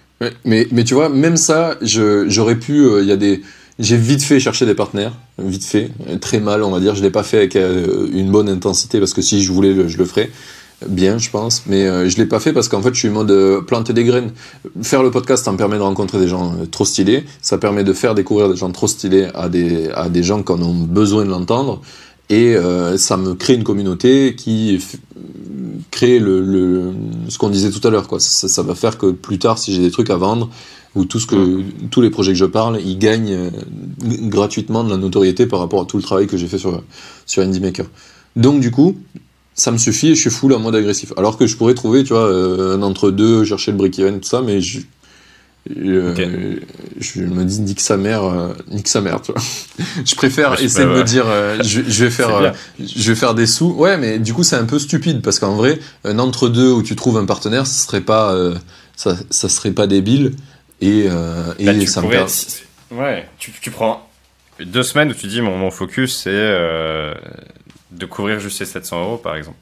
[0.45, 2.85] mais, mais tu vois, même ça, j'aurais pu.
[2.85, 3.43] Euh, y a des.
[3.79, 5.91] J'ai vite fait chercher des partenaires, vite fait,
[6.21, 6.95] très mal, on va dire.
[6.95, 9.99] Je l'ai pas fait avec euh, une bonne intensité parce que si je voulais, je
[9.99, 10.31] le ferais
[10.87, 11.65] bien, je pense.
[11.67, 14.05] Mais euh, je l'ai pas fait parce qu'en fait, je suis en mode planter des
[14.05, 14.31] graines.
[14.83, 17.25] Faire le podcast, ça me permet de rencontrer des gens trop stylés.
[17.41, 20.53] Ça permet de faire découvrir des gens trop stylés à des, à des gens qui
[20.53, 21.81] en ont besoin de l'entendre.
[22.31, 24.83] Et euh, ça me crée une communauté qui
[25.91, 26.93] crée le, le
[27.29, 28.09] ce qu'on disait tout à l'heure.
[28.09, 28.21] Quoi.
[28.21, 30.49] Ça, ça, va faire que plus tard, si j'ai des trucs à vendre,
[30.95, 33.51] ou tout ce que, tous les projets que je parle, ils gagnent euh,
[34.29, 36.83] gratuitement de la notoriété par rapport à tout le travail que j'ai fait sur,
[37.27, 37.87] sur Indie Maker.
[38.37, 38.97] Donc du coup,
[39.55, 41.13] ça me suffit et je suis full en mode agressif.
[41.17, 44.41] Alors que je pourrais trouver, tu vois, euh, un entre-deux, chercher le break-even, tout ça,
[44.41, 44.81] mais je,
[45.71, 46.61] euh,
[47.01, 49.41] je me dis nique sa mère, euh, nique sa mère, tu vois.
[50.05, 53.47] je préfère essayer de me dire, euh, je, je, vais faire, je vais faire des
[53.47, 53.73] sous.
[53.73, 56.83] Ouais, mais du coup c'est un peu stupide parce qu'en vrai, un entre deux où
[56.83, 58.37] tu trouves un partenaire, ce serait pas,
[58.95, 60.35] ça, ça serait pas débile
[60.81, 61.07] et,
[61.59, 62.09] et bah, ça me
[62.91, 64.09] Ouais, tu, tu, prends
[64.61, 69.17] deux semaines où tu dis mon, mon focus c'est de couvrir juste ces 700 euros
[69.17, 69.57] par exemple.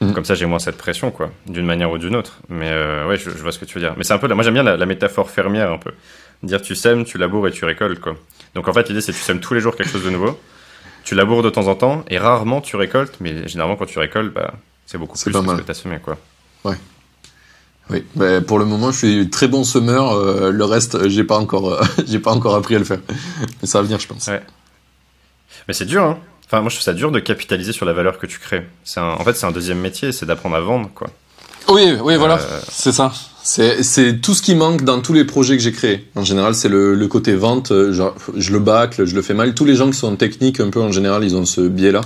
[0.00, 0.12] Mm.
[0.12, 2.38] Comme ça, j'ai moins cette pression, quoi, d'une manière ou d'une autre.
[2.48, 3.94] Mais euh, ouais, je, vois ce que tu veux dire.
[3.96, 5.92] Mais c'est un peu, moi j'aime bien la, métaphore fermière, un peu.
[6.42, 8.14] Dire tu sèmes, tu laboures et tu récoltes, quoi.
[8.54, 10.38] Donc en fait, l'idée c'est tu sèmes tous les jours quelque chose de nouveau.
[11.04, 14.34] Tu laboures de temps en temps et rarement tu récoltes, mais généralement quand tu récoltes,
[14.34, 14.54] bah,
[14.86, 16.18] c'est beaucoup plus que ce que tu as semé, quoi.
[16.64, 16.76] Ouais.
[17.88, 20.12] Oui, bah, pour le moment, je suis très bon semeur.
[20.12, 22.98] Euh, le reste, j'ai pas encore, euh, j'ai pas encore appris à le faire.
[23.62, 24.26] Mais ça va venir, je pense.
[24.26, 24.42] Ouais.
[25.68, 26.18] Mais c'est dur, hein.
[26.46, 28.66] Enfin, moi, je trouve ça dur de capitaliser sur la valeur que tu crées.
[28.96, 31.08] En fait, c'est un deuxième métier, c'est d'apprendre à vendre, quoi.
[31.68, 33.12] Oui, oui, voilà, euh, c'est ça.
[33.42, 36.08] C'est tout ce qui manque dans tous les projets que j'ai créés.
[36.14, 37.72] En général, c'est le, le, côté vente.
[37.72, 39.54] Euh, genre, je le bâcle, je le fais mal.
[39.54, 42.02] Tous les gens qui sont techniques, un peu en général, ils ont ce biais-là.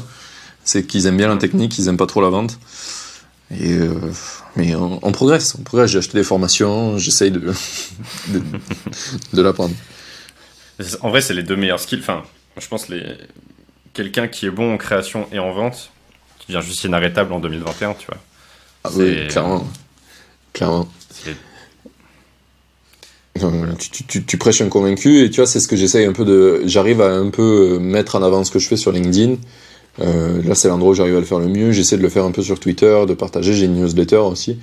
[0.64, 2.58] C'est qu'ils aiment bien la technique, ils aiment pas trop la vente.
[3.50, 3.94] Et euh,
[4.56, 5.90] mais on, progresse, on progresse.
[5.90, 7.40] J'ai acheté des formations, j'essaye de,
[8.28, 8.42] de,
[9.32, 9.74] de l'apprendre.
[11.02, 12.00] En vrai, c'est les deux meilleurs skills.
[12.00, 12.22] Enfin,
[12.58, 13.02] je pense les
[13.94, 15.90] quelqu'un qui est bon en création et en vente,
[16.38, 18.18] qui devient juste inarrêtable en 2021, tu vois.
[18.84, 19.66] Ah oui, clairement.
[20.52, 20.88] Clairement.
[24.26, 26.62] Tu, prêches un convaincu et tu vois, c'est ce que j'essaye un peu de.
[26.66, 29.36] J'arrive à un peu mettre en avant ce que je fais sur LinkedIn.
[30.00, 31.72] Euh, là, c'est l'endroit où j'arrive à le faire le mieux.
[31.72, 33.54] J'essaie de le faire un peu sur Twitter, de partager.
[33.54, 34.58] J'ai une newsletter aussi.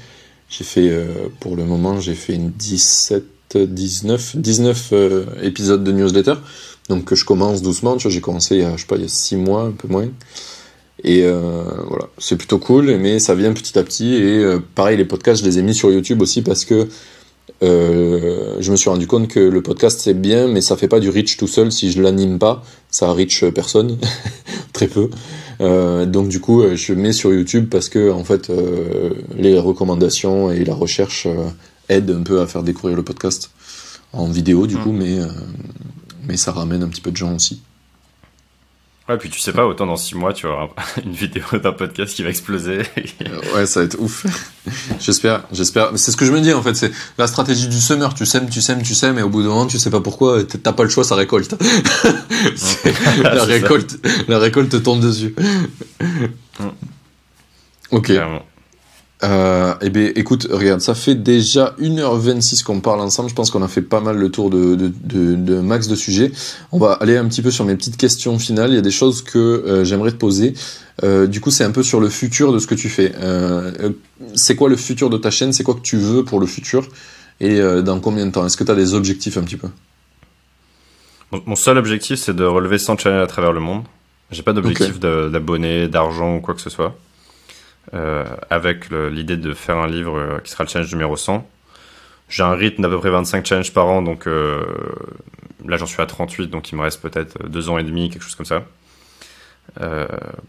[0.49, 1.05] J'ai fait, euh,
[1.39, 4.93] pour le moment, j'ai fait une 17, 19, 19
[5.41, 6.35] épisodes de newsletter.
[6.89, 9.01] Donc je commence doucement, tu vois, j'ai commencé il y a, je sais pas, il
[9.03, 10.07] y a six mois, un peu moins.
[11.03, 14.15] Et euh, voilà, c'est plutôt cool, mais ça vient petit à petit.
[14.15, 16.87] Et euh, pareil, les podcasts, je les ai mis sur YouTube aussi parce que
[17.63, 20.99] euh, je me suis rendu compte que le podcast c'est bien, mais ça fait pas
[20.99, 21.71] du reach tout seul.
[21.71, 23.97] Si je l'anime pas, ça reach personne,
[24.73, 25.09] très peu.
[25.59, 28.51] Donc du coup, je mets sur YouTube parce que en fait,
[29.35, 31.27] les recommandations et la recherche
[31.89, 33.51] aident un peu à faire découvrir le podcast
[34.13, 34.83] en vidéo du mmh.
[34.83, 35.17] coup, mais
[36.27, 37.61] mais ça ramène un petit peu de gens aussi.
[39.09, 40.67] Ouais, puis tu sais pas, autant dans 6 mois, tu auras
[41.05, 42.79] une vidéo d'un podcast qui va exploser.
[43.55, 44.25] ouais, ça va être ouf.
[44.99, 45.91] j'espère, j'espère.
[45.95, 48.13] C'est ce que je me dis en fait, c'est la stratégie du summer.
[48.13, 50.43] Tu sèmes, tu sèmes, tu sèmes, et au bout d'un moment, tu sais pas pourquoi,
[50.43, 51.55] t'as pas le choix, ça récolte.
[53.23, 53.97] la récolte,
[54.27, 55.33] la récolte te tombe dessus.
[56.59, 56.65] Mm.
[57.91, 58.11] ok.
[59.23, 63.29] Euh, eh bien, écoute, regarde, ça fait déjà 1h26 qu'on parle ensemble.
[63.29, 65.95] Je pense qu'on a fait pas mal le tour de, de, de, de, max de
[65.95, 66.31] sujets.
[66.71, 68.71] On va aller un petit peu sur mes petites questions finales.
[68.71, 70.53] Il y a des choses que euh, j'aimerais te poser.
[71.03, 73.13] Euh, du coup, c'est un peu sur le futur de ce que tu fais.
[74.35, 75.51] C'est quoi le futur de ta chaîne?
[75.51, 76.87] C'est quoi que tu veux pour le futur?
[77.39, 78.45] Et dans combien de temps?
[78.45, 79.69] Est-ce que tu as des objectifs un petit peu?
[81.45, 83.83] Mon seul objectif, c'est de relever 100 channels à travers le monde.
[84.31, 86.95] J'ai pas d'objectif d'abonnés, d'argent ou quoi que ce soit.
[87.93, 91.47] Euh, avec l'idée de faire un livre euh, qui sera le challenge numéro 100.
[92.27, 94.65] J'ai un rythme d'à peu près 25 challenges par an, donc euh,
[95.65, 98.23] là j'en suis à 38, donc il me reste peut-être deux ans et demi, quelque
[98.23, 98.65] chose comme ça,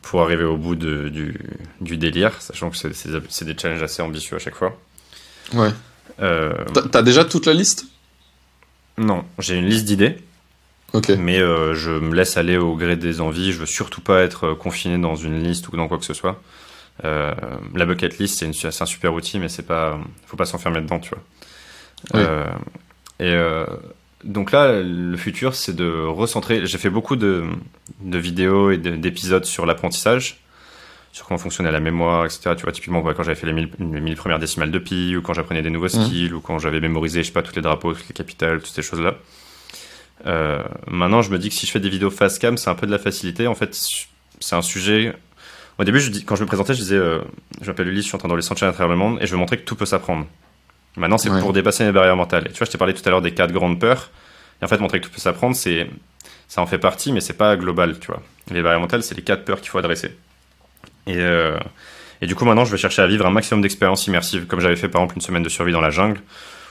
[0.02, 1.38] pour arriver au bout de, du,
[1.80, 4.76] du, délire, sachant que c'est des challenges assez ambitieux à chaque fois.
[5.52, 5.70] Ouais.
[6.18, 7.86] T'as déjà toute la liste?
[8.96, 10.16] Non, j'ai une liste d'idées.
[10.92, 11.10] Ok.
[11.10, 13.52] Mais je me laisse aller au gré des envies.
[13.52, 16.42] Je veux surtout pas être confiné dans une liste ou dans quoi que ce soit.
[17.04, 17.34] Euh,
[17.74, 21.10] la bucket list, c'est un super outil, mais c'est pas, faut pas s'enfermer dedans, tu
[21.10, 21.22] vois.
[22.14, 22.44] Euh,
[23.20, 23.66] et euh,
[24.24, 26.66] donc là, le futur, c'est de recentrer.
[26.66, 27.44] J'ai fait beaucoup de,
[28.00, 30.40] de vidéos et d'épisodes sur l'apprentissage,
[31.12, 32.54] sur comment fonctionnait la mémoire, etc.
[32.56, 35.62] Tu vois, typiquement, quand j'avais fait les 1000, premières décimales de pi, ou quand j'apprenais
[35.62, 36.04] des nouveaux mmh.
[36.06, 38.74] skills, ou quand j'avais mémorisé, je sais pas, tous les drapeaux, toutes les capitales, toutes
[38.74, 39.14] ces choses-là.
[40.26, 42.74] Euh, maintenant, je me dis que si je fais des vidéos face cam, c'est un
[42.74, 43.46] peu de la facilité.
[43.46, 43.78] En fait,
[44.40, 45.14] c'est un sujet
[45.78, 47.20] au début, je dis, quand je me présentais, je disais, euh,
[47.60, 49.38] je m'appelle Ulysse, je suis en train sentir à travers le monde et je veux
[49.38, 50.26] montrer que tout peut s'apprendre.
[50.96, 52.46] Maintenant, c'est pour dépasser les barrières mentales.
[52.48, 54.10] Et tu vois, je t'ai parlé tout à l'heure des quatre grandes peurs.
[54.60, 55.88] Et en fait, montrer que tout peut s'apprendre, c'est,
[56.48, 58.20] ça en fait partie, mais c'est pas global, tu vois.
[58.50, 60.16] Les barrières mentales, c'est les quatre peurs qu'il faut adresser.
[61.06, 61.56] Et, euh,
[62.20, 64.76] et du coup, maintenant, je vais chercher à vivre un maximum d'expériences immersives, comme j'avais
[64.76, 66.20] fait par exemple une semaine de survie dans la jungle,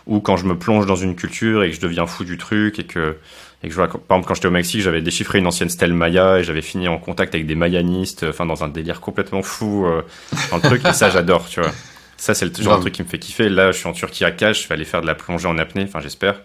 [0.05, 2.79] ou quand je me plonge dans une culture et que je deviens fou du truc
[2.79, 3.17] et que
[3.63, 5.93] et que je vois, par exemple, quand j'étais au Mexique, j'avais déchiffré une ancienne stèle
[5.93, 9.85] Maya et j'avais fini en contact avec des mayanistes, enfin, dans un délire complètement fou
[9.85, 10.03] euh,
[10.51, 10.85] dans le truc.
[10.85, 11.71] et ça, j'adore, tu vois.
[12.17, 13.49] Ça, c'est le genre de truc qui me fait kiffer.
[13.49, 15.57] Là, je suis en Turquie à Cache, je vais aller faire de la plongée en
[15.57, 16.41] apnée, enfin, j'espère.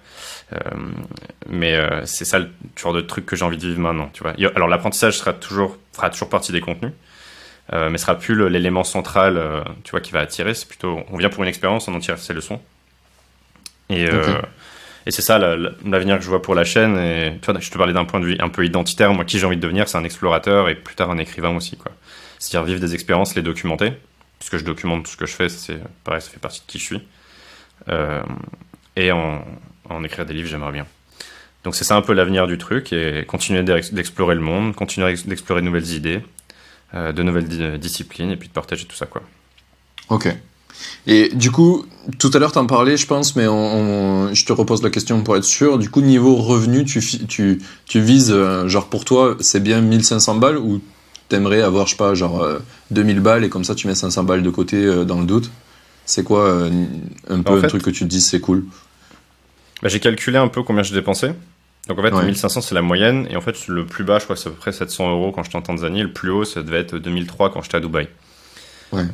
[0.53, 0.59] Euh,
[1.49, 4.23] mais euh, c'est ça le genre de truc que j'ai envie de vivre maintenant, tu
[4.23, 4.35] vois.
[4.55, 6.93] Alors, l'apprentissage sera toujours, fera toujours partie des contenus,
[7.73, 10.53] euh, mais sera plus l'élément central, euh, tu vois, qui va attirer.
[10.53, 12.61] C'est plutôt, on vient pour une expérience, on en tire ses leçons.
[13.89, 14.41] Et, euh,
[15.07, 16.97] et c'est ça l'avenir que je vois pour la chaîne.
[16.97, 19.13] Et tu je te parlais d'un point de vue un peu identitaire.
[19.13, 21.77] Moi, qui j'ai envie de devenir, c'est un explorateur et plus tard un écrivain aussi.
[22.39, 23.93] C'est-à-dire vivre des expériences, les documenter.
[24.39, 26.79] Puisque je documente tout ce que je fais, c'est pareil, ça fait partie de qui
[26.79, 27.03] je suis.
[27.89, 28.23] Euh,
[28.97, 29.45] et en,
[29.89, 30.87] en, écrire des livres, j'aimerais bien.
[31.65, 35.61] Donc c'est ça un peu l'avenir du truc et continuer d'explorer le monde, continuer d'explorer
[35.61, 36.21] de nouvelles idées,
[36.95, 39.23] euh, de nouvelles disciplines et puis de partager tout ça quoi.
[40.09, 40.29] Ok.
[41.07, 41.85] Et du coup,
[42.19, 45.23] tout à l'heure, tu en parlais, je pense, mais on, je te repose la question
[45.23, 45.79] pour être sûr.
[45.79, 50.37] Du coup, niveau revenu, tu, tu, tu vises, euh, genre pour toi, c'est bien 1500
[50.37, 50.81] balles ou
[51.29, 52.47] t'aimerais avoir, je sais pas, genre
[52.91, 55.27] 2000 euh, balles et comme ça, tu mets 500 balles de côté euh, dans le
[55.27, 55.51] doute?
[56.05, 56.69] C'est quoi
[57.31, 58.65] un peu le truc que tu te dis, c'est cool?
[59.83, 61.35] Bah, J'ai calculé un peu combien je dépensais.
[61.89, 64.37] Donc en fait, 1500 c'est la moyenne, et en fait, le plus bas, je crois,
[64.37, 66.79] c'est à peu près 700 euros quand j'étais en Tanzanie, le plus haut, ça devait
[66.79, 68.09] être 2003 quand j'étais à Dubaï.
[68.93, 69.05] Ouais.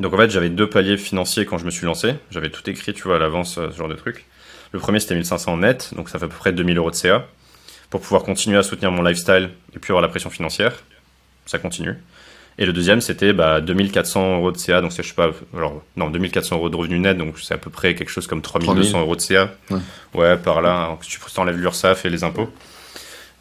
[0.00, 2.14] Donc en fait, j'avais deux paliers financiers quand je me suis lancé.
[2.30, 4.26] J'avais tout écrit, tu vois, à l'avance, euh, ce genre de truc.
[4.72, 7.26] Le premier, c'était 1500 net, donc ça fait à peu près 2000 euros de CA,
[7.90, 10.74] pour pouvoir continuer à soutenir mon lifestyle et puis avoir la pression financière.
[11.46, 11.96] Ça continue.
[12.58, 15.82] Et le deuxième, c'était bah, 2400 euros de CA, donc c'est, je sais pas, alors,
[15.96, 19.00] non, 2400 euros de revenus net, donc c'est à peu près quelque chose comme 3200
[19.00, 19.50] euros de CA.
[19.70, 19.78] Ouais.
[20.14, 22.50] ouais, par là, hein, tu enlèves l'URSSAF et les impôts.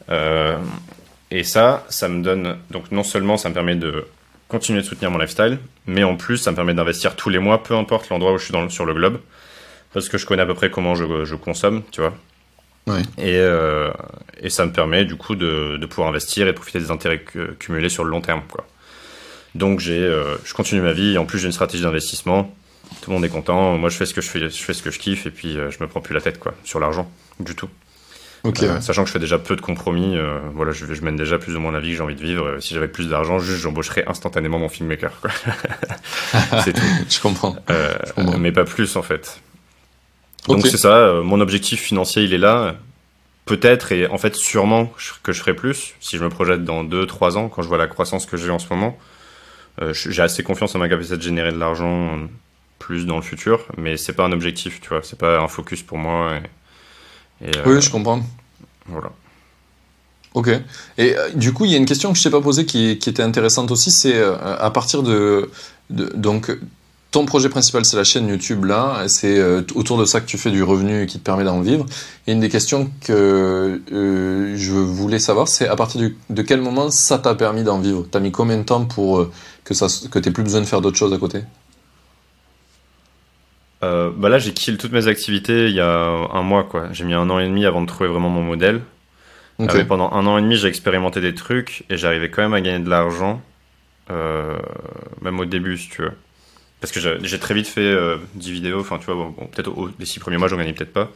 [0.09, 0.57] Euh,
[1.31, 4.05] et ça, ça me donne, donc non seulement ça me permet de
[4.47, 7.63] continuer de soutenir mon lifestyle, mais en plus, ça me permet d'investir tous les mois,
[7.63, 9.19] peu importe l'endroit où je suis dans sur le globe,
[9.93, 12.13] parce que je connais à peu près comment je, je consomme, tu vois.
[12.87, 13.01] Ouais.
[13.17, 13.91] Et, euh,
[14.41, 17.23] et ça me permet du coup de, de, pouvoir investir et profiter des intérêts
[17.59, 18.65] cumulés sur le long terme, quoi.
[19.55, 21.17] Donc j'ai, euh, je continue ma vie.
[21.17, 22.55] En plus, j'ai une stratégie d'investissement.
[23.01, 23.77] Tout le monde est content.
[23.77, 25.57] Moi, je fais ce que je fais, je fais ce que je kiffe, et puis
[25.57, 27.69] euh, je me prends plus la tête, quoi, sur l'argent, du tout.
[28.45, 31.37] Euh, sachant que je fais déjà peu de compromis, euh, voilà, je, je, mène déjà
[31.37, 32.45] plus ou moins la vie que j'ai envie de vivre.
[32.45, 35.11] Euh, si j'avais plus d'argent, juste j'embaucherais instantanément mon filmmaker.
[36.63, 36.81] c'est tout.
[37.09, 37.55] je, comprends.
[37.67, 38.37] je comprends.
[38.37, 39.41] Mais pas plus en fait.
[40.47, 42.75] Donc c'est ça, mon objectif financier il est là.
[43.45, 44.93] Peut-être et en fait sûrement
[45.23, 47.87] que je ferai plus si je me projette dans 2-3 ans quand je vois la
[47.87, 48.97] croissance que j'ai en ce moment.
[49.91, 52.17] j'ai assez confiance en ma capacité de générer de l'argent
[52.79, 55.83] plus dans le futur, mais c'est pas un objectif, tu vois, c'est pas un focus
[55.83, 56.35] pour moi.
[56.35, 56.49] Et,
[57.41, 58.21] et, oui, je comprends.
[58.87, 59.11] Voilà.
[60.33, 60.49] Ok.
[60.97, 63.09] Et du coup, il y a une question que je t'ai pas posée qui, qui
[63.09, 65.49] était intéressante aussi, c'est à partir de,
[65.89, 66.51] de donc
[67.11, 70.37] ton projet principal, c'est la chaîne YouTube là, c'est euh, autour de ça que tu
[70.37, 71.85] fais du revenu qui te permet d'en vivre.
[72.27, 76.91] Et une des questions que euh, je voulais savoir, c'est à partir de quel moment
[76.91, 78.05] ça t'a permis d'en vivre?
[78.11, 79.31] T'as mis combien de temps pour euh,
[79.63, 81.43] que ça que t'aies plus besoin de faire d'autres choses à côté?
[83.81, 86.87] Bah là, j'ai kill toutes mes activités il y a un mois, quoi.
[86.91, 88.81] J'ai mis un an et demi avant de trouver vraiment mon modèle.
[89.87, 92.83] pendant un an et demi, j'ai expérimenté des trucs et j'arrivais quand même à gagner
[92.83, 93.41] de l'argent,
[94.09, 96.11] même au début, si tu veux.
[96.79, 100.05] Parce que j'ai très vite fait euh, 10 vidéos, enfin tu vois, bon, peut-être les
[100.05, 101.11] 6 premiers mois j'en gagnais peut-être pas.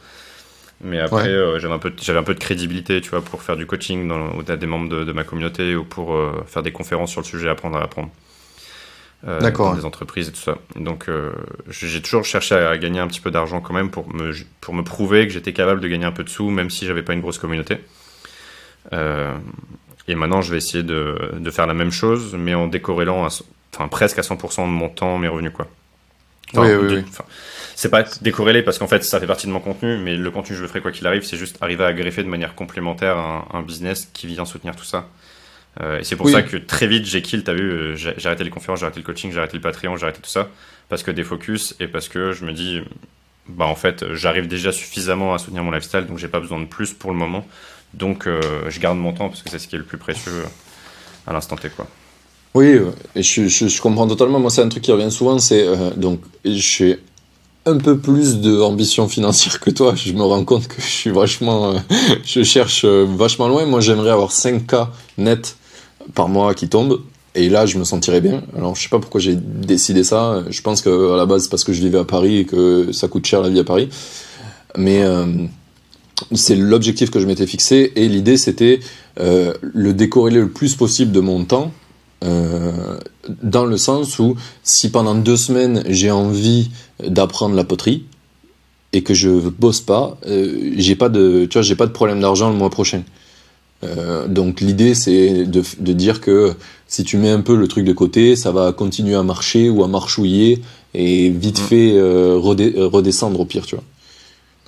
[0.84, 3.56] Mais après, euh, j'avais un, peu de, un peu de crédibilité, tu vois, pour faire
[3.56, 7.12] du coaching dans, au des membres de, ma communauté ou pour euh, faire des conférences
[7.12, 8.10] sur le sujet Apprendre à apprendre.
[9.28, 10.58] Euh, dans des entreprises et tout ça.
[10.74, 11.08] Donc
[11.68, 14.82] j'ai toujours cherché à, gagner un petit peu d'argent quand même pour me, pour me
[14.82, 17.20] prouver que j'étais capable de gagner un peu de sous, même si j'avais pas une
[17.20, 17.78] grosse communauté.
[18.92, 23.28] et maintenant, je vais essayer de, de, faire la même chose, mais en décorrélant
[23.74, 25.68] enfin presque à 100% de mon temps, mes revenus quoi.
[26.54, 27.04] oui, oui, oui.
[27.74, 30.54] C'est pas décorrélé parce qu'en fait ça fait partie de mon contenu, mais le contenu
[30.54, 33.62] je le ferai quoi qu'il arrive, c'est juste arriver à greffer de manière complémentaire un,
[33.62, 35.08] business qui vient soutenir tout ça.
[35.80, 38.44] Euh, et c'est pour ça que très vite j'ai kill, t'as vu, euh, j'ai arrêté
[38.44, 40.48] les conférences, j'ai arrêté le coaching, j'ai arrêté le Patreon, j'ai arrêté tout ça
[40.90, 42.80] parce que des focus et parce que je me dis,
[43.48, 46.66] bah en fait j'arrive déjà suffisamment à soutenir mon lifestyle, donc j'ai pas besoin de
[46.66, 47.46] plus pour le moment.
[47.94, 50.44] Donc euh, je garde mon temps parce que c'est ce qui est le plus précieux
[51.26, 51.86] à l'instant T quoi.
[52.54, 52.78] Oui,
[53.14, 54.38] et je, je, je, comprends totalement.
[54.38, 55.38] Moi, c'est un truc qui revient souvent.
[55.38, 56.98] C'est euh, donc, j'ai
[57.64, 59.94] un peu plus d'ambition financière que toi.
[59.94, 61.78] Je me rends compte que je suis vachement, euh,
[62.26, 63.64] je cherche vachement loin.
[63.64, 65.56] Moi, j'aimerais avoir 5K net
[66.14, 67.00] par mois qui tombent.
[67.34, 68.42] Et là, je me sentirais bien.
[68.56, 70.44] Alors, je sais pas pourquoi j'ai décidé ça.
[70.50, 72.92] Je pense que à la base, c'est parce que je vivais à Paris et que
[72.92, 73.88] ça coûte cher la vie à Paris.
[74.76, 75.02] Mais
[76.32, 77.90] c'est l'objectif que je m'étais fixé.
[77.96, 78.80] Et l'idée, c'était
[79.16, 81.72] le décorréler le plus possible de mon temps
[82.22, 82.98] euh,
[83.42, 86.70] dans le sens où si pendant deux semaines j'ai envie
[87.04, 88.04] d'apprendre la poterie
[88.92, 92.70] et que je bosse pas, euh, j'ai pas de, pas de problème d'argent le mois
[92.70, 93.02] prochain.
[93.84, 96.54] Euh, donc l'idée c'est de, de, dire que
[96.86, 99.82] si tu mets un peu le truc de côté, ça va continuer à marcher ou
[99.82, 100.62] à marchouiller
[100.94, 101.64] et vite mm.
[101.64, 103.84] fait redescendre au pire, tu vois.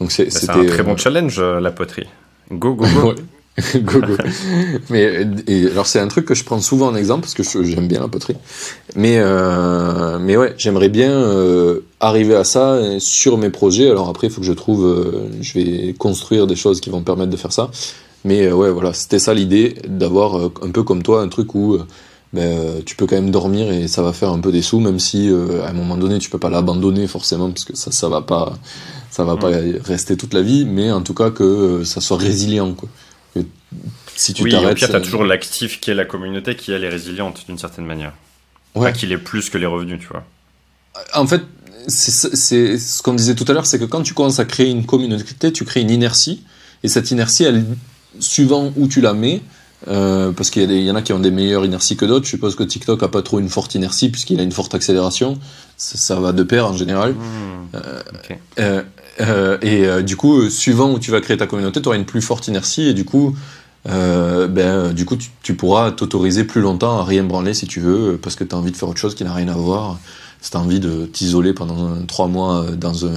[0.01, 2.09] Donc c'est un très bon challenge la poterie.
[2.51, 3.15] Go go go.
[3.75, 4.17] go, go.
[4.91, 7.87] mais et, alors c'est un truc que je prends souvent en exemple parce que j'aime
[7.87, 8.37] bien la poterie.
[8.97, 13.89] Mais euh, mais ouais, j'aimerais bien euh, arriver à ça sur mes projets.
[13.89, 16.99] Alors après, il faut que je trouve, euh, je vais construire des choses qui vont
[16.99, 17.71] me permettre de faire ça.
[18.25, 21.55] Mais euh, ouais, voilà, c'était ça l'idée d'avoir euh, un peu comme toi un truc
[21.55, 21.79] où
[22.33, 24.99] ben, tu peux quand même dormir et ça va faire un peu des sous, même
[24.99, 25.31] si
[25.63, 28.55] à un moment donné tu peux pas l'abandonner forcément parce que ça ça va pas
[29.11, 29.51] ça va pas
[29.85, 32.89] rester toute la vie, mais en tout cas que ça soit résilient quoi
[34.17, 34.73] si tu oui, t'arrêtes.
[34.73, 37.59] Au pire, tu as toujours l'actif qui est la communauté qui, elle, est résiliente d'une
[37.59, 38.13] certaine manière.
[38.75, 38.93] Ouais.
[38.93, 40.25] qu'il est plus que les revenus, tu vois.
[41.15, 41.43] En fait,
[41.87, 44.85] c'est ce qu'on disait tout à l'heure, c'est que quand tu commences à créer une
[44.85, 46.43] communauté, tu crées une inertie.
[46.83, 47.65] Et cette inertie, elle,
[48.21, 49.43] suivant où tu la mets,
[49.89, 52.25] euh, parce qu'il y, y, en a qui ont des meilleures inerties que d'autres.
[52.25, 55.39] Je suppose que TikTok a pas trop une forte inertie puisqu'il a une forte accélération.
[55.77, 57.13] Ça, ça, va de pair en général.
[57.13, 57.17] Mmh,
[57.75, 58.39] euh, okay.
[58.61, 58.83] euh,
[59.21, 62.23] euh, et du coup, suivant où tu vas créer ta communauté, tu auras une plus
[62.23, 63.37] forte inertie et du coup,
[63.85, 68.19] ben, du coup, tu, tu pourras t'autoriser plus longtemps à rien branler si tu veux,
[68.23, 69.99] parce que tu as envie de faire autre chose qui n'a rien à voir.
[70.53, 73.15] As envie de t'isoler pendant trois mois dans un,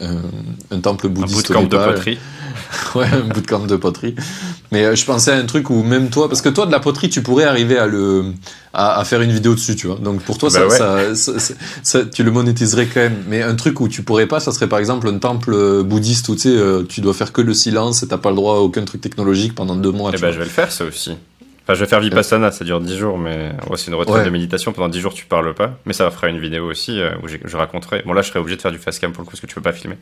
[0.00, 0.20] un,
[0.70, 1.50] un temple bouddhiste.
[1.50, 2.18] Un bootcamp de poterie.
[2.94, 4.14] ouais, un bootcamp de poterie.
[4.70, 7.08] Mais je pensais à un truc où même toi, parce que toi, de la poterie,
[7.08, 8.26] tu pourrais arriver à le,
[8.72, 9.96] à, à faire une vidéo dessus, tu vois.
[9.96, 11.14] Donc pour toi, bah ça, ouais.
[11.14, 13.24] ça, ça, ça, tu le monétiserais quand même.
[13.28, 16.34] Mais un truc où tu pourrais pas, ça serait par exemple un temple bouddhiste où
[16.34, 18.60] tu sais, euh, tu dois faire que le silence et t'as pas le droit à
[18.60, 20.10] aucun truc technologique pendant deux mois.
[20.14, 21.12] Eh ben, je vais le faire, ça aussi.
[21.64, 24.24] Enfin, je vais faire Vipassana, ça dure 10 jours, mais ouais, c'est une retraite ouais.
[24.24, 24.72] de méditation.
[24.72, 25.78] Pendant 10 jours, tu parles pas.
[25.86, 28.02] Mais ça fera une vidéo aussi euh, où je raconterai.
[28.04, 29.46] Bon, là, je serais obligé de faire du fast cam pour le coup, parce que
[29.46, 29.96] tu peux pas filmer.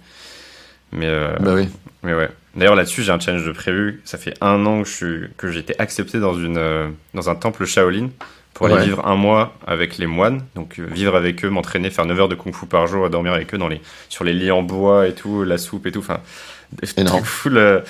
[0.93, 1.69] Mais, euh, bah oui.
[2.03, 2.29] mais ouais.
[2.55, 4.03] D'ailleurs, là-dessus, j'ai un challenge de prévu.
[4.05, 7.31] Ça fait un an que je suis, que j'ai été accepté dans une, euh, dans
[7.31, 8.11] un temple Shaolin
[8.53, 8.85] pour aller ouais.
[8.85, 10.43] vivre un mois avec les moines.
[10.55, 13.09] Donc, euh, vivre avec eux, m'entraîner, faire 9 heures de kung fu par jour, à
[13.09, 13.81] dormir avec eux dans les,
[14.11, 16.01] sur les lits en bois et tout, la soupe et tout.
[16.01, 16.21] Enfin,
[17.25, 17.81] full, euh,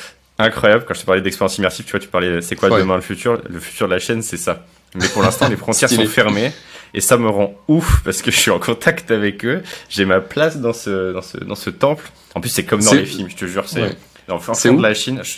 [0.42, 0.84] incroyable.
[0.86, 2.80] Quand je te parlais d'expérience immersive, tu vois, tu parlais, c'est quoi ouais.
[2.80, 3.40] demain le futur?
[3.48, 4.64] Le futur de la chaîne, c'est ça.
[4.94, 6.52] Mais pour l'instant, les frontières sont fermées
[6.94, 9.62] et ça me rend ouf parce que je suis en contact avec eux.
[9.88, 12.10] J'ai ma place dans ce, dans ce, dans ce temple.
[12.34, 13.96] En plus, c'est comme dans les films, je te jure, c'est ouais.
[14.28, 15.20] dans le fond de la Chine.
[15.22, 15.36] Je,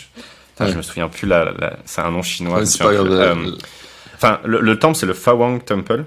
[0.51, 0.71] putain, ouais.
[0.71, 1.53] je me souviens plus là,
[1.85, 2.63] c'est un nom chinois.
[2.63, 3.51] Grave, euh,
[4.15, 6.05] enfin, le, le, temple, c'est le Fawang Temple.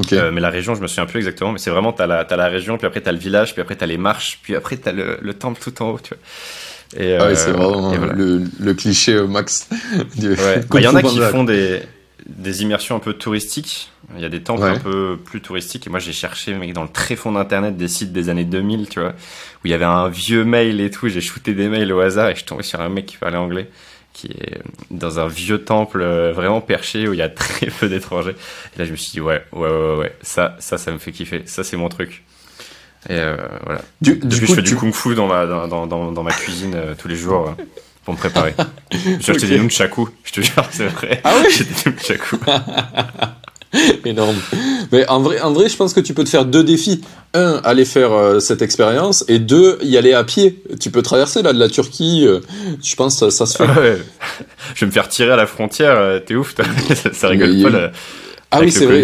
[0.00, 0.18] Okay.
[0.18, 2.36] Euh, mais la région, je me souviens plus exactement, mais c'est vraiment, t'as la, as
[2.36, 4.90] la région, puis après t'as le village, puis après t'as les marches, puis après t'as
[4.90, 6.18] le, le temple tout en haut, tu vois.
[6.96, 9.68] Et, ah oui, c'est vraiment le, le, cliché max.
[10.16, 10.36] Il
[10.70, 11.80] bah, y en a qui font des,
[12.26, 13.90] des immersions un peu touristiques.
[14.16, 15.86] Il y a des temples un peu plus touristiques.
[15.86, 18.88] Et moi, j'ai cherché, mec, dans le très fond d'internet, des sites des années 2000,
[18.88, 21.08] tu vois, où il y avait un vieux mail et tout.
[21.08, 23.36] J'ai shooté des mails au hasard et je suis tombé sur un mec qui parlait
[23.36, 23.68] anglais,
[24.12, 24.60] qui est
[24.90, 28.36] dans un vieux temple euh, vraiment perché où il y a très peu d'étrangers.
[28.74, 31.12] Et là, je me suis dit, ouais, ouais, ouais, ouais, ça, ça, ça me fait
[31.12, 31.42] kiffer.
[31.46, 32.24] Ça, c'est mon truc.
[33.08, 33.82] Et euh, voilà.
[34.00, 36.94] Du, Depuis, coup, je fais du kung-fu dans ma, dans, dans, dans, ma cuisine euh,
[36.96, 37.54] tous les jours
[38.04, 38.54] pour me préparer.
[39.20, 41.20] J'ai acheté des nunchaku, je te jure, c'est vrai.
[41.24, 42.38] Ah oui J'ai des nunchaku.
[44.04, 44.36] Énorme.
[44.92, 47.00] Mais en vrai, en vrai, je pense que tu peux te faire deux défis.
[47.34, 50.62] Un, aller faire euh, cette expérience, et deux, y aller à pied.
[50.78, 52.24] Tu peux traverser là de la Turquie.
[52.26, 52.40] Euh,
[52.82, 53.64] je pense que ça, se fait.
[53.64, 53.98] ouais.
[54.74, 55.98] Je vais me faire tirer à la frontière.
[55.98, 56.64] Euh, t'es ouf, toi.
[57.12, 57.70] ça, rigole pas.
[57.70, 57.90] Là,
[58.52, 59.02] ah oui, c'est vrai.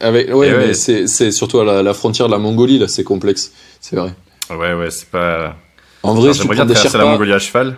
[0.00, 3.52] Avec, ouais, mais c'est surtout à la, la, frontière de la Mongolie là, c'est complexe.
[3.80, 4.14] C'est vrai.
[4.50, 5.56] Ouais, ouais, c'est pas.
[6.02, 7.76] En vrai, si tu prends des Sherpas, la Mongolie à cheval.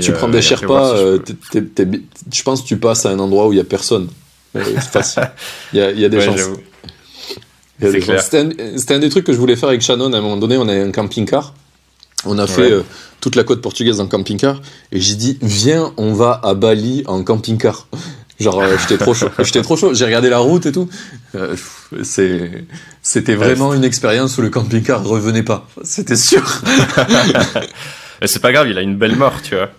[0.00, 3.60] tu prends des Sherpas, je pense que tu passes à un endroit où il y
[3.60, 4.08] a personne.
[4.54, 6.40] Il y a, y a des chances.
[7.80, 10.12] C'était un, des trucs que je voulais faire avec Shannon.
[10.12, 11.54] À un moment donné, on a un camping-car.
[12.24, 12.82] On a fait euh,
[13.20, 14.60] toute la côte portugaise en camping-car.
[14.90, 17.86] Et j'ai dit, viens, on va à Bali en camping-car.
[18.40, 19.30] Genre, euh, j'étais trop chaud.
[19.40, 19.94] J'étais trop chaud.
[19.94, 20.88] J'ai regardé la route et tout.
[21.34, 21.56] Euh,
[23.02, 25.66] c'était vraiment une expérience où le camping-car revenait pas.
[25.82, 26.42] C'était sûr.
[28.26, 29.70] c'est pas grave, il a une belle mort, tu vois.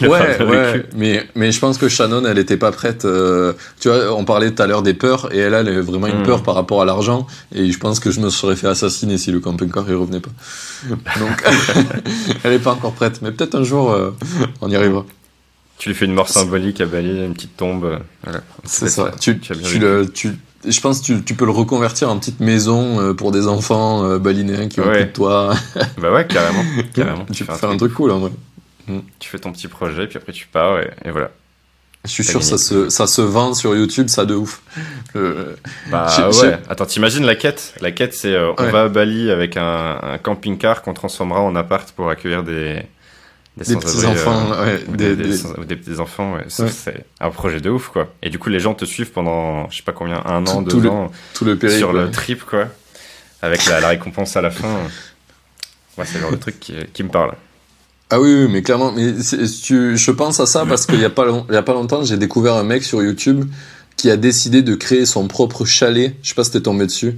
[0.08, 0.86] ouais, ouais.
[0.94, 3.04] Mais, mais je pense que Shannon, elle était pas prête.
[3.04, 6.06] Euh, tu vois, on parlait tout à l'heure des peurs, et elle, elle avait vraiment
[6.06, 6.26] une hmm.
[6.26, 7.26] peur par rapport à l'argent.
[7.54, 10.32] Et je pense que je me serais fait assassiner si le camping-car il revenait pas.
[11.18, 11.44] Donc,
[12.44, 13.22] elle est pas encore prête.
[13.22, 14.10] Mais peut-être un jour, euh,
[14.60, 15.04] on y arrivera.
[15.78, 18.00] Tu lui fais une mort symbolique à Bali, une petite tombe.
[18.24, 18.40] Voilà.
[18.64, 19.12] C'est ça.
[19.20, 20.30] Tu, tu, le, tu,
[20.66, 24.18] je pense que tu, peux le reconvertir en petite maison euh, pour des enfants euh,
[24.18, 25.04] balinéens qui ont ouais.
[25.04, 25.54] de toi.
[25.98, 26.64] bah ouais, carrément.
[26.94, 27.26] carrément.
[27.32, 28.30] tu, peux faire un truc cool en vrai.
[28.88, 28.98] Mm.
[29.18, 31.30] Tu fais ton petit projet, puis après tu pars et, voilà.
[32.04, 34.62] Je suis sûr que ça se, ça se vend sur YouTube, ça de ouf.
[35.90, 36.06] bah
[36.40, 36.58] ouais.
[36.68, 37.74] Attends, t'imagines la quête?
[37.80, 41.56] La quête, c'est euh, on va à Bali avec un, un camping-car qu'on transformera en
[41.56, 42.84] appart pour accueillir des,
[43.56, 46.44] des, petits enfants, euh, des, des, petits enfants, ouais.
[46.48, 48.12] c'est un projet de ouf quoi.
[48.22, 50.86] Et du coup, les gens te suivent pendant, je sais pas combien, un an, deux
[50.86, 52.68] ans, tout le sur le trip quoi,
[53.40, 54.74] avec la, récompense à la fin.
[55.96, 57.32] Ouais, c'est le genre de truc qui, qui me parle.
[58.10, 59.14] Ah oui, oui mais clairement, mais
[59.62, 62.04] tu, je pense à ça parce qu'il y a pas, il y a pas longtemps,
[62.04, 63.46] j'ai découvert un mec sur YouTube
[63.96, 66.14] qui a décidé de créer son propre chalet.
[66.22, 67.14] Je sais pas si t'es tombé dessus.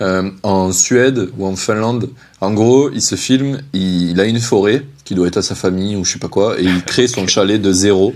[0.00, 2.08] Euh, en Suède ou en Finlande.
[2.40, 5.96] En gros, il se filme, il, a une forêt qui doit être à sa famille
[5.96, 8.14] ou je sais pas quoi, et il crée son chalet de zéro.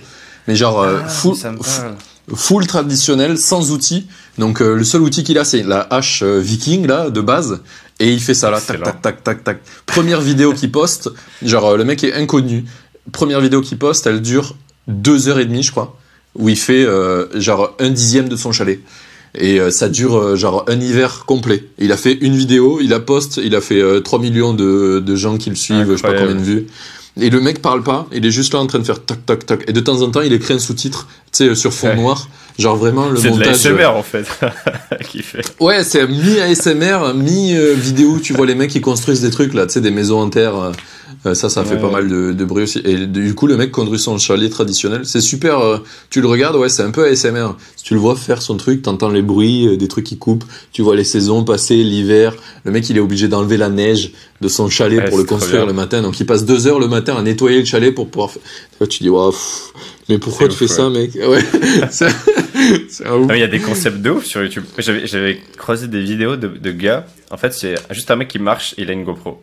[0.48, 1.34] Mais genre euh, ah, full,
[2.34, 4.06] full, traditionnel, sans outils.
[4.38, 7.60] Donc euh, le seul outil qu'il a, c'est la hache viking là de base,
[7.98, 9.58] et il fait ça là, tac tac tac tac tac.
[9.86, 11.10] Première vidéo qu'il poste,
[11.42, 12.64] genre le mec est inconnu.
[13.12, 14.56] Première vidéo qu'il poste, elle dure
[14.88, 15.96] deux heures et demie, je crois,
[16.34, 16.86] où il fait
[17.34, 18.80] genre un dixième de son chalet
[19.38, 21.64] et euh, ça dure euh, genre un hiver complet.
[21.78, 25.02] Il a fait une vidéo, il a poste, il a fait 3 euh, millions de,
[25.04, 26.66] de gens qui le suivent, je sais pas combien de vues.
[27.18, 29.46] Et le mec parle pas, il est juste là en train de faire toc toc
[29.46, 29.64] toc.
[29.68, 32.28] Et de temps en temps, il écrit un sous-titre, tu sais, sur fond noir.
[32.58, 33.56] Genre vraiment le montage.
[33.56, 34.26] C'est de l'ASMR en fait
[35.10, 35.42] qui fait.
[35.60, 38.18] Ouais, c'est mi ASMR, mi vidéo.
[38.22, 40.72] Tu vois les mecs qui construisent des trucs là, tu sais, des maisons en terre.
[41.24, 42.80] Euh, ça, ça fait pas mal de, de, bruit aussi.
[42.84, 45.02] Et du coup, le mec conduit son chalet traditionnel.
[45.04, 45.60] C'est super.
[45.60, 45.78] Euh,
[46.10, 47.54] tu le regardes, ouais, c'est un peu ASMR.
[47.76, 50.44] Si tu le vois faire son truc, t'entends les bruits, euh, des trucs qui coupent.
[50.72, 52.34] Tu vois les saisons passer, l'hiver.
[52.64, 55.72] Le mec, il est obligé d'enlever la neige de son chalet pour le construire le
[55.72, 56.02] matin.
[56.02, 58.30] Donc, il passe deux heures le matin à nettoyer le chalet pour pouvoir.
[58.30, 58.88] Faire...
[58.88, 59.34] Tu dis, waouh,
[60.08, 61.12] mais pourquoi tu fais ça, mec?
[61.26, 61.42] Ouais.
[63.36, 64.64] Il y a des concepts de ouf sur YouTube.
[64.78, 67.06] J'avais croisé des vidéos de, de gars.
[67.30, 69.42] En fait, c'est juste un mec qui marche il a une GoPro.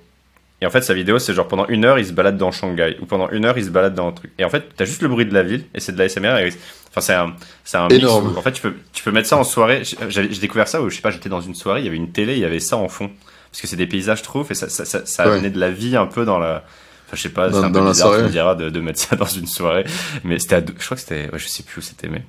[0.63, 2.95] Et en fait, sa vidéo, c'est genre pendant une heure, il se balade dans Shanghai.
[3.01, 4.31] Ou pendant une heure, il se balade dans un truc.
[4.39, 5.65] Et en fait, t'as juste le bruit de la ville.
[5.75, 6.37] Et c'est de la SMR.
[6.37, 6.53] Et...
[6.89, 7.35] Enfin, c'est un,
[7.65, 9.83] c'est un mix en fait, tu peux, tu peux mettre ça en soirée.
[10.07, 12.13] J'ai découvert ça où, je sais pas, j'étais dans une soirée, il y avait une
[12.13, 13.11] télé, il y avait ça en fond.
[13.51, 14.49] Parce que c'est des paysages, je trouve.
[14.51, 16.63] Et ça, ça, ça, ça amenait de la vie un peu dans la.
[17.07, 19.25] Enfin, je sais pas, c'est un peu bizarre, on dira, de, de mettre ça dans
[19.25, 19.83] une soirée.
[20.23, 22.23] Mais c'était je crois que c'était, ouais, je sais plus où c'était, mais.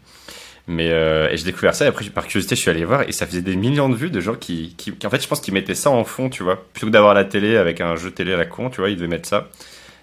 [0.66, 3.12] Mais euh, et j'ai découvert ça et après par curiosité je suis allé voir et
[3.12, 5.52] ça faisait des millions de vues de gens qui, qui, en fait je pense qu'ils
[5.52, 6.64] mettaient ça en fond tu vois.
[6.72, 8.96] Plutôt que d'avoir la télé avec un jeu télé à la con tu vois ils
[8.96, 9.48] devaient mettre ça.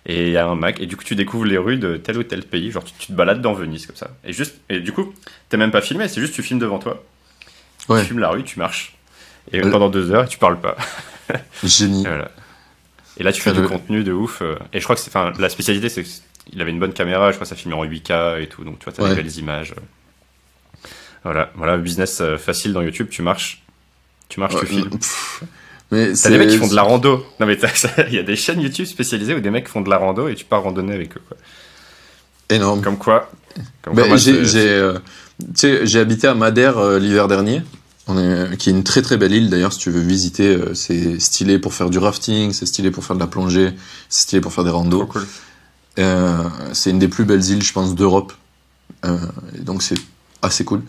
[0.06, 2.18] Et il y a un Mac et du coup tu découvres les rues de tel
[2.18, 4.12] ou tel pays genre tu, te balades dans Venise comme ça.
[4.24, 5.16] Et juste et du coup
[5.50, 7.04] t'es même pas filmé c'est juste tu filmes devant toi.
[7.90, 8.02] Ouais.
[8.02, 8.96] tu filmes la rue tu marches.
[9.52, 10.78] Et pendant deux heures tu parles pas.
[11.64, 12.06] Génie.
[13.18, 15.34] Et, là tu fais du contenu de ouf euh, et je crois que c'est enfin
[15.40, 18.44] la spécialité c'est qu'il avait une bonne caméra je crois que ça filmait en 8K
[18.44, 19.74] et tout donc tu vois t'as des belles images
[21.24, 23.64] voilà, voilà, business euh, facile dans YouTube, tu marches.
[24.30, 24.90] Tu marches, tu filmes.
[25.92, 27.26] Mais T'as des mecs qui font de la rando.
[27.40, 27.58] Non mais
[28.08, 30.36] il y a des chaînes YouTube spécialisées où des mecs font de la rando et
[30.36, 31.22] tu pars randonner avec eux.
[31.28, 31.38] Quoi.
[32.50, 32.82] Énorme.
[32.82, 33.30] Comme quoi.
[33.82, 34.98] Comme Ben, quoi, moi, j'ai c'est- j'ai, euh,
[35.86, 37.62] j'ai habité à Madère euh, l'hiver dernier,
[38.08, 40.56] on est, qui est une très très belle île d'ailleurs si tu veux visiter.
[40.56, 43.74] euh, c'est stylé pour faire du rafting, c'est stylé pour faire de la plongée,
[44.08, 45.28] c'est stylé pour faire des cool.
[46.00, 48.32] Euh, c'est une des plus belles îles, je pense, d'Europe.
[49.60, 49.98] Donc c'est
[50.42, 50.82] assez cool.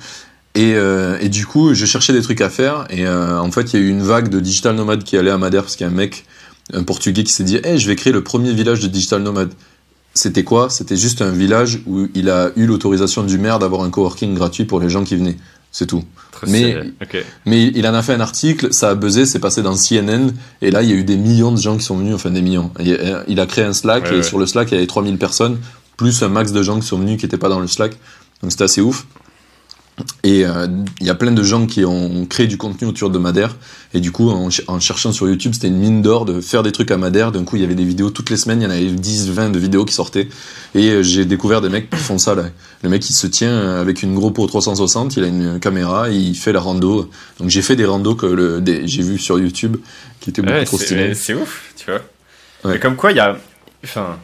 [0.54, 2.86] Et, euh, et du coup, je cherchais des trucs à faire.
[2.90, 5.30] Et euh, en fait, il y a eu une vague de digital nomades qui allait
[5.30, 6.26] à Madère parce qu'il y a un mec,
[6.74, 9.52] un Portugais, qui s'est dit hey, je vais créer le premier village de digital nomades.
[10.14, 10.68] C'était quoi?
[10.68, 14.66] C'était juste un village où il a eu l'autorisation du maire d'avoir un coworking gratuit
[14.66, 15.36] pour les gens qui venaient.
[15.70, 16.04] C'est tout.
[16.32, 16.76] Trop Mais-.
[17.46, 20.70] Mais il en a fait un article, ça a buzzé, c'est passé dans CNN, et
[20.70, 22.70] là il y a eu des millions de gens qui sont venus, enfin des millions.
[22.78, 24.22] Il a, il a créé un Slack, Ouais, et ouais.
[24.22, 25.58] sur le Slack il y avait 3000 personnes,
[25.96, 27.92] plus un max de gens qui sont venus qui n'étaient pas dans le Slack.
[28.42, 29.06] Donc c'était assez ouf.
[30.24, 30.66] Et euh,
[31.01, 33.56] il y a plein de gens qui ont créé du contenu autour de Madère,
[33.93, 36.62] et du coup en, ch- en cherchant sur YouTube, c'était une mine d'or de faire
[36.62, 37.31] des trucs à Madère.
[37.31, 39.28] D'un coup il y avait des vidéos toutes les semaines, il y en avait 10,
[39.31, 40.28] 20 de vidéos qui sortaient,
[40.74, 42.44] et euh, j'ai découvert des mecs qui font ça là.
[42.82, 46.14] Le mec il se tient euh, avec une GoPro 360, il a une caméra, et
[46.16, 47.10] il fait la rando.
[47.39, 49.77] Donc j'ai fait des randos que j'ai vu sur YouTube
[50.20, 51.14] qui étaient beaucoup Ouais, trop c'est stylés.
[51.14, 52.01] c'est ouf, tu vois.
[52.64, 52.74] Ouais.
[52.74, 53.36] Mais comme quoi, il y a.
[53.85, 54.16] Enfin.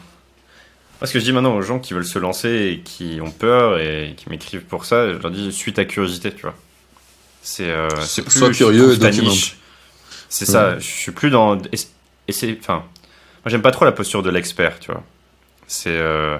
[0.99, 3.31] Moi, ce que je dis maintenant aux gens qui veulent se lancer et qui ont
[3.31, 6.55] peur et qui m'écrivent pour ça, je leur dis suis ta curiosité, tu vois.
[7.41, 8.29] C'est euh, plus.
[8.29, 9.29] Sois curieux et documente.
[9.31, 9.57] niche.
[10.27, 11.57] C'est ça, je suis plus dans.
[12.27, 12.57] C'est.
[12.59, 12.83] Enfin.
[13.45, 15.01] Moi, j'aime pas trop la posture de l'expert, tu vois.
[15.67, 15.89] C'est.
[15.95, 16.37] euh,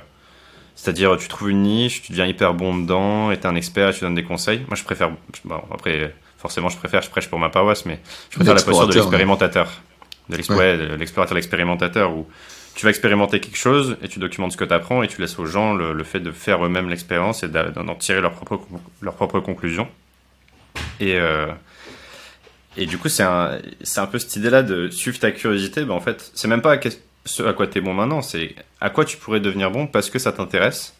[0.76, 3.94] C'est-à-dire, tu trouves une niche, tu deviens hyper bon dedans, et t'es un expert et
[3.94, 4.60] tu donnes des conseils.
[4.68, 5.10] Moi, je préfère.
[5.45, 8.88] Bon, après, forcément, je préfère, je prêche pour ma paroisse, mais je préfère la posture
[8.88, 9.72] de l'expérimentateur.
[10.30, 10.57] De l'ex- Ouais.
[10.57, 12.27] ouais, de l'explorateur, l'expérimentateur, où
[12.80, 15.38] tu vas expérimenter quelque chose et tu documentes ce que tu apprends et tu laisses
[15.38, 18.66] aux gens le, fait de faire eux-mêmes l'expérience et d'en tirer leurs propres,
[19.02, 19.86] leurs propres conclusions.
[21.02, 21.48] Et, euh,
[22.78, 23.60] et du coup, c'est un,
[23.98, 25.84] un peu cette idée-là de suivre ta curiosité.
[25.84, 26.80] Ben, en fait, c'est même pas
[27.26, 30.10] ce à quoi tu es bon maintenant, c'est à quoi tu pourrais devenir bon parce
[30.10, 30.96] que ça t'intéresse.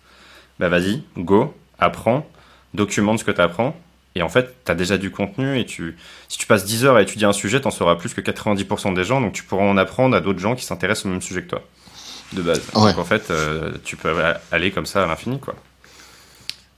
[0.60, 2.30] Bah vas-y, go, apprends,
[2.74, 3.74] documente ce que tu apprends.
[4.16, 5.96] Et en fait, tu as déjà du contenu et tu,
[6.28, 9.04] si tu passes 10 heures à étudier un sujet, t'en sauras plus que 90% des
[9.04, 11.50] gens, donc tu pourras en apprendre à d'autres gens qui s'intéressent au même sujet que
[11.50, 11.62] toi,
[12.34, 12.62] de base.
[12.76, 12.90] Ouais.
[12.92, 14.12] Donc en fait, euh, tu peux
[14.52, 15.56] aller comme ça à l'infini, quoi.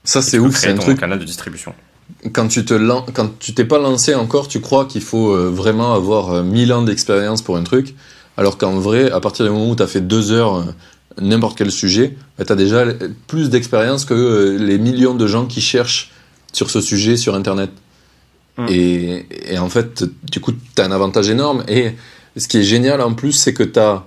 [0.04, 1.00] Ça c'est tu ouf, c'est un ton truc.
[1.00, 1.74] canal de distribution.
[2.32, 5.48] quand tu te lan- quand tu t'es pas lancé encore, tu crois qu'il faut euh,
[5.48, 7.94] vraiment avoir euh, 1000 ans d'expérience pour un truc,
[8.36, 10.64] alors qu'en vrai, à partir du moment où tu as fait deux heures euh,
[11.20, 15.26] n'importe quel sujet, bah, tu as déjà euh, plus d'expérience que euh, les millions de
[15.26, 16.10] gens qui cherchent
[16.52, 17.70] sur ce sujet sur Internet.
[18.58, 18.66] Mm.
[18.68, 21.64] Et, et en fait, du coup, tu as un avantage énorme.
[21.68, 21.92] Et
[22.36, 24.04] ce qui est génial en plus, c'est que tu as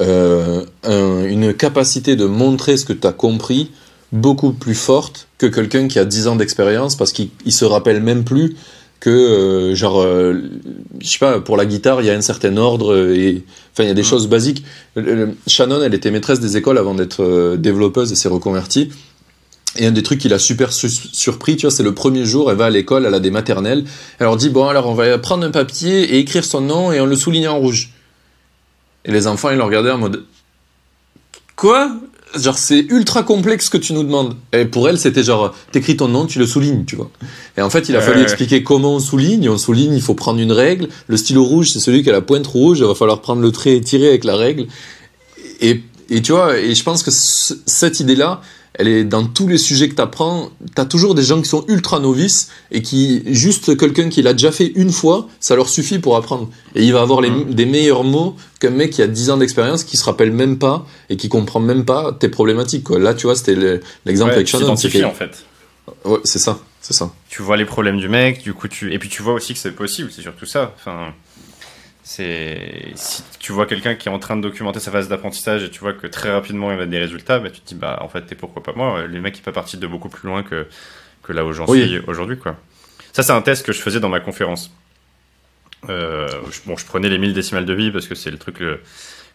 [0.00, 3.70] une capacité de montrer ce que tu as compris
[4.12, 8.02] beaucoup plus forte que quelqu'un qui a 10 ans d'expérience parce qu'il il se rappelle
[8.02, 8.56] même plus
[9.00, 10.34] que euh, genre euh,
[11.00, 13.84] je sais pas pour la guitare il y a un certain ordre euh, et enfin
[13.84, 14.08] il y a des Mhm.
[14.08, 14.64] choses basiques
[15.46, 18.90] Shannon elle était maîtresse des écoles avant d'être euh, développeuse et s'est reconvertie
[19.78, 22.50] et un des trucs qui l'a super su- surpris, tu vois, c'est le premier jour,
[22.50, 23.84] elle va à l'école, elle a des maternelles,
[24.18, 27.00] elle leur dit, bon, alors on va prendre un papier et écrire son nom et
[27.00, 27.90] on le souligne en rouge.
[29.04, 30.24] Et les enfants, ils le regardaient en mode,
[31.56, 31.90] quoi?
[32.36, 34.36] Genre, c'est ultra complexe ce que tu nous demandes.
[34.52, 37.10] Et pour elle, c'était genre, t'écris ton nom, tu le soulignes, tu vois.
[37.56, 39.48] Et en fait, il a fallu expliquer comment on souligne.
[39.48, 40.88] On souligne, il faut prendre une règle.
[41.06, 42.80] Le stylo rouge, c'est celui qui a la pointe rouge.
[42.80, 44.66] Il va falloir prendre le trait et tirer avec la règle.
[45.62, 45.80] Et,
[46.10, 48.42] et tu vois, et je pense que ce- cette idée-là,
[48.74, 50.50] elle est dans tous les sujets que tu apprends.
[50.74, 54.32] Tu as toujours des gens qui sont ultra novices et qui, juste quelqu'un qui l'a
[54.32, 56.48] déjà fait une fois, ça leur suffit pour apprendre.
[56.74, 57.54] Et il va avoir les, Mhm.
[57.54, 60.86] des meilleurs mots qu'un mec qui a 10 ans d'expérience, qui se rappelle même pas
[61.10, 62.84] et qui comprend même pas tes problématiques.
[62.84, 62.98] Quoi.
[62.98, 64.74] Là, tu vois, c'était le- l'exemple Ouais, avec tu Shannon.
[64.76, 65.44] que- en fait.
[66.04, 67.10] Ouais, c'est ça, c'est ça.
[67.30, 69.58] tu vois les problèmes du mec, du coup tu et puis tu vois aussi que
[69.58, 70.74] c'est possible, c'est surtout ça.
[70.76, 71.14] Enfin,
[72.10, 75.68] c'est si tu vois quelqu'un qui est en train de documenter sa phase d'apprentissage et
[75.70, 78.08] tu vois que très rapidement il a des résultats, bah, tu te dis bah en
[78.08, 79.06] fait t'es pourquoi pas moi?
[79.06, 80.66] Les mecs ils peuvent partir de beaucoup plus loin que
[81.22, 81.86] que là où j'en Oui.
[81.86, 82.56] suis aujourd'hui quoi.
[83.12, 84.70] Ça c'est un test que je faisais dans ma conférence.
[85.90, 88.60] Euh, je- bon, je prenais les 1000 décimales de vie parce que c'est le truc
[88.60, 88.80] le,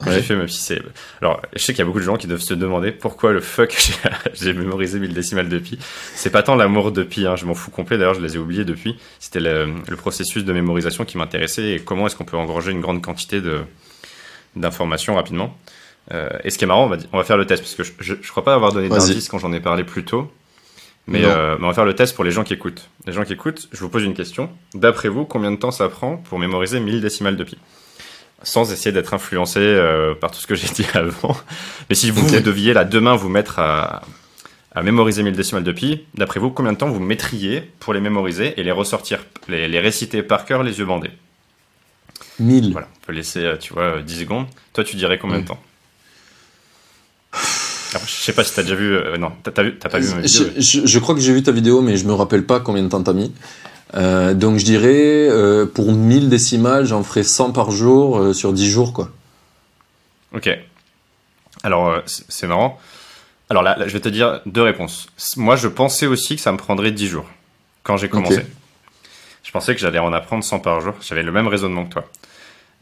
[0.06, 0.16] Ouais.
[0.16, 0.82] j'ai fait, c'est.
[1.22, 3.42] Alors, je sais qu'il y a beaucoup de gens qui doivent se demander pourquoi le
[3.42, 3.76] fuck
[4.34, 5.78] j'ai- mémorisé 1000 décimales de pi.
[6.16, 8.40] C'est pas tant l'amour de pi, hein, je m'en fous complet, d'ailleurs je les ai
[8.40, 8.98] oubliés depuis.
[9.20, 12.82] C'était le, le processus de mémorisation qui m'intéressait et comment est-ce qu'on peut engranger une
[12.82, 13.62] grande quantité de
[14.56, 15.58] d'informations rapidement.
[16.14, 17.84] Euh, et ce qui est marrant, on va, on va faire le test parce que
[17.84, 20.32] je, je, je crois pas avoir donné d'indice quand j'en ai parlé plus tôt.
[21.08, 22.90] Mais, euh, mais on va faire le test pour les gens qui écoutent.
[23.06, 24.50] Les gens qui écoutent, je vous pose une question.
[24.74, 27.58] D'après vous, combien de temps ça prend pour mémoriser 1000 décimales de pi?
[28.44, 31.36] Sans essayer d'être influencé euh, par tout ce que j'ai dit avant.
[31.90, 34.04] Mais si vous, deviez là demain vous mettre à,
[34.76, 38.02] à mémoriser 1000 décimales de pi, d'après vous, combien de temps vous mettriez pour les
[38.02, 41.12] mémoriser et les ressortir, les, les réciter par cœur les yeux bandés?
[42.40, 44.48] 1000 Voilà, on peut laisser, euh, tu vois, 10 secondes.
[44.74, 45.60] Toi, tu dirais combien de temps?
[47.94, 48.96] Alors, Je sais pas si t'as déjà vu.
[48.96, 49.74] euh, non, t'as pas vu
[50.16, 50.46] ma vidéo.
[50.56, 52.82] je, je- je crois que j'ai vu ta vidéo, mais je me rappelle pas combien
[52.84, 53.32] de temps t'as mis.
[53.96, 58.54] Euh, donc je dirais, euh, pour 1000 décimales, j'en ferai 100 par jour euh, sur
[58.54, 59.10] 10 jours, quoi.
[60.34, 60.50] Ok.
[61.64, 62.80] Alors, c'est marrant.
[63.50, 65.08] Alors là, là, je vais te dire deux réponses.
[65.38, 67.30] Moi, je pensais aussi que ça me prendrait 10 jours
[67.84, 68.46] quand j'ai commencé.
[69.44, 70.96] Je pensais que j'allais en apprendre 100 par jour.
[71.02, 72.06] J'avais le même raisonnement que toi.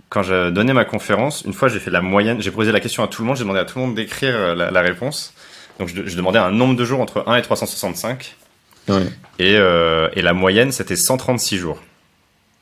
[0.10, 2.42] Quand j'ai donné ma conférence, une fois, j'ai fait la moyenne.
[2.42, 3.36] J'ai posé la question à tout le monde.
[3.36, 5.34] J'ai demandé à tout le monde d'écrire la, la réponse.
[5.80, 8.36] Donc, je, je demandais un nombre de jours entre 1 et 365.
[8.92, 9.08] Ouais.
[9.40, 11.80] Et, euh, et la moyenne, c'était 136 jours.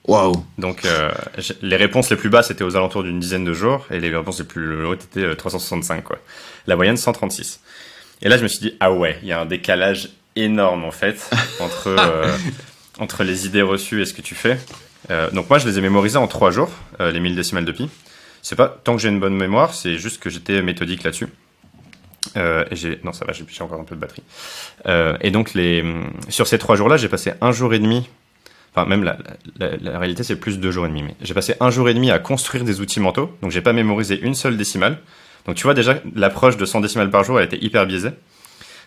[0.08, 0.44] Waouh.
[0.58, 1.12] Donc, euh,
[1.62, 4.40] les réponses les plus basses étaient aux alentours d'une dizaine de jours, et les réponses
[4.40, 6.18] les plus hautes étaient euh, 365, quoi.
[6.66, 7.60] La moyenne, 136.
[8.24, 10.92] Et là, je me suis dit, ah ouais, il y a un décalage énorme, en
[10.92, 11.30] fait,
[11.60, 12.36] entre, euh,
[12.98, 14.58] entre les idées reçues et ce que tu fais.
[15.12, 17.88] Euh, donc, moi, je les ai mémorisées en trois jours, les 1000 décimales de pi.
[18.42, 21.28] C'est pas tant que j'ai une bonne mémoire, c'est juste que j'étais méthodique là-dessus.
[22.38, 24.24] Euh, et non, ça va, j'ai encore un peu de batterie.
[24.86, 25.84] Euh, et donc, les,
[26.30, 28.08] sur ces trois jours-là, j'ai passé un jour et demi
[28.76, 29.18] Enfin, même la,
[29.58, 31.02] la, la réalité, c'est plus deux jours et demi.
[31.02, 33.36] Mais j'ai passé un jour et demi à construire des outils mentaux.
[33.42, 35.00] Donc, j'ai pas mémorisé une seule décimale.
[35.48, 38.12] Donc, tu vois, déjà, l'approche de 100 décimales par jour, elle était hyper biaisée.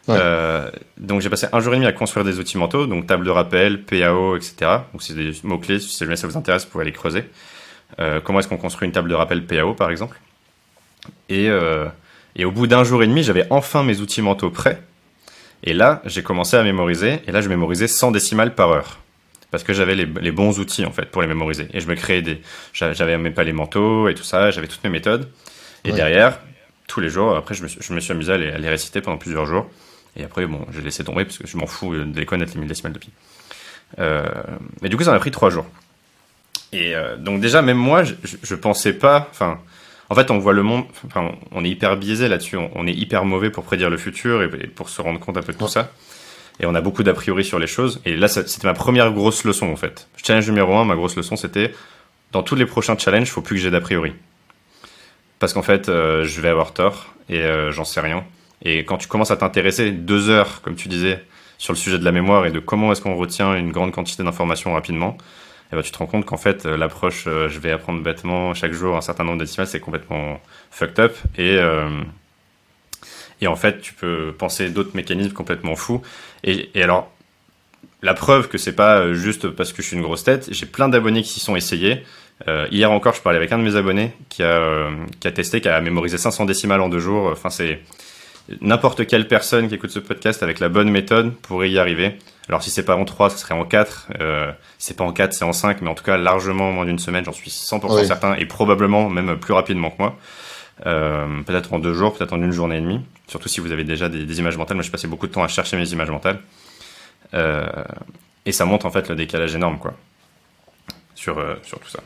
[0.07, 0.17] Ouais.
[0.17, 2.87] Euh, donc, j'ai passé un jour et demi à construire des outils mentaux.
[2.87, 4.55] Donc, table de rappel, PAO, etc.
[4.93, 5.81] Donc, c'est des mots-clés.
[5.81, 7.25] Si jamais ça vous intéresse, vous pouvez les creuser.
[8.23, 10.19] Comment est-ce qu'on construit une table de rappel PAO, par exemple?
[11.29, 11.87] Et, euh,
[12.37, 14.83] et au bout d'un jour et demi, j'avais enfin mes outils mentaux prêts.
[15.65, 17.21] Et là, j'ai commencé à mémoriser.
[17.27, 18.99] Et là, je mémorisais 100 décimales par heure
[19.51, 21.95] parce que j'avais les, les bons outils en fait pour les mémoriser et je me
[21.95, 22.41] créais des
[22.73, 25.29] j'a- j'avais mes palais mentaux et tout ça j'avais toutes mes méthodes
[25.85, 25.95] et Ouais.
[25.95, 26.39] derrière
[26.89, 28.69] tous les jours après je me suis, je me suis amusé à les, à les
[28.71, 29.69] réciter pendant plusieurs jours
[30.17, 32.61] et après bon j'ai laissé tomber parce que je m'en fous de les connaître les
[32.61, 33.11] mille décimales de pi
[33.99, 34.25] euh,
[34.81, 35.67] mais du coup ça m'a pris trois jours
[36.73, 39.61] et euh, donc déjà même moi je, je, je pensais pas enfin
[40.13, 43.25] en fait on voit le monde enfin on est hyper biaisé là-dessus on, est hyper
[43.25, 45.91] mauvais pour prédire le futur et, pour se rendre compte un peu de tout ça
[46.61, 48.01] et on a beaucoup d'a priori sur les choses.
[48.05, 50.09] Et là, c'était ma première grosse leçon en fait.
[50.23, 51.73] Challenge numéro un, ma grosse leçon, c'était
[52.31, 54.13] dans tous les prochains challenges, faut plus que j'ai d'a priori.
[55.39, 58.25] Parce qu'en fait, euh, je vais avoir tort et euh, j'en sais rien.
[58.65, 61.23] Et quand tu commences à t'intéresser deux heures, comme tu disais,
[61.59, 64.23] sur le sujet de la mémoire et de comment est-ce qu'on retient une grande quantité
[64.23, 65.17] d'informations rapidement,
[65.73, 68.55] eh ben, tu te rends compte qu'en fait, euh, l'approche, euh, je vais apprendre bêtement
[68.55, 70.41] chaque jour un certain nombre de décimales, c'est complètement
[70.71, 71.17] fucked up.
[71.37, 71.89] Et, euh,
[73.41, 76.03] et en fait, tu peux penser d'autres mécanismes complètement fous.
[76.45, 77.11] Et, et alors,
[78.03, 80.89] la preuve que c'est pas juste parce que je suis une grosse tête, j'ai plein
[80.89, 82.05] d'abonnés qui s'y sont essayés.
[82.49, 84.91] Euh, hier encore, je parlais avec un de mes abonnés qui a, euh,
[85.21, 87.31] qui a testé, qui a mémorisé 500 décimales en deux jours.
[87.31, 87.81] Enfin, c'est
[88.61, 92.17] n'importe quelle personne qui écoute ce podcast avec la bonne méthode pourrait y arriver.
[92.49, 94.09] Alors, si c'est pas en 3, ce serait en 4.
[94.21, 96.73] Euh, si c'est pas en 4, c'est en 5, mais en tout cas, largement en
[96.73, 98.07] moins d'une semaine, j'en suis 100% Oui.
[98.07, 100.17] certain, et probablement même plus rapidement que moi.
[100.87, 103.01] Euh, peut-être en deux jours, peut-être en une journée et demie.
[103.29, 104.77] Surtout si vous avez déjà des, des images mentales.
[104.77, 106.41] Moi, je passais beaucoup de temps à chercher mes images mentales.
[107.35, 107.67] Euh,
[108.45, 109.95] et ça montre en fait le décalage énorme, quoi,
[111.15, 112.01] sur, euh, sur tout ça.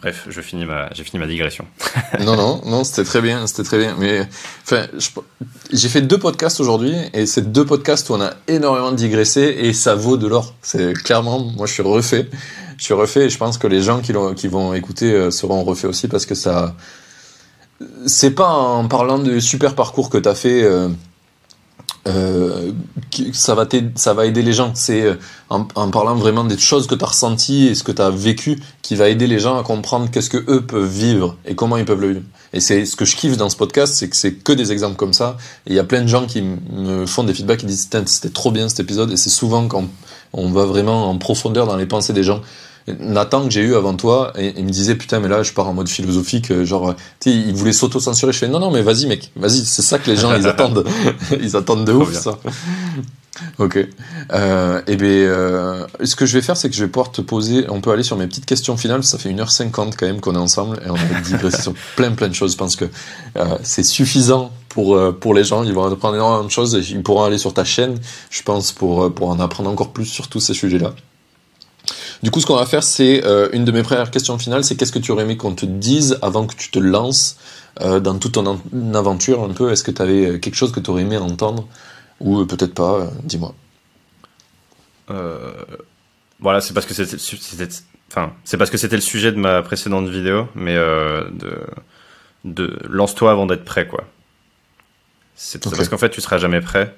[0.00, 1.66] Bref, je finis ma, j'ai fini ma digression.
[2.20, 3.96] non, non, non, c'était très bien, c'était très bien.
[3.98, 4.26] Mais
[4.62, 4.86] enfin,
[5.72, 9.72] j'ai fait deux podcasts aujourd'hui et c'est deux podcasts où on a énormément digressé et
[9.72, 10.54] ça vaut de l'or.
[10.62, 12.28] C'est clairement, moi, je suis refait,
[12.76, 15.86] je suis refait et je pense que les gens qui vont écouter euh, seront refaits
[15.86, 16.76] aussi parce que ça,
[18.06, 20.62] c'est pas en parlant du super parcours que t'as fait.
[20.62, 20.88] Euh,
[22.06, 22.72] euh,
[23.32, 23.66] ça va
[24.14, 24.72] va aider les gens.
[24.74, 25.14] C'est euh,
[25.50, 28.10] en, en parlant vraiment des choses que tu as ressenties et ce que tu as
[28.10, 31.76] vécu qui va aider les gens à comprendre qu'est-ce que eux peuvent vivre et comment
[31.76, 32.26] ils peuvent le vivre.
[32.52, 34.96] Et c'est ce que je kiffe dans ce podcast, c'est que c'est que des exemples
[34.96, 35.36] comme ça.
[35.66, 38.30] Et il y a plein de gens qui me font des feedbacks qui disent c'était
[38.30, 39.12] trop bien cet épisode.
[39.12, 39.84] Et c'est souvent quand
[40.32, 42.40] on va vraiment en profondeur dans les pensées des gens.
[42.86, 45.68] Nathan que j'ai eu avant toi, et, il me disait putain mais là je pars
[45.68, 48.32] en mode philosophique, euh, genre tu sais, il voulait s'auto-censurer.
[48.32, 50.84] Je fais non non mais vas-y mec, vas-y, c'est ça que les gens ils attendent,
[51.40, 52.38] ils attendent de ouf ça.
[53.58, 53.78] Ok.
[54.32, 57.20] Euh, et bien, euh, ce que je vais faire, c'est que je vais pouvoir te
[57.20, 57.66] poser.
[57.68, 59.04] On peut aller sur mes petites questions finales.
[59.04, 62.28] Ça fait 1h50 quand même qu'on est ensemble et on a digressé sur plein plein
[62.28, 62.52] de choses.
[62.52, 62.86] Je pense que
[63.36, 65.64] euh, c'est suffisant pour pour les gens.
[65.64, 67.98] Ils vont apprendre énormément de choses et ils pourront aller sur ta chaîne,
[68.30, 70.94] je pense, pour pour en apprendre encore plus sur tous ces sujets-là.
[72.22, 74.64] Du coup, ce qu'on va faire, c'est euh, une de mes premières questions finales.
[74.64, 77.36] C'est qu'est-ce que tu aurais aimé qu'on te dise avant que tu te lances
[77.80, 79.70] euh, dans toute ton en- aventure un peu?
[79.70, 81.68] Est-ce que tu avais quelque chose que tu aurais aimé entendre?
[82.20, 83.54] Ou euh, peut-être pas euh, Dis-moi.
[85.10, 85.52] Euh,
[86.40, 87.16] voilà, c'est parce que c'était,
[88.10, 91.56] enfin, c'est parce que c'était le sujet de ma précédente vidéo, mais euh, de,
[92.44, 94.04] de lance-toi avant d'être prêt, quoi.
[95.34, 96.94] C'est parce qu'en fait, tu seras jamais prêt.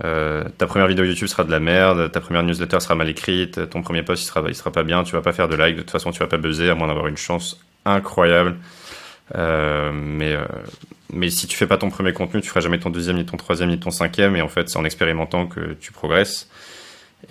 [0.00, 3.82] Ta première vidéo YouTube sera de la merde, ta première newsletter sera mal écrite, ton
[3.82, 5.82] premier post il sera, il sera pas bien, tu vas pas faire de like, de
[5.82, 8.56] toute façon tu vas pas buzzer à moins d'avoir une chance incroyable.
[9.34, 10.36] mais,
[11.12, 13.36] mais si tu fais pas ton premier contenu, tu feras jamais ton deuxième, ni ton
[13.36, 16.48] troisième, ni ton cinquième, et en fait c'est en expérimentant que tu progresses.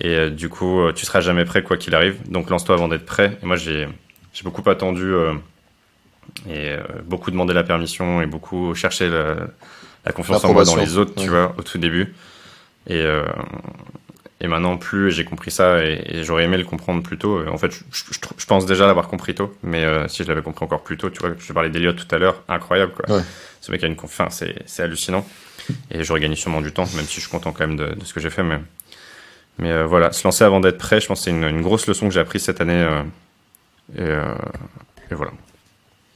[0.00, 2.16] Et du coup, tu seras jamais prêt quoi qu'il arrive.
[2.28, 3.38] Donc lance-toi avant d'être prêt.
[3.42, 3.86] Et moi j'ai
[4.42, 5.12] beaucoup attendu
[6.48, 10.98] et euh, beaucoup demander la permission et beaucoup chercher la, confiance en moi dans les
[10.98, 12.14] autres, tu vois, au tout début.
[12.86, 13.24] Et, euh,
[14.40, 17.46] et maintenant, plus j'ai compris ça et, j'aurais aimé le comprendre plus tôt.
[17.48, 20.82] En fait, je, pense déjà l'avoir compris tôt, mais euh, si je l'avais compris encore
[20.82, 23.22] plus tôt, tu vois, je parlais d'Eliott tout à l'heure, incroyable, quoi.
[23.60, 25.26] Ce mec a une confiance, c'est hallucinant.
[25.90, 28.12] Et j'aurais gagné sûrement du temps, même si je suis content quand même de, ce
[28.12, 28.42] que j'ai fait.
[28.42, 28.60] Mais,
[29.58, 32.08] mais voilà, se lancer avant d'être prêt, je pense que c'est une, une, grosse leçon
[32.08, 32.86] que j'ai apprise cette année.
[33.96, 35.32] et, et voilà.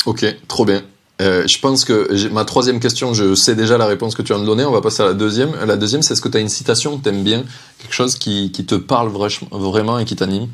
[0.05, 0.82] Ok, trop bien.
[1.20, 4.39] Euh, je pense que ma troisième question, je sais déjà la réponse que tu vas
[4.39, 4.65] me donner.
[4.65, 5.53] On va passer à la deuxième.
[5.66, 7.45] La deuxième, c'est est-ce que tu as une citation que tu aimes bien
[7.78, 9.11] Quelque chose qui, qui te parle
[9.51, 10.49] vraiment et qui t'anime?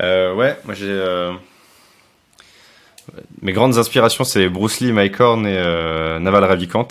[0.00, 0.88] Euh, Ouais, moi j'ai.
[0.88, 1.32] Euh,
[3.42, 6.88] mes grandes inspirations, c'est Bruce Lee, Mike Horn et Naval Ravikant.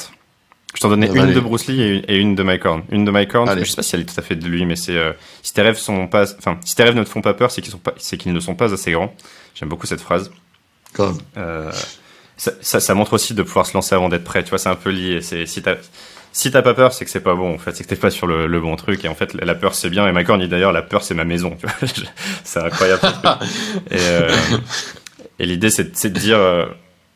[0.76, 2.84] Je t'en donnais une de Bruce Lee et une de Mike Horn.
[2.92, 4.66] Une de Mike Horn, je sais pas si elle est tout à fait de lui,
[4.66, 4.98] mais c'est
[5.42, 7.62] si tes rêves sont pas, enfin, si tes rêves ne te font pas peur, c'est
[7.62, 9.14] qu'ils sont pas, c'est qu'ils ne sont pas assez grands.
[9.56, 10.32] J'aime beaucoup cette phrase.
[11.38, 11.72] Euh,
[12.38, 14.44] ça, ça, montre aussi de pouvoir se lancer avant d'être prêt.
[14.44, 15.22] Tu vois, c'est un peu lié.
[15.22, 15.76] C'est si t'as
[16.32, 17.56] si t'as pas peur, c'est que c'est pas bon.
[17.56, 19.04] En fait, c'est que t'es pas sur le, bon truc.
[19.04, 20.08] Et en fait, la peur c'est bien.
[20.08, 21.58] Et Macron dit d'ailleurs, la peur c'est ma maison.
[22.44, 23.02] c'est incroyable.
[23.92, 24.32] et, euh,
[25.40, 26.66] et l'idée c'est de dire, euh,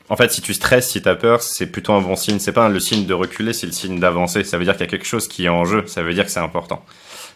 [0.09, 2.39] en fait, si tu stresses, si t'as peur, c'est plutôt un bon signe.
[2.39, 4.43] C'est pas le signe de reculer, c'est le signe d'avancer.
[4.43, 5.83] Ça veut dire qu'il y a quelque chose qui est en jeu.
[5.87, 6.83] Ça veut dire que c'est important.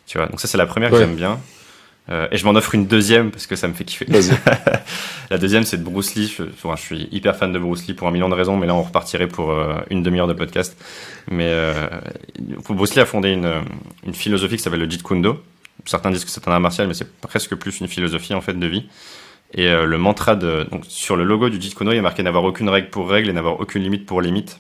[0.07, 0.27] Tu vois.
[0.27, 1.39] Donc ça c'est la première que j'aime bien.
[2.09, 4.05] Euh, et je m'en offre une deuxième parce que ça me fait kiffer.
[5.29, 6.27] la deuxième, c'est de Bruce Lee.
[6.27, 8.75] Je, je, suis hyper fan de Bruce Lee pour un million de raisons, mais là,
[8.75, 10.81] on repartirait pour euh, une demi-heure de podcast.
[11.29, 11.73] Mais euh,
[12.69, 13.51] Bruce Lee a fondé une,
[14.05, 15.41] une philosophie qui s'appelle le Jeet Kune Do.
[15.85, 18.57] Certains disent que c'est un art martial, mais c'est presque plus une philosophie en fait
[18.57, 18.85] de vie.
[19.53, 22.01] Et le mantra de donc sur le logo du Jeet Kune Do, il y a
[22.01, 24.59] marqué n'avoir aucune règle pour règle et n'avoir aucune limite pour limite.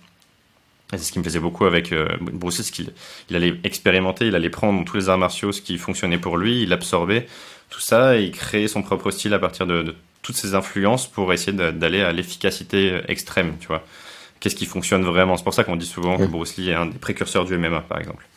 [0.93, 2.93] Et c'est ce qui me plaisait beaucoup avec euh, Bruce Lee, c'est qu'il
[3.29, 6.63] il allait expérimenter, il allait prendre tous les arts martiaux, ce qui fonctionnait pour lui,
[6.63, 7.27] il absorbait
[7.69, 9.93] tout ça et il créait son propre style à partir de,
[10.27, 13.81] toutes ces influences pour essayer d'aller à l'efficacité extrême, tu vois.
[14.41, 15.37] Qu'est-ce qui fonctionne vraiment?
[15.37, 17.79] C'est pour ça qu'on dit souvent que Bruce Lee est un des précurseurs du MMA,
[17.81, 18.27] par exemple.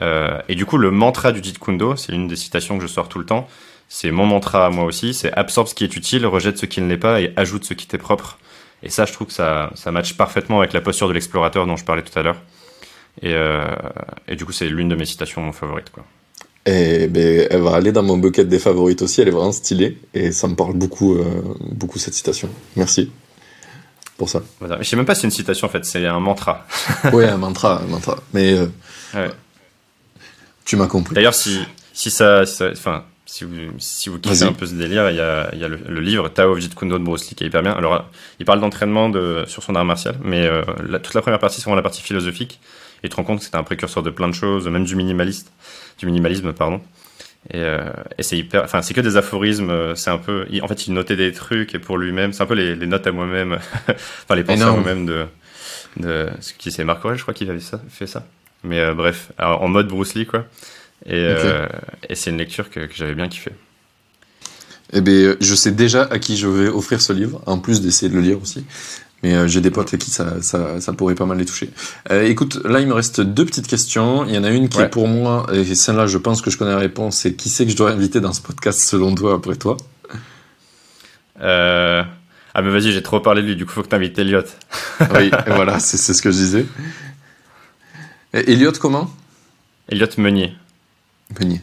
[0.00, 2.82] Euh, et du coup, le mantra du Jeet Kune Do, c'est une des citations que
[2.82, 3.48] je sors tout le temps.
[3.88, 5.12] C'est mon mantra à moi aussi.
[5.12, 7.74] C'est absorbe ce qui est utile, rejette ce qui ne l'est pas et ajoute ce
[7.74, 8.38] qui t'est propre.
[8.82, 11.76] Et ça, je trouve que ça, ça matche parfaitement avec la posture de l'explorateur dont
[11.76, 12.40] je parlais tout à l'heure.
[13.22, 13.74] Et, euh,
[14.28, 15.90] et, du coup, c'est l'une de mes citations favorites.
[15.90, 16.04] Quoi.
[16.66, 19.98] Et ben, elle va aller dans mon bucket des favorites aussi, elle est vraiment stylée.
[20.14, 21.24] Et ça me parle beaucoup, euh,
[21.60, 22.48] beaucoup cette citation.
[22.76, 23.10] Merci
[24.16, 24.42] pour ça.
[24.60, 24.78] Voilà.
[24.80, 26.66] Je sais même pas si c'est une citation en fait, c'est un mantra.
[27.12, 28.18] oui, un mantra, un mantra.
[28.34, 28.66] Mais euh,
[29.14, 29.30] ouais.
[30.64, 31.14] tu m'as compris.
[31.14, 31.60] D'ailleurs, si,
[31.92, 32.42] si ça.
[32.72, 35.64] Enfin, si vous, si vous kiffez un peu ce délire, il y a, il y
[35.64, 37.72] a le, livre Tao of Jeet Kune Do de Bruce Lee qui est hyper bien.
[37.72, 38.08] Alors,
[38.40, 40.62] il parle d'entraînement de, sur son art martial, mais euh,
[41.02, 42.58] toute la première partie, c'est vraiment la partie philosophique.
[43.02, 44.96] Et tu te rends compte que c'était un précurseur de plein de choses, même du
[44.96, 45.52] minimaliste,
[45.98, 46.80] du minimalisme, pardon.
[47.50, 49.68] Et, euh, et c'est hyper, enfin, c'est que des aphorismes.
[49.68, 52.46] Euh, c'est un peu, en fait, il notait des trucs et pour lui-même, c'est un
[52.46, 55.26] peu les, les notes à moi-même, enfin les pensées à moi-même de,
[55.98, 58.24] de, ce qui c'est Marc Aurel, je crois qu'il avait ça, fait ça.
[58.64, 60.46] Mais euh, bref, en mode Bruce Lee, quoi.
[61.06, 61.66] Et, euh,
[62.08, 63.52] et c'est une lecture que, que j'avais bien kiffé.
[64.92, 68.08] Eh bien, je sais déjà à qui je vais offrir ce livre, en plus d'essayer
[68.10, 68.64] de le lire aussi.
[69.22, 71.70] Mais euh, j'ai des potes à qui ça, ça, ça, pourrait pas mal les toucher.
[72.10, 74.24] Euh, écoute, là, il me reste deux petites questions.
[74.26, 76.56] Il y en a une qui est pour moi, et celle-là, je pense que je
[76.56, 79.34] connais la réponse, c'est qui c'est que je dois inviter dans ce podcast selon toi,
[79.34, 79.76] après toi?
[81.40, 82.02] Euh...
[82.54, 84.42] Ah, mais vas-y, j'ai trop parlé de lui, du coup, faut que t'invites Elliot.
[85.14, 86.66] oui, voilà, c'est ce que je disais.
[88.34, 89.10] Et Elliot, comment?
[89.88, 90.54] Elliot Meunier.
[91.38, 91.60] Meunier.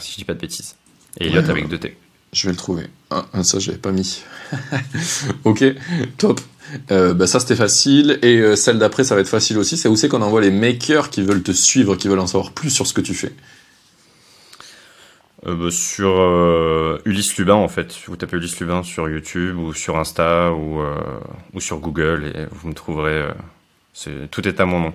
[0.00, 0.76] Si je dis pas de bêtises.
[1.20, 1.96] Et Elliot avec deux T.
[2.32, 2.86] Je vais le trouver.
[3.10, 4.22] Ah, ça, j'avais pas mis.
[5.44, 5.64] ok,
[6.18, 6.40] top.
[6.90, 8.18] Euh, bah ça, c'était facile.
[8.22, 9.76] Et euh, celle d'après, ça va être facile aussi.
[9.78, 12.52] C'est où c'est qu'on envoie les makers qui veulent te suivre, qui veulent en savoir
[12.52, 13.32] plus sur ce que tu fais?
[15.46, 17.96] Euh, bah, Sur Ulysse Lubin, en fait.
[18.06, 20.82] Vous tapez Ulysse Lubin sur YouTube ou sur Insta ou,
[21.54, 23.24] ou sur Google et vous me trouverez.
[24.30, 24.94] tout est à mon nom.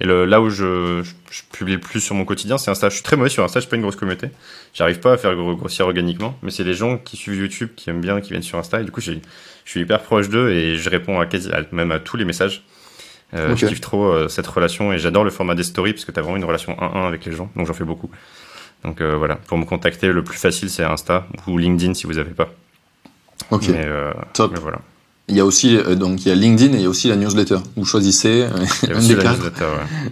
[0.00, 2.88] Et le, là où je, je, publie le plus sur mon quotidien, c'est Insta.
[2.88, 4.28] Je suis très mauvais sur Insta, je suis pas une grosse communauté.
[4.74, 8.00] J'arrive pas à faire grossir organiquement, mais c'est les gens qui suivent YouTube, qui aiment
[8.00, 8.80] bien, qui viennent sur Insta.
[8.80, 9.12] Et du coup, je
[9.64, 12.62] suis hyper proche d'eux et je réponds à, quasi, même à tous les messages.
[13.34, 16.12] Euh, Je kiffe trop euh, cette relation et j'adore le format des stories parce que
[16.12, 18.10] tu as vraiment une relation 1-1 avec les gens, donc j'en fais beaucoup.
[18.84, 22.18] Donc euh, voilà, pour me contacter, le plus facile c'est Insta ou LinkedIn si vous
[22.18, 22.50] avez pas.
[23.50, 23.68] Ok.
[23.68, 24.56] Mais, euh, Top.
[24.58, 24.78] voilà.
[25.28, 27.16] Il y a aussi donc il y a LinkedIn et il y a aussi la
[27.16, 27.58] newsletter.
[27.76, 28.46] Vous choisissez
[28.84, 29.66] il y a aussi la newsletter.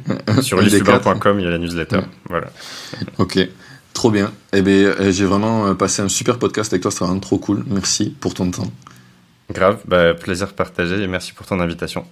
[0.08, 0.42] Ouais.
[0.42, 2.00] Sur youtubeur.com, il y a la newsletter.
[2.28, 2.48] Voilà.
[3.18, 3.38] Ok.
[3.92, 4.32] Trop bien.
[4.52, 6.90] Eh bien, j'ai vraiment passé un super podcast avec toi.
[6.90, 7.64] C'était vraiment trop cool.
[7.68, 8.72] Merci pour ton temps.
[9.52, 9.78] Grave.
[9.86, 12.04] Bah, plaisir partagé et merci pour ton invitation.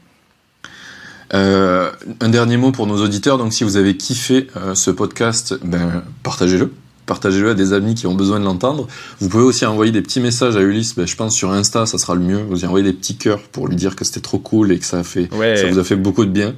[1.35, 3.39] Euh, un dernier mot pour nos auditeurs.
[3.39, 6.73] Donc, si vous avez kiffé euh, ce podcast, ben, partagez-le.
[7.07, 8.87] Partagez-le à des amis qui ont besoin de l'entendre.
[9.21, 10.95] Vous pouvez aussi envoyer des petits messages à Ulysse.
[10.95, 12.43] Ben, je pense sur Insta, ça sera le mieux.
[12.49, 15.01] Vous envoyez des petits cœurs pour lui dire que c'était trop cool et que ça
[15.01, 16.55] a fait, ça vous a fait beaucoup de bien.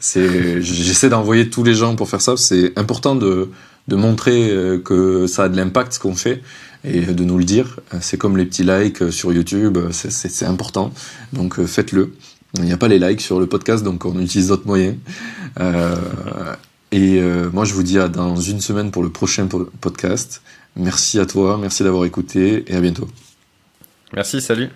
[0.00, 2.36] C'est, j'essaie d'envoyer tous les gens pour faire ça.
[2.36, 3.50] C'est important de,
[3.88, 6.42] de montrer euh, que ça a de l'impact ce qu'on fait
[6.84, 7.80] et de nous le dire.
[8.00, 10.92] C'est comme les petits likes sur YouTube, c'est important.
[11.32, 12.12] Donc faites-le.
[12.54, 14.96] Il n'y a pas les likes sur le podcast, donc on utilise d'autres moyens.
[15.60, 15.96] Euh,
[16.90, 19.46] et euh, moi, je vous dis à dans une semaine pour le prochain
[19.80, 20.42] podcast.
[20.76, 23.08] Merci à toi, merci d'avoir écouté et à bientôt.
[24.12, 24.70] Merci, salut.